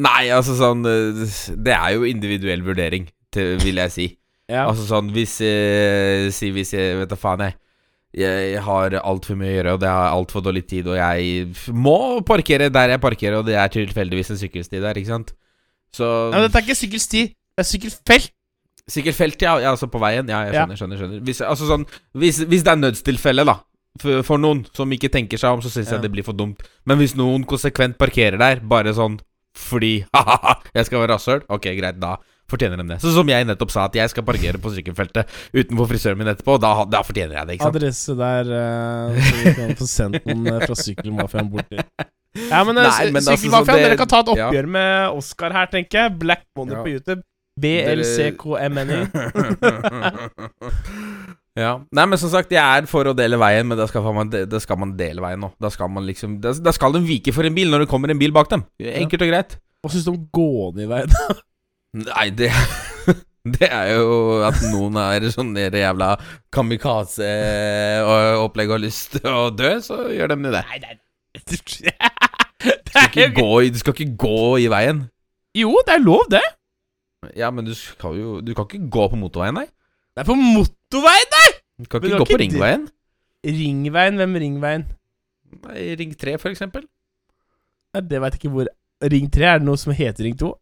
Nei, 0.01 0.23
altså 0.33 0.55
sånn 0.57 0.81
eh, 0.87 1.21
Det 1.61 1.75
er 1.77 1.93
jo 1.99 2.09
individuell 2.09 2.65
vurdering, 2.65 3.05
til, 3.35 3.57
vil 3.61 3.83
jeg 3.85 3.95
si. 3.97 4.09
Ja. 4.51 4.65
Altså 4.67 4.83
sånn 4.83 5.13
Hvis 5.15 5.37
eh, 5.47 6.25
Si 6.35 6.49
hvis 6.51 6.73
jeg 6.75 6.97
Vet 6.99 7.13
da 7.13 7.15
faen, 7.15 7.45
jeg. 7.45 7.55
Jeg 8.13 8.59
har 8.65 8.91
altfor 8.99 9.37
mye 9.39 9.53
å 9.53 9.55
gjøre, 9.55 9.73
og 9.77 9.79
det 9.79 9.87
har 9.89 10.11
altfor 10.11 10.43
dårlig 10.43 10.65
tid, 10.67 10.87
og 10.91 10.97
jeg 10.99 11.45
må 11.71 12.19
parkere 12.27 12.67
der 12.73 12.89
jeg 12.95 12.99
parkerer, 13.03 13.37
og 13.39 13.45
det 13.47 13.55
er 13.55 13.71
tilfeldigvis 13.71 14.33
en 14.33 14.39
sykkelsti 14.41 14.81
der, 14.83 14.99
ikke 14.99 15.13
sant? 15.13 15.31
Så 15.95 16.03
Nei, 16.31 16.41
men 16.41 16.49
dette 16.49 16.59
er 16.59 16.65
ikke 16.67 16.75
sykkelsti, 16.81 17.21
det 17.31 17.63
er 17.63 17.69
sykkelfelt. 17.71 18.31
Sykkelfelt, 18.91 19.41
ja, 19.45 19.53
ja. 19.63 19.71
Altså 19.71 19.87
på 19.87 19.99
veien. 20.01 20.27
Ja, 20.27 20.41
jeg 20.47 20.55
Ja. 20.55 20.65
skjønner, 20.65 20.75
skjønner. 20.79 20.97
skjønner 20.99 21.21
hvis, 21.23 21.39
Altså 21.45 21.67
sånn 21.69 21.85
Hvis, 22.17 22.39
hvis 22.49 22.63
det 22.63 22.71
er 22.71 22.79
nødstilfelle, 22.81 23.45
da. 23.45 23.59
For, 24.01 24.23
for 24.23 24.37
noen 24.41 24.65
som 24.75 24.89
ikke 24.91 25.11
tenker 25.11 25.37
seg 25.37 25.51
om, 25.53 25.61
så 25.61 25.69
syns 25.69 25.87
Ja. 25.91 25.95
jeg 25.99 26.01
det 26.01 26.11
blir 26.11 26.23
for 26.23 26.33
dumt. 26.33 26.63
Men 26.85 26.97
hvis 26.97 27.15
noen 27.15 27.45
konsekvent 27.45 27.97
parkerer 28.01 28.37
der, 28.39 28.59
bare 28.59 28.91
sånn 28.93 29.19
fordi 29.55 30.03
ha-ha-ha, 30.15 30.61
jeg 30.73 30.85
skal 30.87 30.99
være 31.03 31.11
rasshøl. 31.13 31.41
Ok, 31.49 31.67
greit, 31.77 31.99
da 31.99 32.17
fortjener 32.51 32.77
de 32.81 32.85
det. 32.93 32.99
Så 33.03 33.13
som 33.15 33.27
jeg 33.31 33.47
nettopp 33.49 33.71
sa, 33.73 33.87
at 33.89 33.95
jeg 33.97 34.11
skal 34.13 34.25
parkere 34.27 34.61
på 34.61 34.73
sykkelfeltet 34.75 35.23
utenfor 35.55 35.89
frisøren 35.91 36.19
min 36.21 36.29
etterpå. 36.33 36.57
Da, 36.61 36.71
da 36.91 37.01
fortjener 37.07 37.39
jeg 37.39 37.49
det, 37.49 37.53
ikke 37.57 37.67
sant? 37.69 37.79
Adresse 37.81 38.11
der, 38.19 38.43
uh, 38.51 39.17
så 39.17 39.33
vi 39.41 39.53
kan 39.57 39.73
få 39.79 39.85
sendt 39.89 40.21
noen 40.29 40.43
eh, 40.51 40.61
fra 40.67 40.75
Sykkelmafiaen 40.83 41.49
bort 41.55 41.69
dit. 41.73 41.85
Ja, 42.47 42.61
men, 42.63 42.77
eh, 42.77 42.85
Nei, 42.87 43.09
men 43.11 43.19
altså, 43.23 43.33
Sykkelmafiaen, 43.35 43.77
det- 43.81 43.87
dere 43.89 43.97
kan 43.99 44.09
ta 44.11 44.19
et 44.23 44.31
ja. 44.35 44.47
oppgjør 44.47 44.67
med 44.77 44.89
Oscar 45.19 45.51
her, 45.57 45.67
tenker 45.73 45.95
jeg. 46.03 46.15
Black 46.21 46.43
Money 46.55 46.77
Ja. 46.77 46.83
på 46.85 46.93
YouTube. 46.95 47.21
BLCKMNI. 47.61 48.99
ja. 51.59 51.71
Nei, 51.91 52.05
men 52.07 52.19
som 52.21 52.31
sagt, 52.31 52.53
jeg 52.55 52.61
er 52.63 52.87
for 52.89 53.09
å 53.11 53.15
dele 53.17 53.39
veien, 53.41 53.67
men 53.67 53.79
da 53.79 53.87
skal 53.91 54.05
man, 54.15 54.31
da 54.31 54.61
skal 54.63 54.79
man 54.81 54.93
dele 54.99 55.23
veien 55.23 55.41
nå. 55.43 55.51
Da 55.61 55.71
skal 55.73 55.91
man 55.91 56.07
liksom 56.07 56.39
Da, 56.41 56.53
da 56.55 56.73
skal 56.75 56.95
de 56.95 57.03
vike 57.05 57.33
for 57.35 57.47
en 57.47 57.55
bil 57.57 57.71
når 57.73 57.85
det 57.85 57.91
kommer 57.91 58.13
en 58.13 58.21
bil 58.21 58.33
bak 58.35 58.51
dem. 58.53 58.63
Enkelt 58.79 59.27
og 59.27 59.31
greit. 59.33 59.57
Hva 59.81 59.91
syns 59.91 60.05
du 60.07 60.13
om 60.13 60.21
gående 60.33 60.85
i 60.85 60.91
veien? 60.91 61.11
Nei, 61.97 62.29
det 62.31 62.51
Det 63.57 63.65
er 63.73 63.95
jo 63.97 64.37
at 64.45 64.59
noen 64.69 64.93
er 65.01 65.23
sånn 65.33 65.55
jævla 65.57 66.11
kamikaze-opplegg 66.53 68.69
og 68.69 68.75
har 68.77 68.83
lyst 68.83 69.15
til 69.17 69.25
å 69.31 69.47
dø, 69.49 69.71
så 69.81 69.97
gjør 70.13 70.29
de 70.35 70.51
det. 70.53 70.61
Nei, 70.69 70.77
nei 70.83 70.93
Du 71.49 71.55
skal, 71.61 71.89
ikke 73.07 73.25
gå, 73.39 73.47
i- 73.65 73.71
du 73.73 73.79
skal 73.81 73.95
ikke 73.97 74.13
gå 74.21 74.37
i 74.61 74.67
veien. 74.71 74.99
Jo, 75.57 75.71
det 75.87 75.93
er 75.97 76.03
lov, 76.05 76.27
det. 76.31 76.43
Ja, 77.37 77.49
men 77.53 77.65
du 77.67 77.73
skal 77.77 78.15
jo 78.17 78.39
Du 78.41 78.53
kan 78.57 78.65
ikke 78.69 78.87
gå 78.93 79.03
på 79.11 79.17
motorveien, 79.19 79.53
nei. 79.57 79.65
Det 80.15 80.21
er 80.23 80.27
på 80.29 80.35
motorveien, 80.37 81.29
nei! 81.35 81.49
Du 81.81 81.85
kan 81.89 81.97
ikke 82.01 82.11
det 82.13 82.19
gå 82.21 82.25
på 82.29 82.39
ringveien. 82.43 82.83
Ringveien, 83.47 84.15
hvem 84.21 84.33
ringveien? 84.45 84.83
Nei, 85.65 85.81
Ring 85.99 86.13
3, 86.13 86.37
for 86.39 86.49
eksempel. 86.53 86.83
Nei, 87.95 88.01
det 88.05 88.17
veit 88.21 88.35
ikke 88.37 88.51
hvor 88.53 88.67
Ring 89.09 89.29
3, 89.33 89.45
er 89.47 89.59
det 89.61 89.65
noe 89.67 89.79
som 89.81 89.93
heter 89.97 90.23
Ring 90.27 90.35
2? 90.37 90.51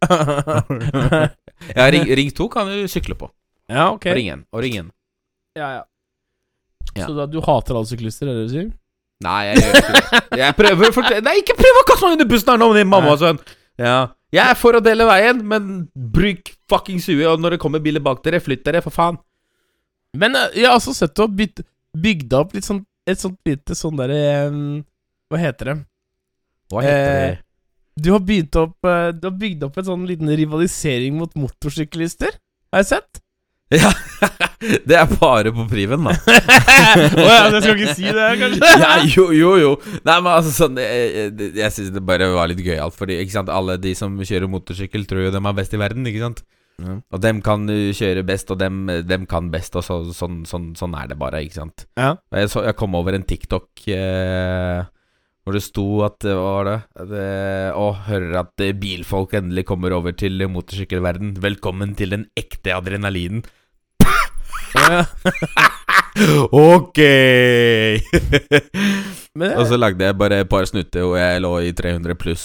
Ja, 1.76 1.84
ring, 1.92 2.06
ring 2.16 2.30
2 2.32 2.46
kan 2.48 2.66
du 2.72 2.86
sykle 2.88 3.14
på. 3.20 3.26
ja, 3.68 3.90
ok. 3.92 4.06
Og 4.08 4.14
ring 4.16 4.28
1. 4.32 4.44
Og 4.56 4.62
ring 4.64 4.76
1. 4.80 4.86
Ja, 5.58 5.66
ja. 5.74 5.82
Ja. 6.96 7.04
Så 7.06 7.12
da, 7.18 7.26
du 7.28 7.36
hater 7.44 7.76
alle 7.76 7.86
syklister, 7.90 8.30
er 8.30 8.38
det 8.38 8.46
du 8.48 8.54
sier? 8.54 8.70
Nei, 9.20 9.40
jeg 9.50 9.60
gjør 9.60 9.76
ikke 9.76 9.92
det. 9.92 10.20
Jeg 10.40 10.54
prøver 10.56 10.94
for, 10.96 11.10
Nei, 11.26 11.34
ikke 11.42 11.56
prøv 11.58 11.80
å 11.82 11.84
kaste 11.90 12.06
meg 12.08 12.16
under 12.16 12.28
bussen 12.30 12.50
her 12.54 12.62
nå, 12.62 12.68
din 12.78 12.88
mamma 12.88 13.12
og 13.12 13.20
sønn. 13.20 13.40
Ja. 13.78 13.98
Jeg 14.32 14.54
er 14.54 14.56
for 14.56 14.78
å 14.78 14.80
dele 14.82 15.04
veien, 15.10 15.42
men 15.52 15.68
bruk 15.92 16.54
fuckings 16.72 17.10
huet, 17.10 17.26
og 17.28 17.42
når 17.44 17.58
det 17.58 17.60
kommer 17.62 17.82
biler 17.84 18.00
bak 18.02 18.22
dere, 18.24 18.40
flytt 18.40 18.64
dere, 18.64 18.80
for 18.84 18.94
faen. 18.96 19.20
Men 20.16 20.38
eh, 20.40 20.48
jeg 20.62 20.70
har 20.70 20.78
også 20.80 20.94
sett 20.96 21.20
bytt, 21.36 21.60
bygd 21.92 22.32
opp 22.40 22.56
litt 22.56 22.66
sånn 22.66 22.80
et 23.10 23.20
sånt 23.20 23.36
lite 23.48 23.74
sånn 23.74 23.96
derre 23.98 24.48
um, 24.52 24.80
Hva 25.32 25.38
heter 25.40 25.70
det? 25.72 25.76
Hva 26.72 26.82
heter 26.84 27.12
Eh, 27.12 27.22
det? 27.36 27.38
Du 28.00 28.12
har 28.14 28.22
begynt 28.24 28.56
opp 28.60 28.86
eh, 28.88 29.08
Du 29.16 29.26
har 29.28 29.34
bygd 29.40 29.66
opp 29.66 29.80
en 29.80 29.88
sånn 29.90 30.06
liten 30.08 30.30
rivalisering 30.40 31.18
mot 31.20 31.34
motorsyklister. 31.38 32.38
Har 32.70 32.84
jeg 32.84 32.92
sett? 32.94 33.20
Ja, 33.70 33.90
det 34.88 34.96
er 34.98 35.10
bare 35.20 35.52
på 35.54 35.64
priven, 35.70 36.02
da. 36.02 36.16
Å 36.26 37.26
ja, 37.26 37.42
jeg 37.54 37.60
skal 37.62 37.76
ikke 37.76 37.92
si 37.94 38.06
det, 38.08 38.30
kanskje? 38.40 38.70
ja, 38.82 38.94
jo, 39.06 39.28
jo, 39.36 39.52
jo. 39.60 39.74
Nei, 40.02 40.16
men 40.16 40.30
altså 40.32 40.54
sånn 40.56 40.80
Jeg, 40.82 41.12
jeg, 41.14 41.50
jeg 41.60 41.74
syns 41.76 41.92
det 41.94 42.02
bare 42.06 42.32
var 42.34 42.50
litt 42.50 42.64
gøyalt, 42.66 42.96
fordi 42.98 43.20
ikke 43.22 43.36
sant 43.36 43.52
alle 43.54 43.78
de 43.78 43.94
som 43.98 44.16
kjører 44.18 44.50
motorsykkel, 44.50 45.06
tror 45.06 45.28
jo 45.28 45.34
de 45.36 45.42
er 45.42 45.60
best 45.60 45.76
i 45.76 45.82
verden, 45.82 46.08
ikke 46.10 46.24
sant? 46.24 46.42
Mm. 46.80 46.98
Og 47.12 47.22
dem 47.22 47.42
kan 47.46 47.70
kjøre 47.94 48.26
best, 48.26 48.50
og 48.50 48.58
dem, 48.58 48.90
dem 49.06 49.28
kan 49.30 49.52
best, 49.54 49.78
og 49.78 49.86
så, 49.86 50.00
sånn, 50.16 50.42
sånn, 50.50 50.72
sånn 50.78 50.96
er 50.98 51.12
det 51.12 51.20
bare, 51.20 51.44
ikke 51.46 51.60
sant? 51.60 51.86
Ja. 52.00 52.16
Jeg, 52.34 52.50
så, 52.50 52.64
jeg 52.66 52.78
kom 52.80 52.98
over 52.98 53.14
en 53.14 53.26
TikTok 53.28 53.86
eh, 53.94 54.82
hvor 55.50 55.58
det 55.58 55.66
sto 55.66 55.84
at 56.06 56.22
Hva 56.22 56.36
var 56.38 56.68
det? 56.68 56.76
Eh, 57.18 57.70
Å, 57.74 57.86
hører 58.06 58.36
at 58.44 58.62
bilfolk 58.78 59.34
endelig 59.34 59.64
kommer 59.66 59.90
over 59.96 60.14
til 60.14 60.38
motorsykkelverden. 60.46 61.34
Velkommen 61.42 61.96
til 61.98 62.14
den 62.14 62.28
ekte 62.38 62.76
adrenalinen. 62.78 63.42
Ok! 66.50 66.98
Men 69.38 69.52
og 69.54 69.66
så 69.70 69.78
lagde 69.78 70.04
jeg 70.04 70.16
bare 70.18 70.40
et 70.42 70.50
par 70.50 70.66
snutter 70.66 71.06
hvor 71.06 71.16
jeg 71.20 71.42
lå 71.42 71.52
i 71.64 71.70
300 71.76 72.16
pluss 72.18 72.44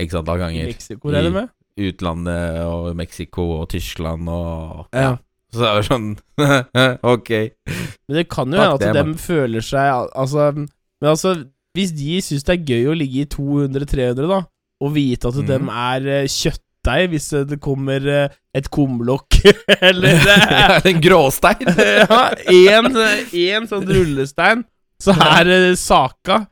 x 0.00 0.16
antall 0.16 0.40
i 0.40 0.42
ganger. 0.44 0.70
Mexico, 0.72 1.12
regner 1.12 1.28
jeg 1.28 1.34
med? 1.36 1.50
Utlandet 1.90 2.60
og 2.64 2.88
Mexico 2.98 3.44
og 3.60 3.68
Tyskland 3.72 4.28
og 4.32 4.88
Ja. 4.96 5.12
Så 5.52 5.64
det 5.64 5.70
jo 5.76 5.86
sånn 5.88 6.10
Ok. 7.14 7.30
Men 8.08 8.20
det 8.20 8.26
kan 8.32 8.52
jo 8.52 8.60
hende 8.60 8.74
at 8.76 8.84
de 8.84 8.90
dem 8.96 9.14
føler 9.18 9.64
seg 9.66 10.10
Altså 10.14 10.52
Men 10.56 11.08
altså, 11.10 11.34
hvis 11.76 11.92
de 11.94 12.18
syns 12.24 12.46
det 12.46 12.56
er 12.56 12.72
gøy 12.72 12.90
å 12.90 12.96
ligge 12.98 13.24
i 13.24 13.30
200-300, 13.30 14.26
da, 14.30 14.42
og 14.80 14.92
vite 14.96 15.30
at 15.30 15.38
mm. 15.38 15.46
dem 15.48 15.70
er 15.72 16.08
eh, 16.08 16.28
kjøttdeig 16.30 17.10
hvis 17.12 17.28
eh, 17.36 17.46
det 17.48 17.60
kommer 17.62 18.06
eh, 18.08 18.36
et 18.56 18.70
kumlokk 18.72 19.40
eller 19.90 20.24
en 20.90 21.02
gråstein. 21.04 21.70
Ja, 22.10 22.22
én 22.40 23.68
sånn 23.70 23.86
rullestein, 23.86 24.64
så 25.00 25.14
er 25.14 25.52
saka. 25.78 26.44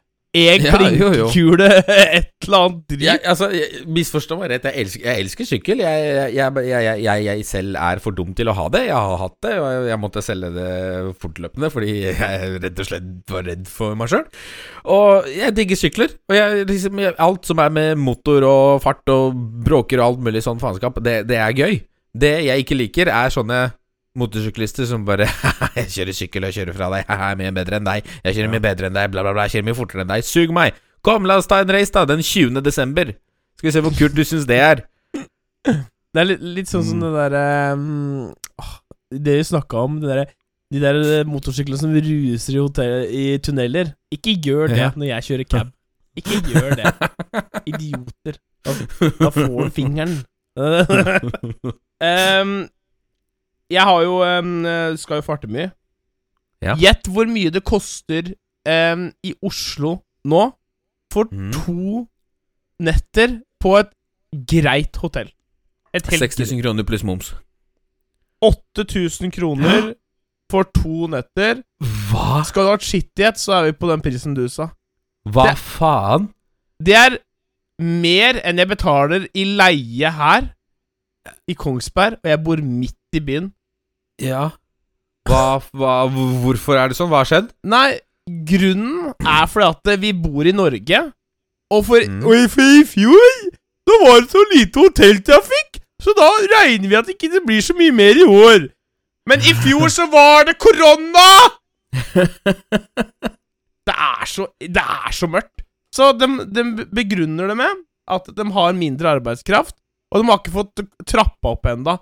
En 0.54 0.66
Ja, 0.68 0.78
jo. 1.18 1.28
et 1.68 2.46
eller 2.46 2.58
annet 2.58 2.82
dritt. 2.90 3.04
Jeg, 3.04 3.20
altså, 3.28 3.48
jeg, 3.54 3.82
Misforstå 3.98 4.38
meg 4.40 4.52
rett, 4.52 4.68
jeg 4.68 4.84
elsker, 4.84 5.04
jeg 5.06 5.24
elsker 5.24 5.48
sykkel. 5.48 5.82
Jeg, 5.84 6.06
jeg, 6.08 6.36
jeg, 6.38 6.68
jeg, 6.68 7.02
jeg, 7.04 7.24
jeg 7.28 7.46
selv 7.48 7.78
er 7.80 8.02
for 8.04 8.16
dum 8.16 8.32
til 8.38 8.50
å 8.50 8.56
ha 8.56 8.68
det. 8.74 8.84
Jeg 8.88 8.96
har 8.96 9.22
hatt 9.22 9.36
det, 9.44 9.54
og 9.58 9.68
jeg, 9.72 9.84
jeg 9.92 10.02
måtte 10.04 10.24
selge 10.24 10.52
det 10.56 10.70
fortløpende 11.22 11.72
fordi 11.74 11.96
jeg 12.06 12.52
rett 12.64 12.82
og 12.84 12.90
slett 12.90 13.10
var 13.32 13.46
redd 13.48 13.66
for 13.72 13.98
meg 13.98 14.12
sjøl. 14.12 14.24
Og 14.94 15.28
jeg 15.34 15.56
digger 15.58 15.82
sykler. 15.82 16.14
Og 16.30 16.38
jeg, 16.38 16.64
liksom, 16.70 17.02
alt 17.16 17.48
som 17.48 17.64
er 17.64 17.74
med 17.74 18.00
motor 18.00 18.46
og 18.48 18.82
fart 18.84 19.14
og 19.14 19.36
bråker 19.66 20.00
og 20.02 20.06
alt 20.12 20.26
mulig 20.28 20.44
sånn 20.46 20.62
faenskap, 20.62 21.00
det, 21.04 21.22
det 21.30 21.40
er 21.42 21.56
gøy. 21.56 21.80
Det 22.18 22.34
jeg 22.48 22.64
ikke 22.64 22.78
liker, 22.78 23.10
er 23.12 23.30
sånne 23.30 23.58
motorsyklister 24.18 24.86
som 24.90 25.04
bare 25.08 25.26
Jeg 25.78 25.88
kjører 25.94 26.16
sykkel 26.16 26.46
og 26.48 26.54
kjører 26.56 26.74
fra 26.76 26.88
deg. 26.94 27.04
Jeg 27.08 27.24
er 27.30 27.38
mye 27.40 27.52
bedre 27.60 27.78
enn 27.80 27.86
deg. 27.88 28.10
Jeg 28.26 28.36
kjører 28.38 28.52
mye 28.54 28.64
bedre 28.66 28.90
enn 28.90 28.96
deg. 28.98 29.10
Bla, 29.14 29.24
bla, 29.26 29.32
bla. 29.36 29.46
Jeg 29.48 29.56
kjører 29.58 29.68
mye 29.70 29.78
fortere 29.78 30.04
enn 30.04 30.12
deg. 30.12 30.26
Sug 30.28 30.52
meg! 30.56 30.76
Kom, 31.06 31.26
la 31.30 31.36
oss 31.38 31.46
ta 31.48 31.60
en 31.62 31.70
race, 31.70 31.92
da. 31.94 32.02
Den 32.10 32.22
20. 32.26 32.58
desember. 32.66 33.12
Skal 33.58 33.68
vi 33.70 33.74
se 33.76 33.82
hvor 33.86 33.94
kult 33.98 34.16
du 34.18 34.24
syns 34.26 34.46
det 34.50 34.58
er. 34.62 34.84
Det 36.14 36.22
er 36.22 36.26
litt, 36.30 36.40
litt 36.56 36.70
sånn 36.70 36.84
som 36.88 36.96
Mm. 36.98 37.02
det 37.04 37.10
derre 37.18 37.72
um, 37.76 38.30
Det 39.12 39.34
vi 39.36 39.42
snakka 39.44 39.82
om, 39.84 39.98
det 40.00 40.08
der, 40.08 40.30
de 40.72 40.80
der 40.80 40.96
eh, 41.18 41.26
motorsyklene 41.28 41.76
som 41.78 41.92
ruser 41.92 42.56
i, 42.56 42.62
hotell, 42.62 42.94
i 43.12 43.24
tunneler. 43.44 43.90
Ikke 44.16 44.32
gjør 44.40 44.72
det 44.72 44.78
Ja. 44.80 44.88
når 44.96 45.10
jeg 45.10 45.26
kjører 45.28 45.48
cab. 45.52 45.68
Ikke 46.18 46.40
gjør 46.48 46.74
det. 46.80 46.94
Idioter. 47.74 48.40
Da, 48.64 48.74
da 49.20 49.30
får 49.36 49.52
du 49.52 49.70
fingeren. 49.76 50.16
um, 52.08 52.54
jeg 53.70 53.82
har 53.84 54.02
jo 54.02 54.22
um, 54.24 54.64
Skal 54.96 55.16
jo 55.20 55.26
farte 55.26 55.46
mye. 55.50 55.70
Ja. 56.62 56.74
Gjett 56.74 57.06
hvor 57.12 57.26
mye 57.30 57.50
det 57.54 57.62
koster 57.64 58.32
um, 58.66 59.08
i 59.22 59.34
Oslo 59.42 59.98
nå 60.24 60.52
for 61.12 61.24
Mm. 61.32 61.52
to 61.52 62.06
netter 62.80 63.40
på 63.60 63.76
et 63.78 63.88
greit 64.46 64.96
hotell. 64.96 65.30
Et 65.94 66.04
helt 66.06 66.20
6000 66.20 66.60
kroner 66.62 66.84
pluss 66.84 67.02
moms. 67.04 67.34
8000 68.42 69.32
kroner 69.34 69.94
for 70.50 70.62
to 70.74 71.06
netter. 71.10 71.62
Hva? 72.10 72.42
Skal 72.46 72.62
du 72.64 72.70
ha 72.70 72.76
vært 72.76 72.86
skittighet, 72.86 73.40
så 73.40 73.56
er 73.58 73.68
vi 73.70 73.72
på 73.80 73.88
den 73.90 74.02
prisen 74.04 74.34
du 74.36 74.46
sa. 74.48 74.68
Hva 75.28 75.48
Det- 75.50 75.58
faen? 75.58 76.28
Det 76.80 76.94
er 76.94 77.18
mer 77.82 78.40
enn 78.44 78.58
jeg 78.58 78.68
betaler 78.68 79.26
i 79.34 79.44
leie 79.44 80.10
her 80.12 80.54
i 81.48 81.54
Kongsberg, 81.54 82.18
og 82.22 82.30
jeg 82.30 82.44
bor 82.44 82.56
midt 82.56 82.94
i 83.12 83.20
byen. 83.20 83.52
Ja. 84.22 84.50
Hva, 85.28 85.60
hva, 85.76 85.94
hvorfor 86.42 86.78
er 86.80 86.90
det 86.90 86.96
sånn? 86.98 87.10
Hva 87.12 87.20
har 87.22 87.28
skjedd? 87.28 87.50
Nei, 87.68 87.98
grunnen 88.48 89.12
er 89.20 89.46
fordi 89.50 89.68
at 89.94 90.00
vi 90.02 90.12
bor 90.16 90.48
i 90.48 90.54
Norge, 90.56 91.02
og 91.70 91.84
for, 91.84 92.00
Mm. 92.00 92.22
og 92.24 92.48
for 92.50 92.62
i 92.80 92.84
fjor 92.88 93.28
da 93.88 93.98
var 94.04 94.20
det 94.20 94.30
så 94.32 94.42
lite 94.52 94.80
hotelltrafikk, 94.80 95.78
så 96.02 96.12
da 96.16 96.28
regner 96.54 96.88
vi 96.88 96.96
at 96.98 97.08
ikke 97.12 97.30
det 97.32 97.44
blir 97.46 97.60
så 97.64 97.74
mye 97.76 97.92
mer 97.92 98.16
i 98.20 98.24
år. 98.28 98.66
Men 99.28 99.40
i 99.44 99.52
fjor 99.62 99.88
så 99.92 100.06
var 100.12 100.44
det 100.48 100.58
korona! 100.60 101.28
Det 103.88 103.94
er 103.96 104.26
så, 104.28 104.44
det 104.60 104.82
er 104.84 105.12
så 105.16 105.24
mørkt. 105.32 105.62
Så 105.96 106.10
de, 106.20 106.26
de 106.52 106.84
begrunner 106.92 107.48
det 107.48 107.54
med 107.56 107.78
at 108.12 108.26
de 108.36 108.44
har 108.52 108.74
mindre 108.76 109.14
arbeidskraft, 109.16 109.72
og 110.12 110.20
de 110.20 110.28
har 110.28 110.40
ikke 110.42 110.52
fått 110.58 110.82
trappa 111.08 111.54
opp 111.54 111.64
enda 111.72 111.94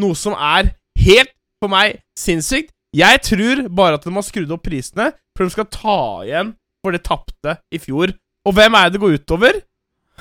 Noe 0.00 0.16
som 0.18 0.32
er 0.34 0.72
helt, 1.04 1.30
for 1.62 1.68
meg, 1.72 2.00
sinnssykt. 2.18 2.70
Jeg 2.94 3.20
tror 3.26 3.64
bare 3.74 3.94
at 3.98 4.04
de 4.06 4.12
har 4.14 4.22
skrudd 4.26 4.52
opp 4.54 4.62
prisene, 4.68 5.08
for 5.36 5.44
de 5.48 5.50
skal 5.54 5.66
ta 5.72 5.96
igjen 6.26 6.52
for 6.84 6.94
det 6.94 7.02
tapte 7.06 7.56
i 7.74 7.80
fjor. 7.82 8.12
Og 8.46 8.54
hvem 8.54 8.74
er 8.78 8.90
det 8.90 8.98
det 8.98 9.02
går 9.02 9.16
utover? 9.18 9.56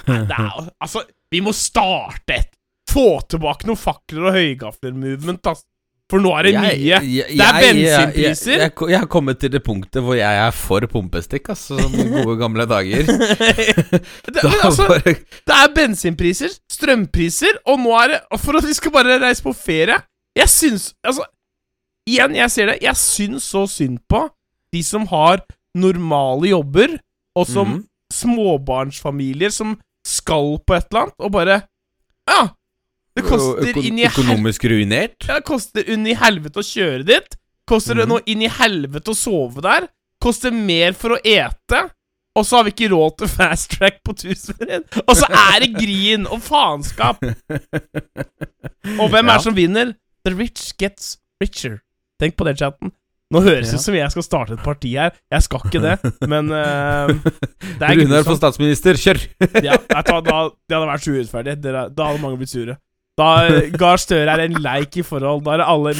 Nei, 0.07 0.21
Det 0.25 0.37
er, 0.39 0.69
altså, 0.81 1.03
vi 1.31 1.41
må 1.45 1.53
starte 1.53 2.33
et 2.39 2.49
Få 2.93 3.21
tilbake 3.25 3.65
noen 3.65 3.79
fakler 3.79 4.25
og 4.27 4.35
høygafler-movement, 4.35 5.47
ass. 5.49 5.63
For 6.11 6.21
nå 6.21 6.29
er 6.37 6.43
det 6.45 6.51
mye. 6.59 6.73
Jeg- 6.77 7.07
jeg- 7.09 7.27
Det 7.31 7.39
er 7.41 7.61
jeg- 7.61 7.63
jeg- 7.63 8.05
bensinpriser. 8.13 8.51
Jeg, 8.59 8.71
jeg, 8.75 8.89
jeg 8.91 8.99
har 8.99 9.07
kommet 9.07 9.39
til 9.39 9.49
det 9.49 9.63
punktet 9.63 10.03
hvor 10.03 10.13
jeg 10.13 10.35
er 10.47 10.51
for 10.51 10.79
pumpestikk, 10.91 11.47
altså. 11.49 11.79
Som 11.79 11.91
gode 12.11 12.37
gamle 12.37 12.65
dager. 12.69 13.03
det, 14.33 14.43
altså, 14.63 14.99
det 15.03 15.55
er 15.57 15.73
bensinpriser, 15.73 16.53
strømpriser, 16.69 17.57
og 17.65 17.79
nå 17.79 17.95
er 18.03 18.07
det 18.13 18.39
For 18.43 18.57
at 18.59 18.67
vi 18.67 18.73
skal 18.77 18.91
bare 18.91 19.17
reise 19.23 19.41
på 19.41 19.53
ferie 19.55 19.97
Jeg 20.35 20.49
syns 20.49 20.93
Altså, 21.05 21.23
igjen, 22.09 22.35
jeg 22.35 22.51
ser 22.51 22.65
det. 22.71 22.77
Jeg 22.81 22.95
syns 22.97 23.43
så 23.43 23.65
synd 23.69 23.99
på 24.09 24.29
de 24.73 24.81
som 24.83 25.05
har 25.07 25.43
normale 25.75 26.49
jobber, 26.49 26.97
og 27.35 27.47
som 27.47 27.67
Mhm. 27.67 27.83
småbarnsfamilier 28.13 29.51
som 29.51 29.79
skal 30.05 30.59
på 30.67 30.75
et 30.75 30.85
eller 30.91 31.01
annet, 31.01 31.15
og 31.19 31.31
bare 31.31 31.61
Ja! 32.27 32.47
Det 33.15 33.23
koster 33.25 33.61
Øko- 33.73 33.83
inn 33.85 33.99
i 33.99 34.05
Økonomisk 34.07 34.63
ruinert. 34.65 35.27
ja, 35.27 35.35
det 35.35 35.43
koster 35.45 35.83
inn 35.87 36.07
i 36.07 36.13
helvete 36.15 36.57
å 36.57 36.63
kjøre 36.65 37.05
dit. 37.05 37.35
Koster 37.67 37.93
det 37.95 38.07
Mhm. 38.07 38.09
noe 38.09 38.21
inn 38.25 38.41
i 38.41 38.47
helvete 38.49 39.11
å 39.11 39.15
sove 39.15 39.61
der. 39.61 39.87
Koster 40.21 40.51
mer 40.51 40.93
for 40.93 41.09
å 41.09 41.19
ete. 41.23 41.89
Og 42.35 42.43
så 42.45 42.57
har 42.57 42.63
vi 42.63 42.71
ikke 42.71 42.89
råd 42.89 43.17
til 43.17 43.27
fast 43.27 43.69
track 43.71 44.03
på 44.03 44.13
tusenfryd. 44.15 44.83
Og 45.07 45.15
så 45.15 45.25
er 45.29 45.59
det 45.59 45.73
grin 45.75 46.25
og 46.25 46.41
faenskap. 46.41 47.21
Og 48.99 49.09
hvem 49.09 49.29
er 49.29 49.33
det 49.37 49.43
som 49.43 49.55
vinner? 49.55 49.93
The 50.23 50.35
rich 50.35 50.73
gets 50.79 51.17
richer. 51.43 51.81
Tenk 52.21 52.37
på 52.39 52.45
det, 52.47 52.57
chatten. 52.61 52.93
Nå 53.33 53.41
høres 53.41 53.71
det 53.71 53.73
Ja. 53.73 53.79
ut 53.79 53.85
som 53.87 53.95
jeg 53.97 54.11
skal 54.13 54.23
starte 54.25 54.53
et 54.53 54.63
parti 54.63 54.91
her. 54.93 55.11
Jeg 55.31 55.41
skal 55.43 55.63
ikke 55.65 55.81
det, 55.81 55.95
men 56.29 56.51
uh, 56.53 57.09
det 57.79 57.87
er 57.87 57.97
Runar 57.97 58.23
for 58.27 58.37
statsminister, 58.37 58.99
kjør! 58.99 59.19
Ja, 59.65 59.79
du 59.79 60.11
da, 60.29 60.37
det 60.53 60.75
hadde 60.77 60.89
vært 60.91 61.05
så 61.07 61.15
urettferdig. 61.15 61.55
Da 61.65 62.07
hadde 62.07 62.21
mange 62.21 62.37
blitt 62.37 62.53
sure. 62.53 62.77
Da 63.17 63.27
eh, 63.47 63.71
Gahr 63.77 63.99
Støre 64.01 64.33
er 64.37 64.45
en 64.45 64.55
leik 64.61 64.95
i 65.01 65.05
forhold. 65.05 65.43
Da 65.45 65.53
er 65.55 65.63
det 65.63 65.67
alle 65.69 65.93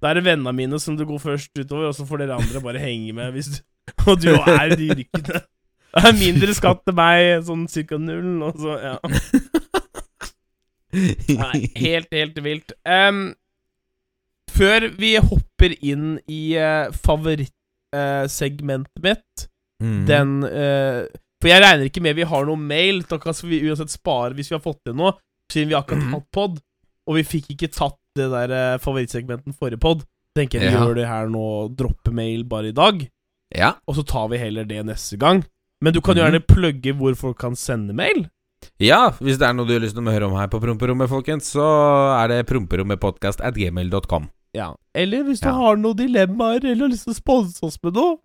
Da 0.00 0.10
er 0.10 0.18
det 0.20 0.24
vennene 0.26 0.52
mine 0.56 0.78
som 0.80 0.96
du 0.96 1.04
går 1.08 1.20
først 1.22 1.52
utover, 1.56 1.88
og 1.90 1.96
så 1.96 2.06
får 2.08 2.22
dere 2.24 2.38
andre 2.40 2.60
bare 2.64 2.80
henge 2.82 3.12
med 3.16 3.32
hvis 3.36 3.50
du 3.54 3.58
Og 4.08 4.20
du 4.20 4.30
er 4.32 4.72
de 4.76 4.90
rykkene. 4.96 5.40
Det 5.94 6.02
er 6.08 6.16
mindre 6.18 6.54
skatt 6.56 6.80
til 6.88 6.96
meg, 6.98 7.44
sånn 7.46 7.66
cirka 7.70 7.98
null, 8.00 8.42
og 8.44 8.56
så 8.60 8.76
Ja. 8.82 8.96
Nei, 10.94 11.58
helt, 11.80 12.12
helt 12.14 12.36
vilt. 12.44 12.72
Em, 12.86 13.32
før 14.54 14.88
vi 14.98 15.16
hopper 15.18 15.74
inn 15.82 16.18
i 16.30 16.56
uh, 16.58 16.90
favorittsegmentet 17.94 19.02
mitt 19.02 19.46
mm. 19.82 20.04
den 20.08 20.34
uh, 20.44 21.04
For 21.42 21.48
jeg 21.50 21.62
regner 21.64 21.88
ikke 21.90 22.02
med 22.04 22.16
vi 22.16 22.24
har 22.30 22.46
noe 22.48 22.56
mail. 22.60 23.02
Da 23.08 23.18
kan 23.20 23.34
vi 23.44 23.62
uansett 23.68 23.90
spare 23.92 24.34
hvis 24.38 24.48
vi 24.52 24.56
har 24.56 24.62
fått 24.64 24.80
til 24.86 24.94
noe, 24.96 25.12
siden 25.52 25.68
vi 25.68 25.76
akkurat 25.78 26.02
Mhm. 26.04 26.14
hatt 26.16 26.28
pod. 26.32 26.60
Og 27.06 27.18
vi 27.18 27.22
fikk 27.28 27.50
ikke 27.52 27.68
tatt 27.74 27.98
det 28.16 28.30
der 28.32 28.48
uh, 28.54 28.78
favorittsegmenten 28.80 29.52
forrige 29.58 29.80
pod. 29.82 30.04
Tenker 30.34 30.58
jeg 30.60 30.70
vi 30.70 30.74
Ja. 30.78 30.84
gjør 30.86 30.94
det 30.96 31.06
her 31.06 31.28
nå, 31.28 31.42
droppe 31.76 32.10
mail 32.14 32.44
bare 32.44 32.68
i 32.72 32.72
dag. 32.72 33.04
Ja. 33.54 33.74
Og 33.86 33.94
så 33.98 34.02
tar 34.06 34.28
vi 34.32 34.38
heller 34.40 34.64
det 34.64 34.80
neste 34.86 35.18
gang. 35.20 35.44
Men 35.82 35.92
du 35.92 36.00
kan 36.00 36.16
jo 36.16 36.22
Mhm. 36.24 36.32
gjerne 36.32 36.46
plugge 36.48 36.94
hvor 36.96 37.14
folk 37.14 37.38
kan 37.38 37.54
sende 37.54 37.92
mail. 37.94 38.30
ja, 38.80 39.10
hvis 39.20 39.36
det 39.38 39.42
er 39.46 39.52
noe 39.52 39.66
du 39.66 39.74
har 39.74 39.80
lyst 39.84 39.94
til 39.94 40.02
å 40.02 40.10
høre 40.10 40.24
om 40.24 40.32
her 40.38 40.48
på 40.48 40.58
Promperommet, 40.62 41.08
folkens, 41.10 41.52
så 41.52 41.60
er 42.24 42.28
det 42.28 42.46
promperommetpodkast 42.48 43.40
at 43.44 43.54
gmail.com. 43.54 44.30
Ja. 44.54 44.74
Eller 44.94 45.24
hvis 45.24 45.40
du 45.42 45.48
Ja. 45.48 45.54
har 45.54 45.76
noen 45.76 45.96
dilemmaer, 45.96 46.64
eller 46.64 46.86
har 46.86 46.92
lyst 46.92 47.04
til 47.08 47.12
å 47.14 47.16
sponse 47.18 47.62
oss 47.66 47.78
med 47.82 47.94
noe. 47.94 48.18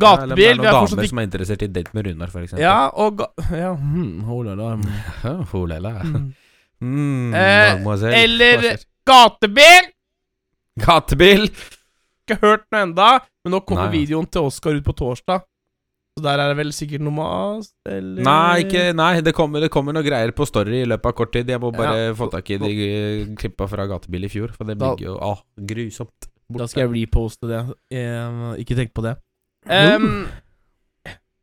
Ja, 0.00 0.14
eller 0.22 0.22
om 0.22 0.28
det 0.28 0.36
Gatebil. 0.36 0.46
er 0.46 0.54
vi 0.54 0.56
noen 0.60 0.72
damer 0.72 1.02
ikke 1.02 1.08
som 1.08 1.18
er 1.18 1.26
interessert 1.26 1.62
i 1.62 1.66
date 1.66 1.90
med 1.94 2.06
Runar, 2.06 2.30
for 2.30 2.40
eksempel. 2.44 2.60
Ja, 2.62 2.88
og 2.94 3.16
ga 3.18 3.26
Ja, 3.50 3.74
hmm, 3.74 4.20
hold 4.22 4.48
on, 4.48 4.82
da. 4.82 5.32
Holala. 5.52 5.92
Mm. 6.04 6.34
Mm, 6.82 7.34
Eh, 7.34 7.74
mademoiselle. 7.74 8.14
eller- 8.24 8.56
Hva 8.56 8.70
skjer? 8.70 8.84
Gatebil! 9.06 9.90
Gatebil! 10.78 11.48
Ikke 11.50 12.38
hørt 12.40 12.64
noe 12.72 12.82
enda, 12.86 13.08
men 13.44 13.52
nå 13.54 13.60
kommer 13.66 13.90
Nei. 13.90 14.04
videoen 14.06 14.28
til 14.30 14.42
Oscar 14.46 14.76
ut 14.76 14.84
på 14.84 14.94
torsdag. 14.96 15.42
Så 16.18 16.24
der 16.24 16.40
er 16.42 16.50
det 16.50 16.56
vel 16.58 16.72
sikkert 16.74 17.04
noe 17.06 17.14
mas, 17.14 17.70
eller 17.88 18.24
Nei, 18.26 18.64
ikke, 18.64 18.82
nei 18.98 19.20
det, 19.24 19.32
kommer, 19.36 19.62
det 19.62 19.70
kommer 19.72 19.94
noe 19.94 20.04
greier 20.04 20.32
på 20.36 20.44
Story 20.48 20.82
i 20.82 20.88
løpet 20.90 21.06
av 21.12 21.14
kort 21.16 21.32
tid. 21.32 21.48
Jeg 21.48 21.62
må 21.62 21.70
bare 21.72 22.08
Ja. 22.10 22.14
få 22.18 22.26
tak 22.32 22.50
i 22.50 22.58
de 22.60 22.72
eh, 22.88 23.22
klippa 23.38 23.68
fra 23.70 23.86
Gatebil 23.88 24.26
i 24.26 24.32
fjor, 24.32 24.52
for 24.56 24.68
det 24.68 24.76
blir 24.80 25.06
jo 25.06 25.14
ah, 25.22 25.38
grusomt. 25.56 26.28
Da 26.50 26.66
skal 26.66 26.88
jeg 26.88 27.06
reposte 27.06 27.46
det. 27.46 27.62
Eh, 27.94 28.42
ikke 28.64 28.74
tenk 28.76 28.92
på 28.96 29.06
det. 29.06 29.14
Um, 29.70 30.26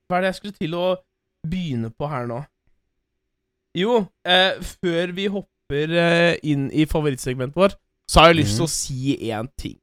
hva 0.10 0.17
er 0.19 0.27
det 0.27 0.32
jeg 0.34 0.39
skulle 0.41 0.58
til 0.60 0.75
å 0.75 0.86
begynne 1.47 1.89
på 1.95 2.10
her 2.12 2.27
nå? 2.27 2.41
Jo, 3.77 4.01
eh, 4.27 4.58
før 4.84 5.12
vi 5.15 5.27
hopper 5.32 5.93
eh, 6.03 6.36
inn 6.43 6.67
i 6.75 6.86
favorittsegmentet 6.89 7.56
vårt, 7.56 7.77
så 8.10 8.19
har 8.23 8.32
jeg 8.34 8.41
lyst 8.43 8.58
til 8.60 8.65
å 8.67 8.71
si 8.71 9.17
én 9.32 9.47
ting. 9.60 9.77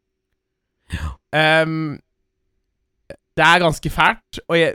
Em, 1.35 1.99
det 3.35 3.45
er 3.45 3.63
ganske 3.63 3.91
fælt, 3.91 4.41
og 4.49 4.59
jeg 4.59 4.75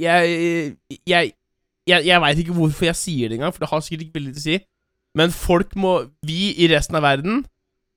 Jeg 0.00 0.76
Jeg, 1.06 1.32
jeg, 1.88 2.06
jeg 2.06 2.20
veit 2.20 2.38
ikke 2.38 2.54
hvorfor 2.54 2.84
jeg 2.84 2.96
sier 2.96 3.28
det 3.28 3.38
engang, 3.38 3.52
for 3.54 3.64
det 3.64 3.70
har 3.70 3.80
sikkert 3.80 4.06
ikke 4.06 4.18
veldig 4.20 4.34
til 4.36 4.40
å 4.40 4.44
si. 4.44 4.58
Men 5.18 5.32
folk 5.34 5.74
må 5.76 6.04
Vi 6.22 6.52
i 6.54 6.68
resten 6.70 6.98
av 6.98 7.02
verden 7.02 7.46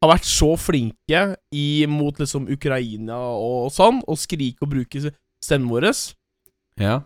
har 0.01 0.09
vært 0.15 0.25
så 0.25 0.55
flinke 0.57 1.35
i, 1.53 1.85
mot 1.85 2.17
liksom 2.17 2.47
Ukraina 2.49 3.19
og 3.37 3.69
sånn, 3.69 4.01
og 4.09 4.17
skrike 4.17 4.65
og 4.65 4.71
bruke 4.71 5.11
stemmen 5.43 5.69
vår. 5.69 5.91
Ja. 6.81 7.03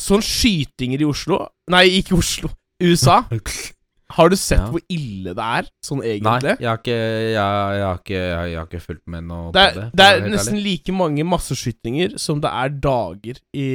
Sånn 0.00 0.24
skytinger 0.24 1.04
i 1.04 1.06
Oslo 1.06 1.44
Nei, 1.70 1.84
ikke 2.00 2.16
Oslo. 2.16 2.48
USA. 2.82 3.20
Har 4.14 4.28
du 4.30 4.36
sett 4.38 4.60
Ja. 4.60 4.68
hvor 4.70 4.82
ille 4.94 5.32
det 5.34 5.44
er, 5.58 5.68
sånn 5.84 5.98
Nei, 6.04 6.12
jeg 6.20 6.68
har 6.68 6.78
ikke 6.78 6.94
Jeg, 6.94 7.34
jeg, 7.34 7.84
har, 7.84 7.98
ikke, 7.98 8.18
jeg, 8.20 8.50
jeg 8.52 8.58
har 8.60 8.66
ikke 8.68 8.80
fulgt 8.84 9.06
med 9.10 9.24
noe 9.26 9.52
Det 9.54 9.62
er, 9.62 9.72
på 9.74 9.80
det. 9.80 9.86
det 9.98 10.04
er 10.06 10.28
nesten 10.30 10.58
ærlig. 10.58 10.64
like 10.68 10.92
mange 10.94 11.24
masseskytinger 11.26 12.18
som 12.22 12.40
det 12.44 12.50
er 12.50 12.68
dager 12.84 13.40
i 13.54 13.68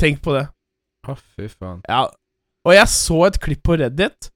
Tenk 0.00 0.18
på 0.24 0.34
det. 0.36 0.46
Å, 1.08 1.14
fy 1.36 1.46
faen. 1.48 1.78
Ja. 1.88 2.02
Og 2.66 2.74
jeg 2.74 2.88
så 2.92 3.20
et 3.28 3.38
klipp 3.40 3.62
på 3.64 3.76
Reddit. 3.80 4.30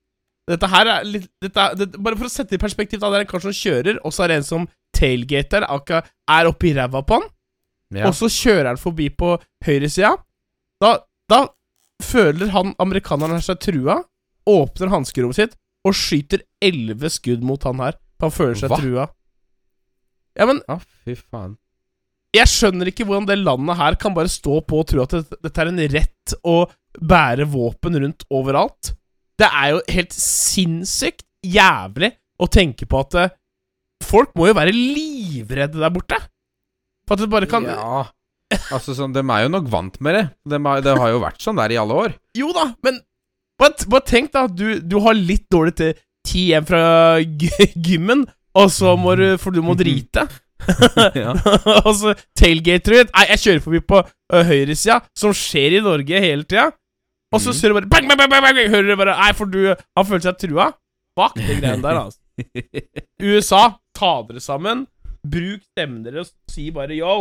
Dette 0.48 0.68
her 0.72 0.86
er 0.88 1.04
litt 1.04 1.26
dette 1.42 1.60
er, 1.60 1.74
det, 1.76 1.88
Bare 2.00 2.16
for 2.16 2.30
å 2.30 2.32
sette 2.32 2.54
det 2.54 2.60
i 2.60 2.62
perspektiv, 2.62 3.00
da. 3.02 3.10
Det 3.12 3.18
er 3.20 3.26
en 3.26 3.30
kar 3.32 3.42
som 3.44 3.52
kjører, 3.54 3.98
og 4.06 4.14
så 4.14 4.24
er 4.24 4.32
det 4.32 4.38
en 4.40 4.46
som 4.46 4.64
tailgater, 4.96 5.66
akkurat 5.68 6.08
er 6.30 6.48
oppi 6.48 6.72
ræva 6.78 7.02
på 7.06 7.18
han. 7.18 7.26
Ja. 7.92 8.06
Og 8.08 8.14
så 8.16 8.30
kjører 8.30 8.70
han 8.72 8.80
forbi 8.80 9.08
på 9.10 9.34
høyresida. 9.66 10.14
Da, 10.80 10.94
da 11.30 11.42
føler 12.02 12.48
han 12.54 12.72
amerikaneren 12.80 13.42
seg 13.44 13.60
trua, 13.62 13.98
åpner 14.50 14.90
hanskerommet 14.92 15.38
sitt 15.38 15.56
og 15.86 15.94
skyter 15.96 16.42
elleve 16.62 17.08
skudd 17.12 17.44
mot 17.46 17.62
han 17.68 17.80
her. 17.80 17.96
Han 18.20 18.32
føler 18.34 18.58
seg 18.60 18.72
Hva? 18.72 18.78
trua. 18.82 19.06
Ja, 20.38 20.46
men 20.50 20.60
Å, 20.70 20.76
fy 21.04 21.14
faen. 21.18 21.56
jeg 22.36 22.46
skjønner 22.52 22.90
ikke 22.92 23.04
hvordan 23.08 23.26
det 23.28 23.38
landet 23.40 23.78
her 23.80 23.96
kan 24.00 24.14
bare 24.14 24.30
stå 24.30 24.60
på 24.68 24.82
og 24.82 24.86
tro 24.90 25.02
at 25.02 25.16
det, 25.16 25.38
dette 25.42 25.64
er 25.64 25.70
en 25.72 25.80
rett 25.96 26.34
å 26.46 26.56
bære 27.00 27.46
våpen 27.50 27.96
rundt 28.04 28.26
overalt. 28.34 28.92
Det 29.40 29.48
er 29.48 29.72
jo 29.74 29.80
helt 29.96 30.14
sinnssykt 30.14 31.24
jævlig 31.46 32.12
å 32.40 32.46
tenke 32.52 32.86
på 32.88 33.00
at 33.00 33.16
eh, 33.22 33.32
folk 34.04 34.32
må 34.38 34.50
jo 34.50 34.56
være 34.58 34.74
livredde 34.76 35.80
der 35.80 35.92
borte. 35.94 36.18
For 37.08 37.16
at 37.16 37.24
det 37.24 37.30
bare 37.32 37.48
kan 37.50 37.66
Ja. 37.66 38.06
Altså, 38.74 38.96
sånn, 38.98 39.12
De 39.14 39.22
er 39.22 39.44
jo 39.44 39.50
nok 39.52 39.68
vant 39.70 39.96
med 40.02 40.16
det. 40.16 40.22
De 40.50 40.58
har, 40.58 40.80
det 40.82 40.94
har 40.98 41.10
jo 41.12 41.20
vært 41.22 41.38
sånn 41.42 41.58
der 41.60 41.70
i 41.70 41.76
alle 41.78 41.94
år. 42.04 42.14
Jo 42.34 42.48
da, 42.56 42.64
men 42.82 42.96
bare, 43.60 43.88
bare 43.92 44.06
tenk 44.08 44.32
da, 44.34 44.46
du, 44.48 44.80
du 44.80 44.98
har 45.04 45.14
litt 45.16 45.46
dårlig 45.52 45.74
til 45.78 45.94
tid 46.26 46.50
hjem 46.54 46.66
fra 46.68 46.82
gy- 47.22 47.72
gymmen, 47.86 48.26
og 48.58 48.70
så 48.74 48.96
må 48.98 49.14
du 49.20 49.26
For 49.40 49.54
du 49.54 49.60
må 49.64 49.76
drite. 49.78 50.26
Og 51.86 51.94
så 51.96 52.12
tailgater 52.36 52.92
du. 52.92 52.98
Nei, 53.14 53.22
jeg 53.30 53.40
kjører 53.44 53.62
forbi 53.64 53.80
på 53.88 54.00
uh, 54.02 54.42
høyresida, 54.44 54.98
som 55.16 55.32
skjer 55.36 55.78
i 55.78 55.82
Norge 55.84 56.20
hele 56.20 56.44
tida. 56.44 56.66
Og 57.32 57.38
så 57.40 57.52
Mhm. 57.52 57.56
ser 57.60 57.68
du 57.70 57.76
bare 57.78 57.88
bang, 57.88 58.08
bang, 58.10 58.18
bang, 58.18 58.30
bang, 58.32 58.42
bang, 58.42 58.70
Hører 58.72 58.88
du 58.90 58.96
bare 58.98 59.14
Nei, 59.20 59.30
for 59.38 59.46
du 59.46 59.60
Han 59.70 60.06
føler 60.08 60.24
seg 60.26 60.38
trua. 60.42 60.66
Fuck 61.18 61.36
de 61.38 61.56
greiene 61.60 61.82
der, 61.84 62.00
altså. 62.00 62.18
USA, 63.22 63.62
ta 63.96 64.10
dere 64.28 64.42
sammen. 64.42 64.84
Bruk 65.22 65.62
stemmen 65.70 66.02
deres 66.04 66.30
og 66.32 66.52
si 66.54 66.68
bare 66.74 66.96
yo, 66.96 67.14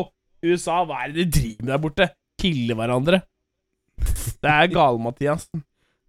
USA, 0.46 0.82
hva 0.88 1.04
er 1.06 1.14
det 1.14 1.26
de 1.30 1.40
driver 1.40 1.64
med 1.68 1.74
der 1.74 1.82
borte? 1.84 2.08
Kille 2.42 2.76
hverandre. 2.80 3.22
Det 4.00 4.50
er 4.50 4.70
gale-Mathias. 4.72 5.48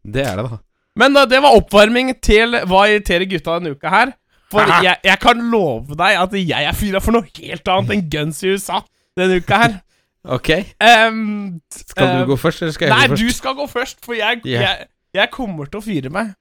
Det 0.05 0.25
er 0.25 0.41
det, 0.41 0.47
da. 0.49 0.61
Men 1.01 1.17
uh, 1.17 1.27
det 1.29 1.43
var 1.43 1.59
oppvarming 1.59 2.15
til 2.23 2.57
hva 2.69 2.87
irriterer 2.89 3.29
gutta 3.31 3.59
denne 3.59 3.77
uka 3.77 3.93
her. 3.93 4.17
For 4.51 4.67
jeg, 4.87 4.99
jeg 5.07 5.23
kan 5.23 5.45
love 5.53 5.99
deg 5.99 6.19
at 6.25 6.35
jeg 6.41 6.67
er 6.73 6.77
fyra 6.77 7.03
for 7.03 7.17
noe 7.17 7.29
helt 7.39 7.71
annet 7.71 7.95
enn 7.97 8.09
guns 8.13 8.43
i 8.45 8.55
USA 8.55 8.83
denne 9.19 9.41
uka 9.43 9.63
her. 9.67 9.79
Ok. 10.21 10.51
Um, 10.85 11.63
Skal 11.73 12.11
du 12.11 12.19
du 12.21 12.27
gå 12.29 12.37
først, 12.37 12.61
eller 12.61 12.75
skal 12.77 12.91
jeg 12.91 12.93
Nei, 12.93 13.07
gå 13.07 13.15
først? 13.15 13.23
Nei, 13.23 13.29
du 13.31 13.33
skal 13.33 13.55
gå 13.57 13.67
først, 13.73 14.03
for 14.05 14.13
jeg, 14.19 14.43
yeah. 14.45 14.65
jeg, 14.67 14.89
jeg 15.17 15.31
kommer 15.33 15.71
til 15.71 15.81
å 15.81 15.85
fyre 15.87 16.11
meg. 16.13 16.35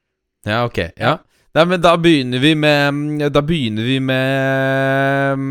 Ja, 0.43 0.65
ok. 0.67 0.81
Ja. 0.99 1.13
Nei, 1.55 1.63
men 1.65 1.79
da 1.81 1.95
begynner 1.97 2.43
vi 2.43 2.51
med 2.59 3.23
Da 3.33 3.41
begynner 3.41 3.87
vi 3.87 3.95
med 4.03 5.39
um, 5.39 5.47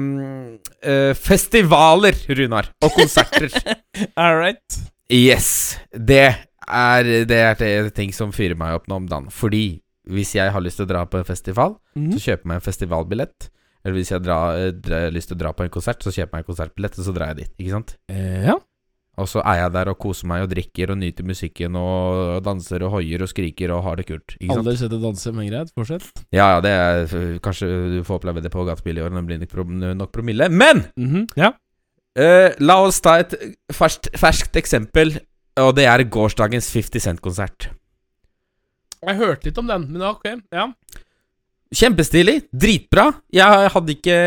uh, 0.85 1.15
festivaler, 1.17 2.21
Runar. 2.29 2.69
Og 2.85 2.93
konserter. 2.95 3.49
All 4.21 4.37
right. 4.39 4.79
yes. 5.09 5.79
Det 5.91 6.48
er, 6.71 7.11
det 7.29 7.39
er 7.39 7.59
det 7.59 7.95
ting 7.97 8.13
som 8.15 8.33
fyrer 8.35 8.59
meg 8.59 8.79
opp 8.79 8.89
nå 8.91 9.03
om 9.03 9.09
dagen. 9.11 9.31
Fordi 9.35 9.81
Hvis 10.09 10.35
jeg 10.35 10.49
har 10.49 10.63
lyst 10.65 10.79
til 10.81 10.87
å 10.87 10.89
dra 10.89 11.03
på 11.05 11.19
en 11.19 11.27
festival, 11.29 11.75
mm. 11.93 12.13
så 12.15 12.19
kjøper 12.23 12.41
jeg 12.41 12.49
meg 12.49 12.57
en 12.57 12.65
festivalbillett. 12.65 13.51
Eller 13.85 13.99
hvis 13.99 14.11
jeg 14.11 14.25
eh, 14.25 14.89
har 14.89 15.13
lyst 15.13 15.29
til 15.29 15.37
å 15.37 15.41
dra 15.43 15.53
på 15.53 15.67
en 15.67 15.75
konsert, 15.75 16.01
så 16.01 16.09
kjøper 16.09 16.31
jeg 16.31 16.33
meg 16.33 16.47
en 16.47 16.49
konsertbillett, 16.49 16.97
og 16.97 17.05
så 17.05 17.13
drar 17.13 17.35
jeg 17.35 17.43
dit. 17.43 17.53
Ikke 17.61 17.75
sant? 17.75 17.93
Eh, 18.09 18.47
ja. 18.49 18.57
Og 19.19 19.27
så 19.29 19.43
er 19.43 19.59
jeg 19.65 19.75
der 19.75 19.91
og 19.91 19.99
koser 19.99 20.29
meg 20.31 20.45
og 20.47 20.51
drikker 20.53 20.93
og 20.95 21.01
nyter 21.01 21.27
musikken 21.27 21.77
og 21.77 22.39
danser 22.47 22.85
og 22.87 22.93
hoier 22.97 23.25
og 23.25 23.31
skriker 23.31 23.73
og 23.75 23.83
har 23.85 23.99
det 23.99 24.07
kult. 24.09 24.37
Ikke 24.39 24.53
sant? 24.53 24.63
Aldri 24.63 24.77
sett 24.79 24.93
deg 24.95 25.03
danse, 25.03 25.33
men 25.35 25.49
greit. 25.51 25.73
Fortsett. 25.77 26.25
Ja, 26.31 26.53
ja, 26.55 26.61
det 26.65 26.75
er 26.75 27.41
Kanskje 27.43 27.71
du 27.97 27.99
får 28.07 28.21
oppleve 28.21 28.45
det 28.45 28.53
på 28.55 28.65
gatebil 28.69 29.01
i 29.01 29.03
år 29.03 29.11
når 29.13 29.25
det 29.25 29.31
blir 29.33 29.41
nok, 29.43 29.53
prom 29.55 29.81
nok 30.03 30.13
promille. 30.15 30.49
Men 30.49 30.87
Mhm. 30.97 31.27
Ja. 31.37 31.53
Uh, 32.19 32.51
la 32.59 32.81
oss 32.83 32.99
ta 33.05 33.19
et 33.21 33.35
ferskt, 33.71 34.09
ferskt 34.19 34.57
eksempel, 34.59 35.21
og 35.59 35.75
det 35.79 35.87
er 35.91 36.05
gårsdagens 36.09 36.69
50 36.75 37.05
Cent-konsert. 37.05 37.69
Jeg 39.05 39.17
hørte 39.21 39.47
litt 39.49 39.59
om 39.61 39.69
den, 39.71 39.87
men 39.93 40.03
ok. 40.09 40.25
Ja. 40.55 40.69
Kjempestilig, 41.75 42.47
dritbra. 42.57 43.11
Jeg 43.35 43.71
hadde 43.75 43.93
ikke 43.95 44.19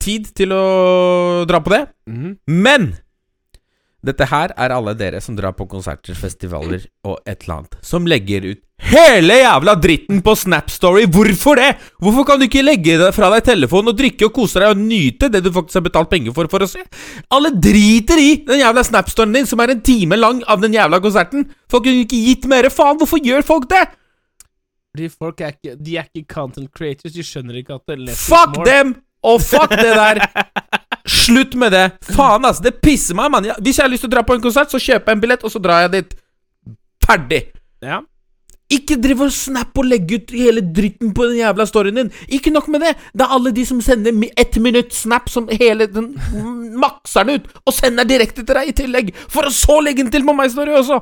tid 0.00 0.28
til 0.38 0.52
å 0.54 1.44
dra 1.50 1.58
på 1.60 1.72
det, 1.74 1.82
Mhm. 2.06 2.36
men 2.46 2.92
dette 4.02 4.24
her 4.30 4.54
er 4.56 4.70
alle 4.72 4.94
dere 4.94 5.20
som 5.20 5.36
drar 5.36 5.52
på 5.52 5.66
konserter, 5.68 6.14
festivaler 6.14 6.86
og 7.04 7.18
et 7.26 7.42
eller 7.42 7.56
annet, 7.58 7.74
som 7.84 8.06
legger 8.06 8.46
ut 8.52 8.62
hele 8.90 9.36
jævla 9.40 9.74
dritten 9.80 10.22
på 10.24 10.34
Snap 10.38 10.70
Story. 10.72 11.04
Hvorfor 11.10 11.60
det?! 11.60 11.70
Hvorfor 12.00 12.26
kan 12.28 12.40
du 12.40 12.46
ikke 12.46 12.64
legge 12.64 12.96
deg 13.00 13.14
fra 13.16 13.30
deg 13.34 13.44
telefonen 13.46 13.92
og 13.92 13.98
drikke 13.98 14.28
og 14.28 14.34
kose 14.36 14.62
deg 14.62 14.72
og 14.72 14.80
nyte 14.80 15.28
det 15.32 15.42
du 15.44 15.50
faktisk 15.54 15.80
har 15.80 15.86
betalt 15.86 16.10
penger 16.12 16.34
for 16.36 16.50
for 16.52 16.64
å 16.64 16.70
se? 16.70 16.82
Alle 17.32 17.52
driter 17.54 18.20
i 18.20 18.30
den 18.48 18.62
jævla 18.62 18.84
Snap-storyen 18.86 19.36
din, 19.36 19.48
som 19.50 19.62
er 19.62 19.74
en 19.74 19.84
time 19.84 20.18
lang 20.18 20.42
av 20.50 20.62
den 20.64 20.74
jævla 20.76 21.02
konserten. 21.04 21.46
Folk 21.70 21.86
kunne 21.86 22.06
ikke 22.06 22.24
gitt 22.28 22.48
mer 22.50 22.70
faen. 22.72 22.98
Hvorfor 23.00 23.22
gjør 23.22 23.46
folk 23.46 23.68
det?! 23.70 23.86
Fordi 24.90 25.08
folk 25.14 25.40
er 25.40 25.52
ikke 25.54 25.76
De 25.78 25.96
er 26.00 26.08
ikke 26.10 26.34
content 26.34 26.70
creators. 26.74 27.14
De 27.14 27.22
skjønner 27.22 27.60
ikke 27.60 27.78
at 27.78 27.94
det 27.94 28.16
Fuck 28.18 28.64
dem! 28.66 28.96
Og 29.22 29.40
fuck 29.44 29.70
det 29.76 29.92
der! 29.92 30.22
Slutt 31.20 31.54
med 31.58 31.74
det! 31.76 31.86
Faen, 32.14 32.44
altså. 32.44 32.64
Det 32.64 32.78
pisser 32.82 33.16
meg, 33.18 33.30
mann. 33.32 33.50
Hvis 33.60 33.78
jeg 33.78 33.84
har 33.84 33.92
lyst 33.92 34.06
til 34.06 34.10
å 34.10 34.14
dra 34.16 34.24
på 34.26 34.36
en 34.36 34.44
konsert, 34.44 34.72
så 34.72 34.80
kjøper 34.80 35.12
jeg 35.12 35.18
en 35.18 35.22
billett, 35.24 35.44
og 35.44 35.52
så 35.52 35.60
drar 35.62 35.84
jeg 35.84 35.92
dit. 35.96 36.16
Ferdig! 37.04 37.42
Ja. 37.84 38.00
Ikke 38.70 38.98
driv 39.02 39.24
og 39.26 39.32
snap 39.34 39.78
og 39.80 39.88
legge 39.90 40.20
ut 40.20 40.34
hele 40.34 40.62
dritten 40.62 41.10
på 41.16 41.26
den 41.26 41.40
jævla 41.40 41.66
storyen 41.66 41.98
din. 41.98 42.12
Ikke 42.30 42.52
nok 42.54 42.68
med 42.70 42.84
det. 42.86 42.92
Det 43.12 43.26
er 43.26 43.34
alle 43.36 43.50
de 43.56 43.64
som 43.66 43.80
sender 43.82 44.14
ett 44.38 44.58
minutt 44.62 44.94
snap 44.94 45.30
som 45.32 45.48
hele 45.50 45.88
den 45.90 46.12
makser 46.82 47.26
den 47.26 47.40
ut, 47.40 47.50
og 47.66 47.74
sender 47.74 48.06
direkte 48.06 48.44
til 48.44 48.54
deg 48.60 48.70
i 48.70 48.76
tillegg, 48.82 49.14
for 49.30 49.48
å 49.48 49.54
så 49.54 49.80
legge 49.82 50.04
den 50.04 50.12
til 50.14 50.26
på 50.26 50.36
meg 50.38 50.52
story 50.54 50.76
også. 50.78 51.00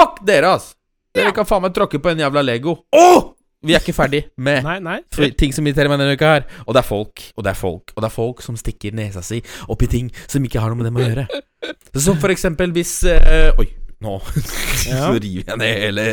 Fuck 0.00 0.22
dere, 0.26 0.56
ass. 0.56 0.72
Dere 1.14 1.34
kan 1.34 1.46
faen 1.46 1.62
meg 1.64 1.74
tråkke 1.76 1.98
på 2.02 2.12
en 2.12 2.22
jævla 2.22 2.42
Lego. 2.46 2.80
Åh! 2.94 3.36
Vi 3.60 3.74
er 3.76 3.82
ikke 3.82 3.92
ferdig 3.92 4.22
med 4.40 4.64
Nei, 4.64 4.78
nei. 4.80 5.00
ting 5.36 5.52
som 5.52 5.66
irriterer 5.68 5.90
meg 5.92 6.00
denne 6.00 6.14
uka 6.16 6.30
her. 6.32 6.46
Og 6.64 6.72
det 6.72 6.80
er 6.80 6.86
folk, 6.88 7.24
og 7.36 7.44
det 7.44 7.50
er 7.52 7.58
folk, 7.58 7.92
og 7.92 8.00
det 8.00 8.08
er 8.08 8.14
folk 8.14 8.40
som 8.44 8.56
stikker 8.56 8.94
nesa 8.96 9.20
si 9.24 9.42
opp 9.68 9.84
i 9.84 9.88
ting 9.90 10.08
som 10.24 10.46
ikke 10.46 10.62
har 10.62 10.72
noe 10.72 10.80
med 10.80 10.88
dem 10.88 10.96
å 10.96 11.04
gjøre. 11.04 11.26
Som 12.00 12.16
for 12.22 12.32
eksempel 12.32 12.70
hvis 12.72 13.02
eh, 13.04 13.50
Oi, 13.60 13.66
nå 14.04 14.16
så 14.82 15.12
river 15.16 15.44
jeg 15.50 15.58
ned 15.60 15.80
hele 15.84 16.04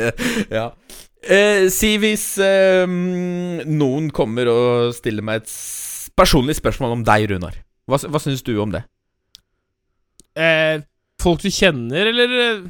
Ja. 0.54 0.66
Eh, 1.28 1.66
si 1.74 1.94
hvis 2.00 2.26
eh, 2.44 2.86
noen 2.88 4.12
kommer 4.16 4.48
og 4.52 4.94
stiller 4.96 5.26
meg 5.26 5.42
et 5.42 5.50
s- 5.50 6.10
personlig 6.18 6.56
spørsmål 6.60 6.94
om 7.00 7.02
deg, 7.08 7.26
Runar. 7.32 7.56
Hva, 7.90 7.98
s- 8.00 8.06
hva 8.08 8.22
syns 8.22 8.44
du 8.46 8.54
om 8.62 8.72
det? 8.76 8.84
Eh, 10.38 10.82
folk 11.22 11.42
du 11.42 11.50
kjenner, 11.52 12.12
eller 12.12 12.36
eh, 12.42 12.66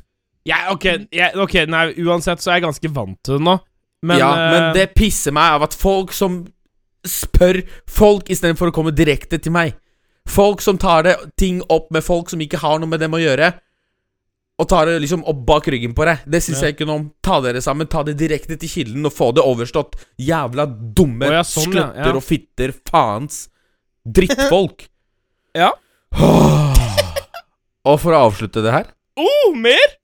Ja, 0.47 0.61
ok, 0.71 0.85
jeg, 1.11 1.33
ok, 1.35 1.57
nei, 1.67 1.89
uansett 2.07 2.39
så 2.39 2.53
er 2.53 2.61
jeg 2.61 2.67
ganske 2.69 2.91
vant 2.95 3.17
til 3.27 3.35
det 3.37 3.43
nå. 3.49 3.57
Men, 4.07 4.21
ja, 4.21 4.29
eh, 4.31 4.51
men 4.53 4.67
det 4.77 4.85
pisser 4.95 5.35
meg 5.35 5.57
av 5.57 5.65
at 5.67 5.75
folk 5.75 6.13
som 6.15 6.45
spør 7.07 7.59
folk 7.91 8.31
istedenfor 8.31 8.71
å 8.71 8.75
komme 8.75 8.93
direkte 8.95 9.39
til 9.43 9.51
meg. 9.55 9.75
Folk 10.27 10.63
som 10.63 10.79
tar 10.79 11.03
det 11.07 11.17
ting 11.39 11.59
opp 11.71 11.91
med 11.95 12.03
folk 12.03 12.31
som 12.31 12.39
ikke 12.43 12.59
har 12.63 12.79
noe 12.79 12.89
med 12.91 13.03
dem 13.03 13.13
å 13.15 13.19
gjøre, 13.21 13.51
og 14.57 14.65
tar 14.69 14.89
det 14.89 14.95
liksom 15.03 15.23
opp 15.29 15.43
bak 15.45 15.67
ryggen 15.69 15.93
på 15.93 16.05
deg. 16.07 16.23
Det 16.25 16.41
syns 16.41 16.61
Ja. 16.61 16.67
jeg 16.67 16.75
ikke 16.75 16.87
noe 16.89 16.99
om. 17.01 17.11
Ta 17.21 17.39
dere 17.41 17.61
sammen, 17.61 17.87
ta 17.87 18.01
det 18.03 18.17
direkte 18.17 18.57
til 18.57 18.69
kilden 18.69 19.05
og 19.05 19.13
få 19.13 19.31
det 19.37 19.43
overstått. 19.45 19.95
Jævla 20.17 20.65
dumme 20.97 21.29
oh, 21.29 21.43
sånn, 21.45 21.69
slutter 21.69 22.09
ja. 22.09 22.15
og 22.15 22.23
fitter 22.25 22.73
faens 22.89 23.47
drittfolk. 24.05 24.87
Ja. 25.57 25.71
og 27.87 27.95
for 27.97 28.13
å 28.13 28.27
avslutte 28.27 28.61
det 28.61 28.69
her 28.75 28.91
Oh, 29.17 29.55
mer? 29.57 29.95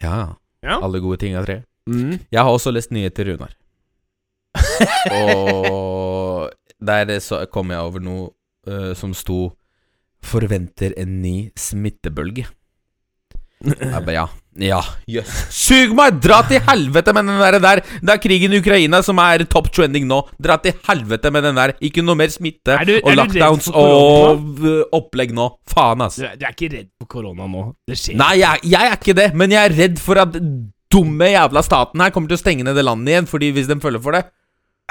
Ja, 0.00 0.36
Ja. 0.64 0.78
alle 0.80 1.00
gode 1.04 1.18
ting 1.20 1.34
er 1.36 1.44
tre. 1.44 1.56
Mm. 1.84 2.22
Jeg 2.32 2.40
har 2.40 2.48
også 2.48 2.72
lest 2.72 2.90
nyheter, 2.90 3.28
Runar. 3.28 3.52
og 5.12 6.50
der 6.80 7.12
så 7.20 7.42
kom 7.52 7.68
jeg 7.74 7.84
over 7.84 8.00
noe 8.00 8.30
uh, 8.68 8.94
som 8.96 9.12
sto 9.12 9.52
'Forventer 10.24 10.94
en 10.96 11.20
ny 11.20 11.50
smittebølge'. 11.52 12.48
Jeg 13.64 14.00
bare, 14.04 14.14
ja. 14.16 14.24
Ja, 14.62 14.76
jøss. 15.10 15.30
Sug 15.50 15.96
meg! 15.98 16.20
Dra 16.22 16.36
til 16.46 16.60
helvete 16.62 17.10
med 17.16 17.26
den 17.26 17.40
der, 17.42 17.56
der! 17.58 17.80
Det 18.06 18.12
er 18.12 18.20
krigen 18.22 18.52
i 18.54 18.60
Ukraina 18.62 19.00
som 19.02 19.18
er 19.18 19.42
top 19.50 19.66
trending 19.74 20.04
nå. 20.06 20.20
Dra 20.38 20.60
til 20.62 20.76
helvete 20.86 21.32
med 21.34 21.42
den 21.48 21.58
der. 21.58 21.72
Ikke 21.82 22.04
noe 22.06 22.14
mer 22.20 22.30
smitte 22.30 22.76
du- 22.86 23.00
og 23.00 23.16
lockdowns 23.18 23.66
og 23.74 24.44
øh, 24.62 24.84
opplegg 24.94 25.34
nå. 25.34 25.48
Faen, 25.74 26.04
ass. 26.06 26.20
Du, 26.22 26.28
du 26.38 26.46
er 26.46 26.54
ikke 26.54 26.70
redd 26.76 26.90
for 27.02 27.10
korona 27.16 27.48
nå? 27.50 27.64
Det 27.90 27.98
skjer. 27.98 28.20
Nei, 28.20 28.36
jeg, 28.44 28.62
jeg 28.76 28.92
er 28.92 28.94
ikke 29.00 29.16
det, 29.18 29.28
men 29.42 29.56
jeg 29.56 29.72
er 29.72 29.76
redd 29.80 29.98
for 30.06 30.22
at 30.22 30.38
dumme 30.94 31.32
jævla 31.32 31.64
staten 31.66 32.04
her 32.04 32.14
kommer 32.14 32.30
til 32.30 32.38
å 32.38 32.44
stenge 32.44 32.62
ned 32.68 32.78
det 32.78 32.86
landet 32.86 33.10
igjen, 33.10 33.26
fordi 33.26 33.50
hvis 33.56 33.66
de 33.72 33.80
følger 33.82 34.04
for 34.06 34.14
det. 34.14 34.22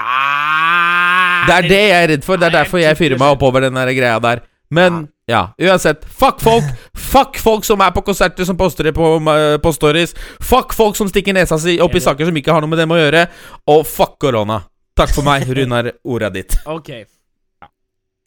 Ah, 0.04 1.46
Det 1.48 1.56
er 1.56 1.68
det 1.72 1.82
jeg 1.86 2.04
er 2.04 2.10
redd 2.18 2.26
for. 2.28 2.36
Det 2.42 2.50
er 2.50 2.58
derfor 2.60 2.82
jeg 2.84 3.00
fyrer 3.00 3.20
meg 3.22 3.36
opp 3.38 3.48
over 3.48 3.64
den 3.64 3.80
der 3.80 3.92
greia 3.96 4.20
der. 4.24 4.44
Men 4.74 5.06
ja, 5.30 5.54
uansett. 5.62 6.04
Fuck 6.06 6.42
folk! 6.44 6.68
Fuck 6.94 7.40
folk 7.40 7.66
som 7.68 7.82
er 7.86 7.94
på 7.96 8.04
konserter 8.04 8.48
som 8.48 8.58
poster 8.60 8.90
det 8.90 8.96
på, 8.98 9.16
uh, 9.24 9.56
på 9.64 9.74
stories. 9.76 10.16
Fuck 10.44 10.76
folk 10.76 11.00
som 11.00 11.10
stikker 11.12 11.36
nesa 11.38 11.60
si 11.62 11.78
opp 11.84 11.96
i 11.96 12.04
saker 12.04 12.28
som 12.28 12.40
ikke 12.40 12.56
har 12.56 12.64
noe 12.64 12.72
med 12.72 12.82
dem 12.84 12.92
å 12.92 13.00
gjøre. 13.00 13.26
Og 13.72 13.84
fuck 13.88 14.18
korona. 14.24 14.64
Takk 15.00 15.16
for 15.16 15.26
meg, 15.26 15.48
Runar. 15.50 15.94
Er 15.96 16.30
ditt. 16.34 16.60
Ok. 16.70 16.92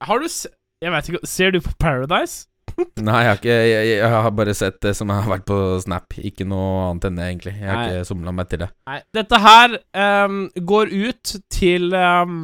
Har 0.07 0.21
du 0.23 0.29
se... 0.31 0.51
Jeg 0.83 0.93
vet 0.93 1.07
ikke 1.09 1.29
Ser 1.29 1.55
du 1.55 1.63
på 1.65 1.73
Paradise? 1.81 2.47
Nei, 2.77 3.21
jeg 3.23 3.31
har, 3.31 3.39
ikke, 3.39 3.55
jeg, 3.65 3.87
jeg 3.95 4.09
har 4.13 4.33
bare 4.37 4.55
sett 4.57 4.77
det 4.85 4.93
som 4.99 5.09
har 5.15 5.29
vært 5.31 5.47
på 5.49 5.57
Snap. 5.81 6.17
Ikke 6.19 6.45
noe 6.49 6.91
annet 6.91 7.07
enn 7.09 7.21
det, 7.21 7.29
egentlig. 7.31 7.55
Jeg 7.61 7.71
har 7.71 7.79
Nei. 7.79 7.87
ikke 7.93 8.09
somla 8.09 8.35
meg 8.37 8.51
til 8.51 8.65
det. 8.65 8.69
Nei. 8.91 8.99
Dette 9.17 9.41
her 9.47 9.79
um, 10.27 10.43
går 10.73 10.93
ut 10.93 11.37
til 11.53 11.95
um, 11.95 12.43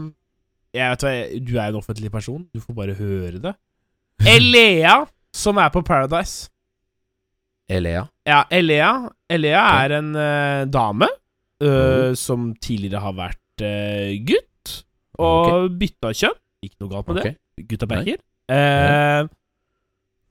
Jeg 0.72 0.94
vet 0.94 1.04
hva, 1.04 1.12
du 1.36 1.52
er 1.58 1.66
en 1.66 1.80
offentlig 1.82 2.12
person. 2.14 2.46
Du 2.54 2.62
får 2.62 2.78
bare 2.78 2.96
høre 2.96 3.42
det. 3.42 3.56
Elea, 4.20 5.02
som 5.34 5.58
er 5.58 5.72
på 5.74 5.82
Paradise. 5.86 6.50
Elea. 7.72 8.04
Ja, 8.26 8.44
Elea. 8.50 8.92
Elea 9.32 9.62
er 9.82 9.96
en 9.98 10.14
uh, 10.14 10.62
dame 10.70 11.08
øh, 11.62 12.16
som 12.18 12.52
tidligere 12.62 13.02
har 13.02 13.14
vært 13.16 13.64
uh, 13.64 14.10
gutt, 14.26 14.74
og 15.22 15.70
bytta 15.78 16.12
kjønn. 16.16 16.38
Ikke 16.62 16.82
noe 16.82 16.92
galt 16.92 17.08
med 17.08 17.22
okay. 17.22 17.34
det. 17.34 17.66
Gutta 17.70 17.88
backer. 17.90 18.20
Uh, 18.52 19.28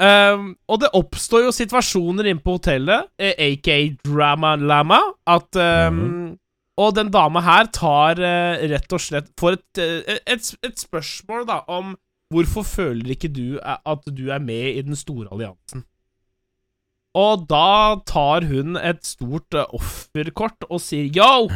ehm, 0.03 0.51
og 0.69 0.81
det 0.83 0.91
oppstår 0.97 1.45
jo 1.47 1.55
situasjoner 1.55 2.31
inne 2.31 2.43
på 2.43 2.57
hotellet, 2.57 3.09
eh, 3.19 3.33
aka 3.47 3.77
Drama 4.05 4.55
Lama, 4.59 5.01
at 5.27 5.59
ehm, 5.59 6.37
Og 6.81 6.95
den 6.95 7.11
dama 7.11 7.41
her 7.43 7.67
tar 7.75 8.17
uh, 8.17 8.61
rett 8.71 8.93
og 8.95 9.01
slett 9.03 9.27
Får 9.37 9.57
et, 9.57 9.81
et, 10.23 10.45
et 10.63 10.79
spørsmål 10.79 11.43
da 11.49 11.59
om 11.69 11.91
hvorfor 12.31 12.63
føler 12.63 13.11
ikke 13.15 13.29
du 13.33 13.59
at 13.61 14.05
du 14.07 14.29
er 14.31 14.39
med 14.39 14.77
i 14.77 14.81
den 14.87 14.95
store 14.95 15.27
alliansen? 15.31 15.83
Og 17.17 17.43
da 17.49 17.97
tar 18.07 18.45
hun 18.47 18.77
et 18.79 19.01
stort 19.05 19.53
eh, 19.59 19.67
offerkort 19.75 20.63
og 20.69 20.79
sier 20.79 21.09
yo! 21.11 21.49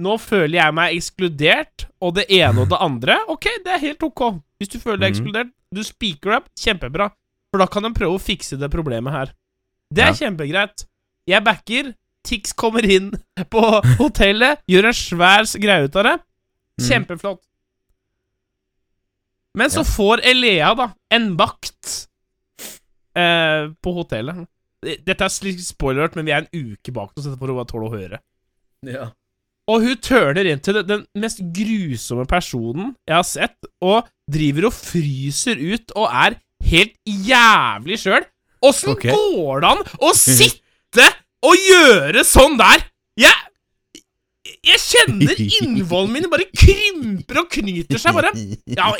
Nå 0.00 0.14
føler 0.16 0.56
jeg 0.62 0.72
meg 0.72 0.94
ekskludert, 0.96 1.84
og 2.00 2.14
det 2.16 2.24
ene 2.32 2.62
og 2.62 2.70
det 2.72 2.78
andre. 2.80 3.18
Ok, 3.28 3.50
det 3.66 3.74
er 3.74 3.82
helt 3.82 4.02
ok. 4.06 4.22
Hvis 4.56 4.70
du 4.72 4.78
føler 4.80 4.96
deg 5.02 5.10
Mhm. 5.10 5.16
ekskludert, 5.18 5.50
du 5.76 5.82
speaker 5.84 6.36
up, 6.38 6.46
kjempebra. 6.56 7.10
For 7.52 7.58
da 7.60 7.66
kan 7.66 7.82
de 7.84 7.90
prøve 7.92 8.16
å 8.16 8.22
fikse 8.22 8.56
det 8.58 8.70
problemet 8.72 9.12
her. 9.12 9.34
Det 9.92 10.04
er 10.04 10.14
Ja. 10.14 10.16
kjempegreit. 10.24 10.86
Jeg 11.28 11.44
backer. 11.44 11.94
Tix 12.24 12.52
kommer 12.54 12.80
inn 12.84 13.10
på 13.52 13.60
hotellet, 13.98 14.60
gjør 14.68 14.86
en 14.88 14.92
svær 14.96 15.44
greie 15.60 15.84
ut 15.84 15.96
av 15.96 16.04
det. 16.04 16.16
Mhm. 16.80 16.88
Kjempeflott. 16.88 17.42
Men 19.58 19.70
så 19.70 19.80
Ja. 19.82 19.88
får 19.90 20.20
Elea, 20.30 20.74
da, 20.78 20.92
en 21.10 21.36
vakt 21.36 22.06
eh, 23.16 23.68
på 23.82 23.94
hotellet. 23.96 24.46
Dette 24.82 25.24
er 25.26 25.32
slik 25.32 25.58
spoilert, 25.60 26.14
men 26.16 26.24
vi 26.28 26.32
er 26.32 26.44
en 26.46 26.52
uke 26.72 26.92
bak 26.94 27.10
oss, 27.16 27.24
så 27.24 27.30
dette 27.32 27.40
får 27.40 27.50
du 27.50 27.56
bare 27.58 27.68
tåle 27.68 27.88
å 27.88 27.94
høre. 27.94 28.20
Ja. 28.86 29.10
Og 29.68 29.82
hun 29.84 29.96
tørner 30.02 30.46
inn 30.50 30.60
til 30.64 30.74
den- 30.80 30.86
den 30.86 31.06
mest 31.20 31.38
grusomme 31.52 32.26
personen 32.26 32.94
jeg 33.06 33.14
har 33.14 33.22
sett, 33.26 33.58
og 33.82 34.08
driver 34.30 34.66
og 34.66 34.72
fryser 34.72 35.58
ut 35.74 35.92
og 35.96 36.08
er 36.10 36.40
helt 36.64 36.94
jævlig 37.06 37.98
sjøl. 37.98 38.24
Åssen 38.62 38.90
okay. 38.92 39.10
går 39.12 39.60
det 39.60 39.70
an 39.70 39.84
å 40.00 40.12
sitte 40.16 41.06
og 41.42 41.54
gjøre 41.56 42.24
sånn 42.24 42.56
der? 42.58 42.84
Jeg 43.16 43.34
Jeg 44.66 44.80
kjenner 44.82 45.38
innvollene 45.40 46.12
mine 46.18 46.28
bare 46.32 46.46
krymper 46.52 47.40
og 47.42 47.50
knyter 47.54 48.00
seg. 48.00 48.16
Bare 48.16 48.32
Ja, 48.68 48.90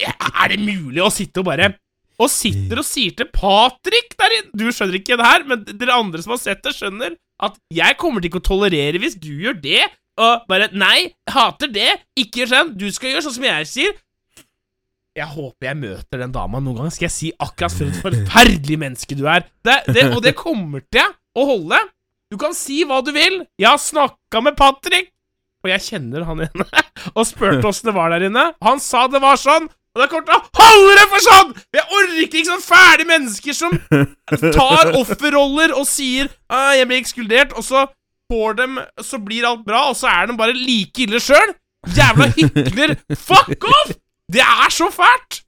er 0.44 0.54
det 0.54 0.60
mulig 0.62 1.02
å 1.04 1.10
sitte 1.12 1.42
og 1.42 1.50
bare 1.50 1.74
Og 2.20 2.30
sitter 2.32 2.80
og 2.80 2.86
sier 2.88 3.12
til 3.16 3.28
Patrick 3.32 4.16
der 4.20 4.36
inne 4.38 4.56
Du 4.56 4.72
skjønner 4.72 4.96
ikke 5.00 5.18
det 5.20 5.26
her, 5.28 5.44
men 5.48 5.64
dere 5.68 5.98
andre 6.00 6.22
som 6.24 6.32
har 6.34 6.40
sett 6.42 6.62
det, 6.64 6.72
skjønner 6.76 7.18
at 7.40 7.56
jeg 7.72 7.96
kommer 8.00 8.20
til 8.20 8.28
ikke 8.28 8.42
å 8.42 8.48
tolerere 8.50 9.00
hvis 9.00 9.14
du 9.16 9.30
gjør 9.44 9.54
det. 9.62 9.86
Og 10.20 10.42
bare 10.50 10.66
Nei, 10.76 11.10
hater 11.32 11.70
det. 11.72 11.94
Ikke 12.20 12.42
gjør 12.42 12.50
sånn. 12.50 12.72
Du 12.76 12.84
skal 12.92 13.14
gjøre 13.14 13.24
sånn 13.24 13.36
som 13.38 13.46
jeg 13.48 13.68
sier. 13.70 13.94
Jeg 15.16 15.26
håper 15.26 15.70
jeg 15.70 15.78
møter 15.80 16.20
den 16.22 16.34
dama 16.34 16.60
noen 16.62 16.82
gang. 16.82 16.92
Skal 16.92 17.08
jeg 17.08 17.14
si 17.16 17.30
akkurat 17.40 17.72
for 17.74 17.88
et 17.88 18.02
forferdelig 18.04 18.76
menneske 18.80 19.16
du 19.18 19.24
er. 19.28 19.46
Det, 19.66 19.78
det, 19.88 20.04
og 20.14 20.20
det 20.24 20.36
kommer 20.38 20.84
til 20.92 21.08
å 21.36 21.46
holde. 21.48 21.80
Du 22.30 22.36
kan 22.40 22.52
si 22.54 22.82
hva 22.86 23.00
du 23.02 23.10
vil. 23.16 23.40
Jeg 23.58 23.68
har 23.72 23.80
snakka 23.80 24.44
med 24.44 24.56
Patrick, 24.60 25.10
og 25.60 25.68
jeg 25.72 25.80
kjenner 25.84 26.24
han 26.28 26.40
igjen 26.44 26.64
og 27.18 27.26
spurte 27.28 27.68
åssen 27.68 27.90
det 27.90 27.94
var 27.96 28.10
der 28.14 28.26
inne. 28.30 28.46
Han 28.64 28.80
sa 28.80 29.06
det 29.12 29.20
var 29.22 29.36
sånn. 29.40 29.68
Og 29.90 29.98
det 30.04 30.06
kommer 30.12 30.26
til 30.28 30.36
å 30.38 30.42
holde 30.62 30.92
det 31.00 31.06
for 31.10 31.24
sånn! 31.24 31.48
Jeg 31.74 31.82
orker 31.98 32.18
ikke 32.22 32.42
sånn 32.46 32.62
fæle 32.62 33.06
mennesker 33.08 33.56
som 33.58 33.72
tar 34.54 34.92
offerroller 34.94 35.72
og 35.74 35.82
sier 35.90 36.28
ah, 36.46 36.70
'Jeg 36.78 36.86
blir 36.86 37.00
ekskludert', 37.02 37.56
og 37.58 37.66
så 37.66 37.88
får 38.30 38.54
dem 38.60 38.78
Så 39.02 39.18
blir 39.18 39.48
alt 39.48 39.64
bra, 39.66 39.88
og 39.90 39.96
så 39.98 40.06
er 40.06 40.30
de 40.30 40.36
bare 40.38 40.54
like 40.54 41.02
ille 41.02 41.18
sjøl. 41.18 41.56
Jævla 41.96 42.28
hykler. 42.36 42.94
Fuck 43.28 43.66
off! 43.66 43.90
Det 44.30 44.44
er 44.46 44.70
så 44.70 44.86
fælt! 44.94 45.42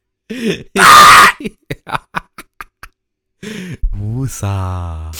Mosa. 3.94 5.10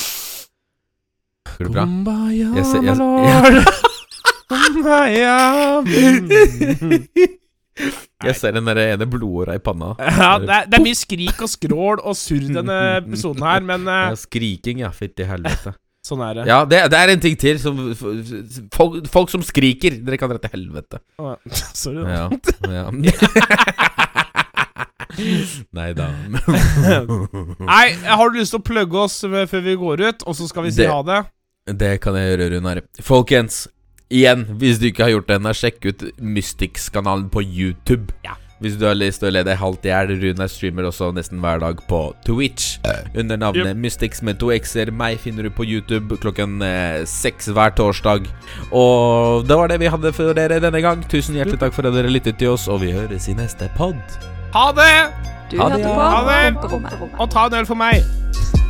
Går 1.46 1.64
det 1.64 1.72
bra? 1.72 1.84
Kumbaya, 1.84 2.48
Jeg 2.56 2.64
ser- 2.66 2.82
jeg- 2.82 2.84
jeg, 2.86 2.96
lord. 2.96 3.91
Kumbaya. 4.52 5.36
Jeg 8.22 8.34
ser 8.38 8.52
den 8.54 8.66
der 8.68 8.78
ene 8.82 9.06
blodåra 9.08 9.54
i 9.56 9.60
panna. 9.64 9.94
Ja, 9.98 10.34
det 10.38 10.50
er, 10.52 10.66
det 10.70 10.76
er 10.78 10.82
mye 10.84 10.98
skrik 10.98 11.38
og 11.42 11.48
skrål 11.50 12.02
og 12.04 12.14
surr 12.20 12.44
denne 12.52 12.76
episoden 13.00 13.42
her, 13.48 13.64
men 13.64 13.86
uh, 13.88 14.10
Ja, 14.12 14.18
skriking, 14.20 14.82
ja. 14.84 14.90
Fytti 14.94 15.24
helvete. 15.26 15.72
sånn 16.06 16.20
er 16.26 16.34
det. 16.36 16.44
Ja, 16.50 16.60
det, 16.68 16.82
det 16.92 16.98
er 17.00 17.12
en 17.14 17.22
ting 17.24 17.36
til. 17.40 17.58
Som, 17.62 17.80
folk, 18.76 19.00
folk 19.10 19.32
som 19.32 19.42
skriker, 19.46 19.96
dere 20.04 20.18
kan 20.20 20.30
dra 20.34 20.38
til 20.44 20.52
helvete. 20.52 21.00
Sorry. 21.82 22.04
da. 22.04 22.28
Ja. 22.68 22.84
ja. 22.84 22.84
Nei 25.76 25.90
da. 25.96 26.06
Nei, 27.60 27.86
har 28.08 28.30
du 28.32 28.38
lyst 28.38 28.52
til 28.54 28.60
å 28.60 28.64
plugge 28.64 28.96
oss 29.06 29.18
før 29.24 29.64
vi 29.64 29.74
går 29.80 30.04
ut, 30.08 30.24
og 30.28 30.36
så 30.38 30.46
skal 30.48 30.68
vi 30.68 30.72
si 30.76 30.82
Det- 30.84 30.90
ha 30.92 31.00
det? 31.08 31.22
Det 31.78 32.00
kan 32.02 32.16
jeg 32.18 32.32
gjøre, 32.32 32.46
Runar. 32.56 32.80
Folkens, 33.06 33.68
igjen, 34.12 34.46
hvis 34.60 34.78
du 34.80 34.88
ikke 34.90 35.06
har 35.06 35.16
gjort 35.16 35.28
det 35.30 35.40
ennå, 35.40 35.56
sjekk 35.56 35.88
ut 35.88 36.06
Mystics-kanalen 36.20 37.28
på 37.32 37.42
YouTube. 37.42 38.12
Ja. 38.26 38.36
Hvis 38.62 38.76
du 38.78 38.84
har 38.86 38.94
lyst 38.94 39.18
til 39.18 39.26
å 39.26 39.32
le 39.34 39.40
deg 39.42 39.58
halvt 39.58 39.88
i 39.88 39.90
hjel. 39.90 40.12
Rune 40.22 40.46
streamer 40.46 40.86
også 40.86 41.08
nesten 41.16 41.40
hver 41.42 41.58
dag 41.58 41.80
på 41.90 41.98
Twitch. 42.22 42.76
Under 43.18 43.40
navnet 43.40 43.74
Mystics 43.74 44.22
med 44.22 44.38
to 44.38 44.52
x-er. 44.54 44.92
Meg 44.94 45.18
finner 45.24 45.48
du 45.48 45.50
på 45.50 45.66
YouTube 45.66 46.14
klokken 46.22 46.62
eh, 46.62 47.02
seks 47.10 47.50
hver 47.50 47.74
torsdag. 47.74 48.30
Og 48.70 49.48
det 49.50 49.58
var 49.58 49.72
det 49.72 49.80
vi 49.82 49.90
hadde 49.90 50.14
for 50.14 50.38
dere 50.38 50.62
denne 50.62 50.84
gang. 50.84 51.02
Tusen 51.10 51.40
hjertelig 51.40 51.58
takk 51.64 51.74
for 51.74 51.90
at 51.90 51.98
dere 51.98 52.14
lyttet 52.14 52.38
til 52.38 52.54
oss, 52.54 52.68
og 52.70 52.84
vi 52.86 52.94
høres 52.94 53.26
i 53.26 53.34
neste 53.34 53.66
pod. 53.74 53.98
Ha 54.54 54.68
det! 54.78 54.94
Du 55.50 55.58
Ha 55.58 55.66
det, 55.68 55.82
hørte 55.82 55.88
ja. 55.90 55.94
på 55.98 56.70
Ha 56.70 56.86
det. 56.86 57.14
Og 57.18 57.30
ta 57.34 57.48
en 57.50 57.62
øl 57.64 57.66
for 57.66 57.82
meg. 57.82 58.61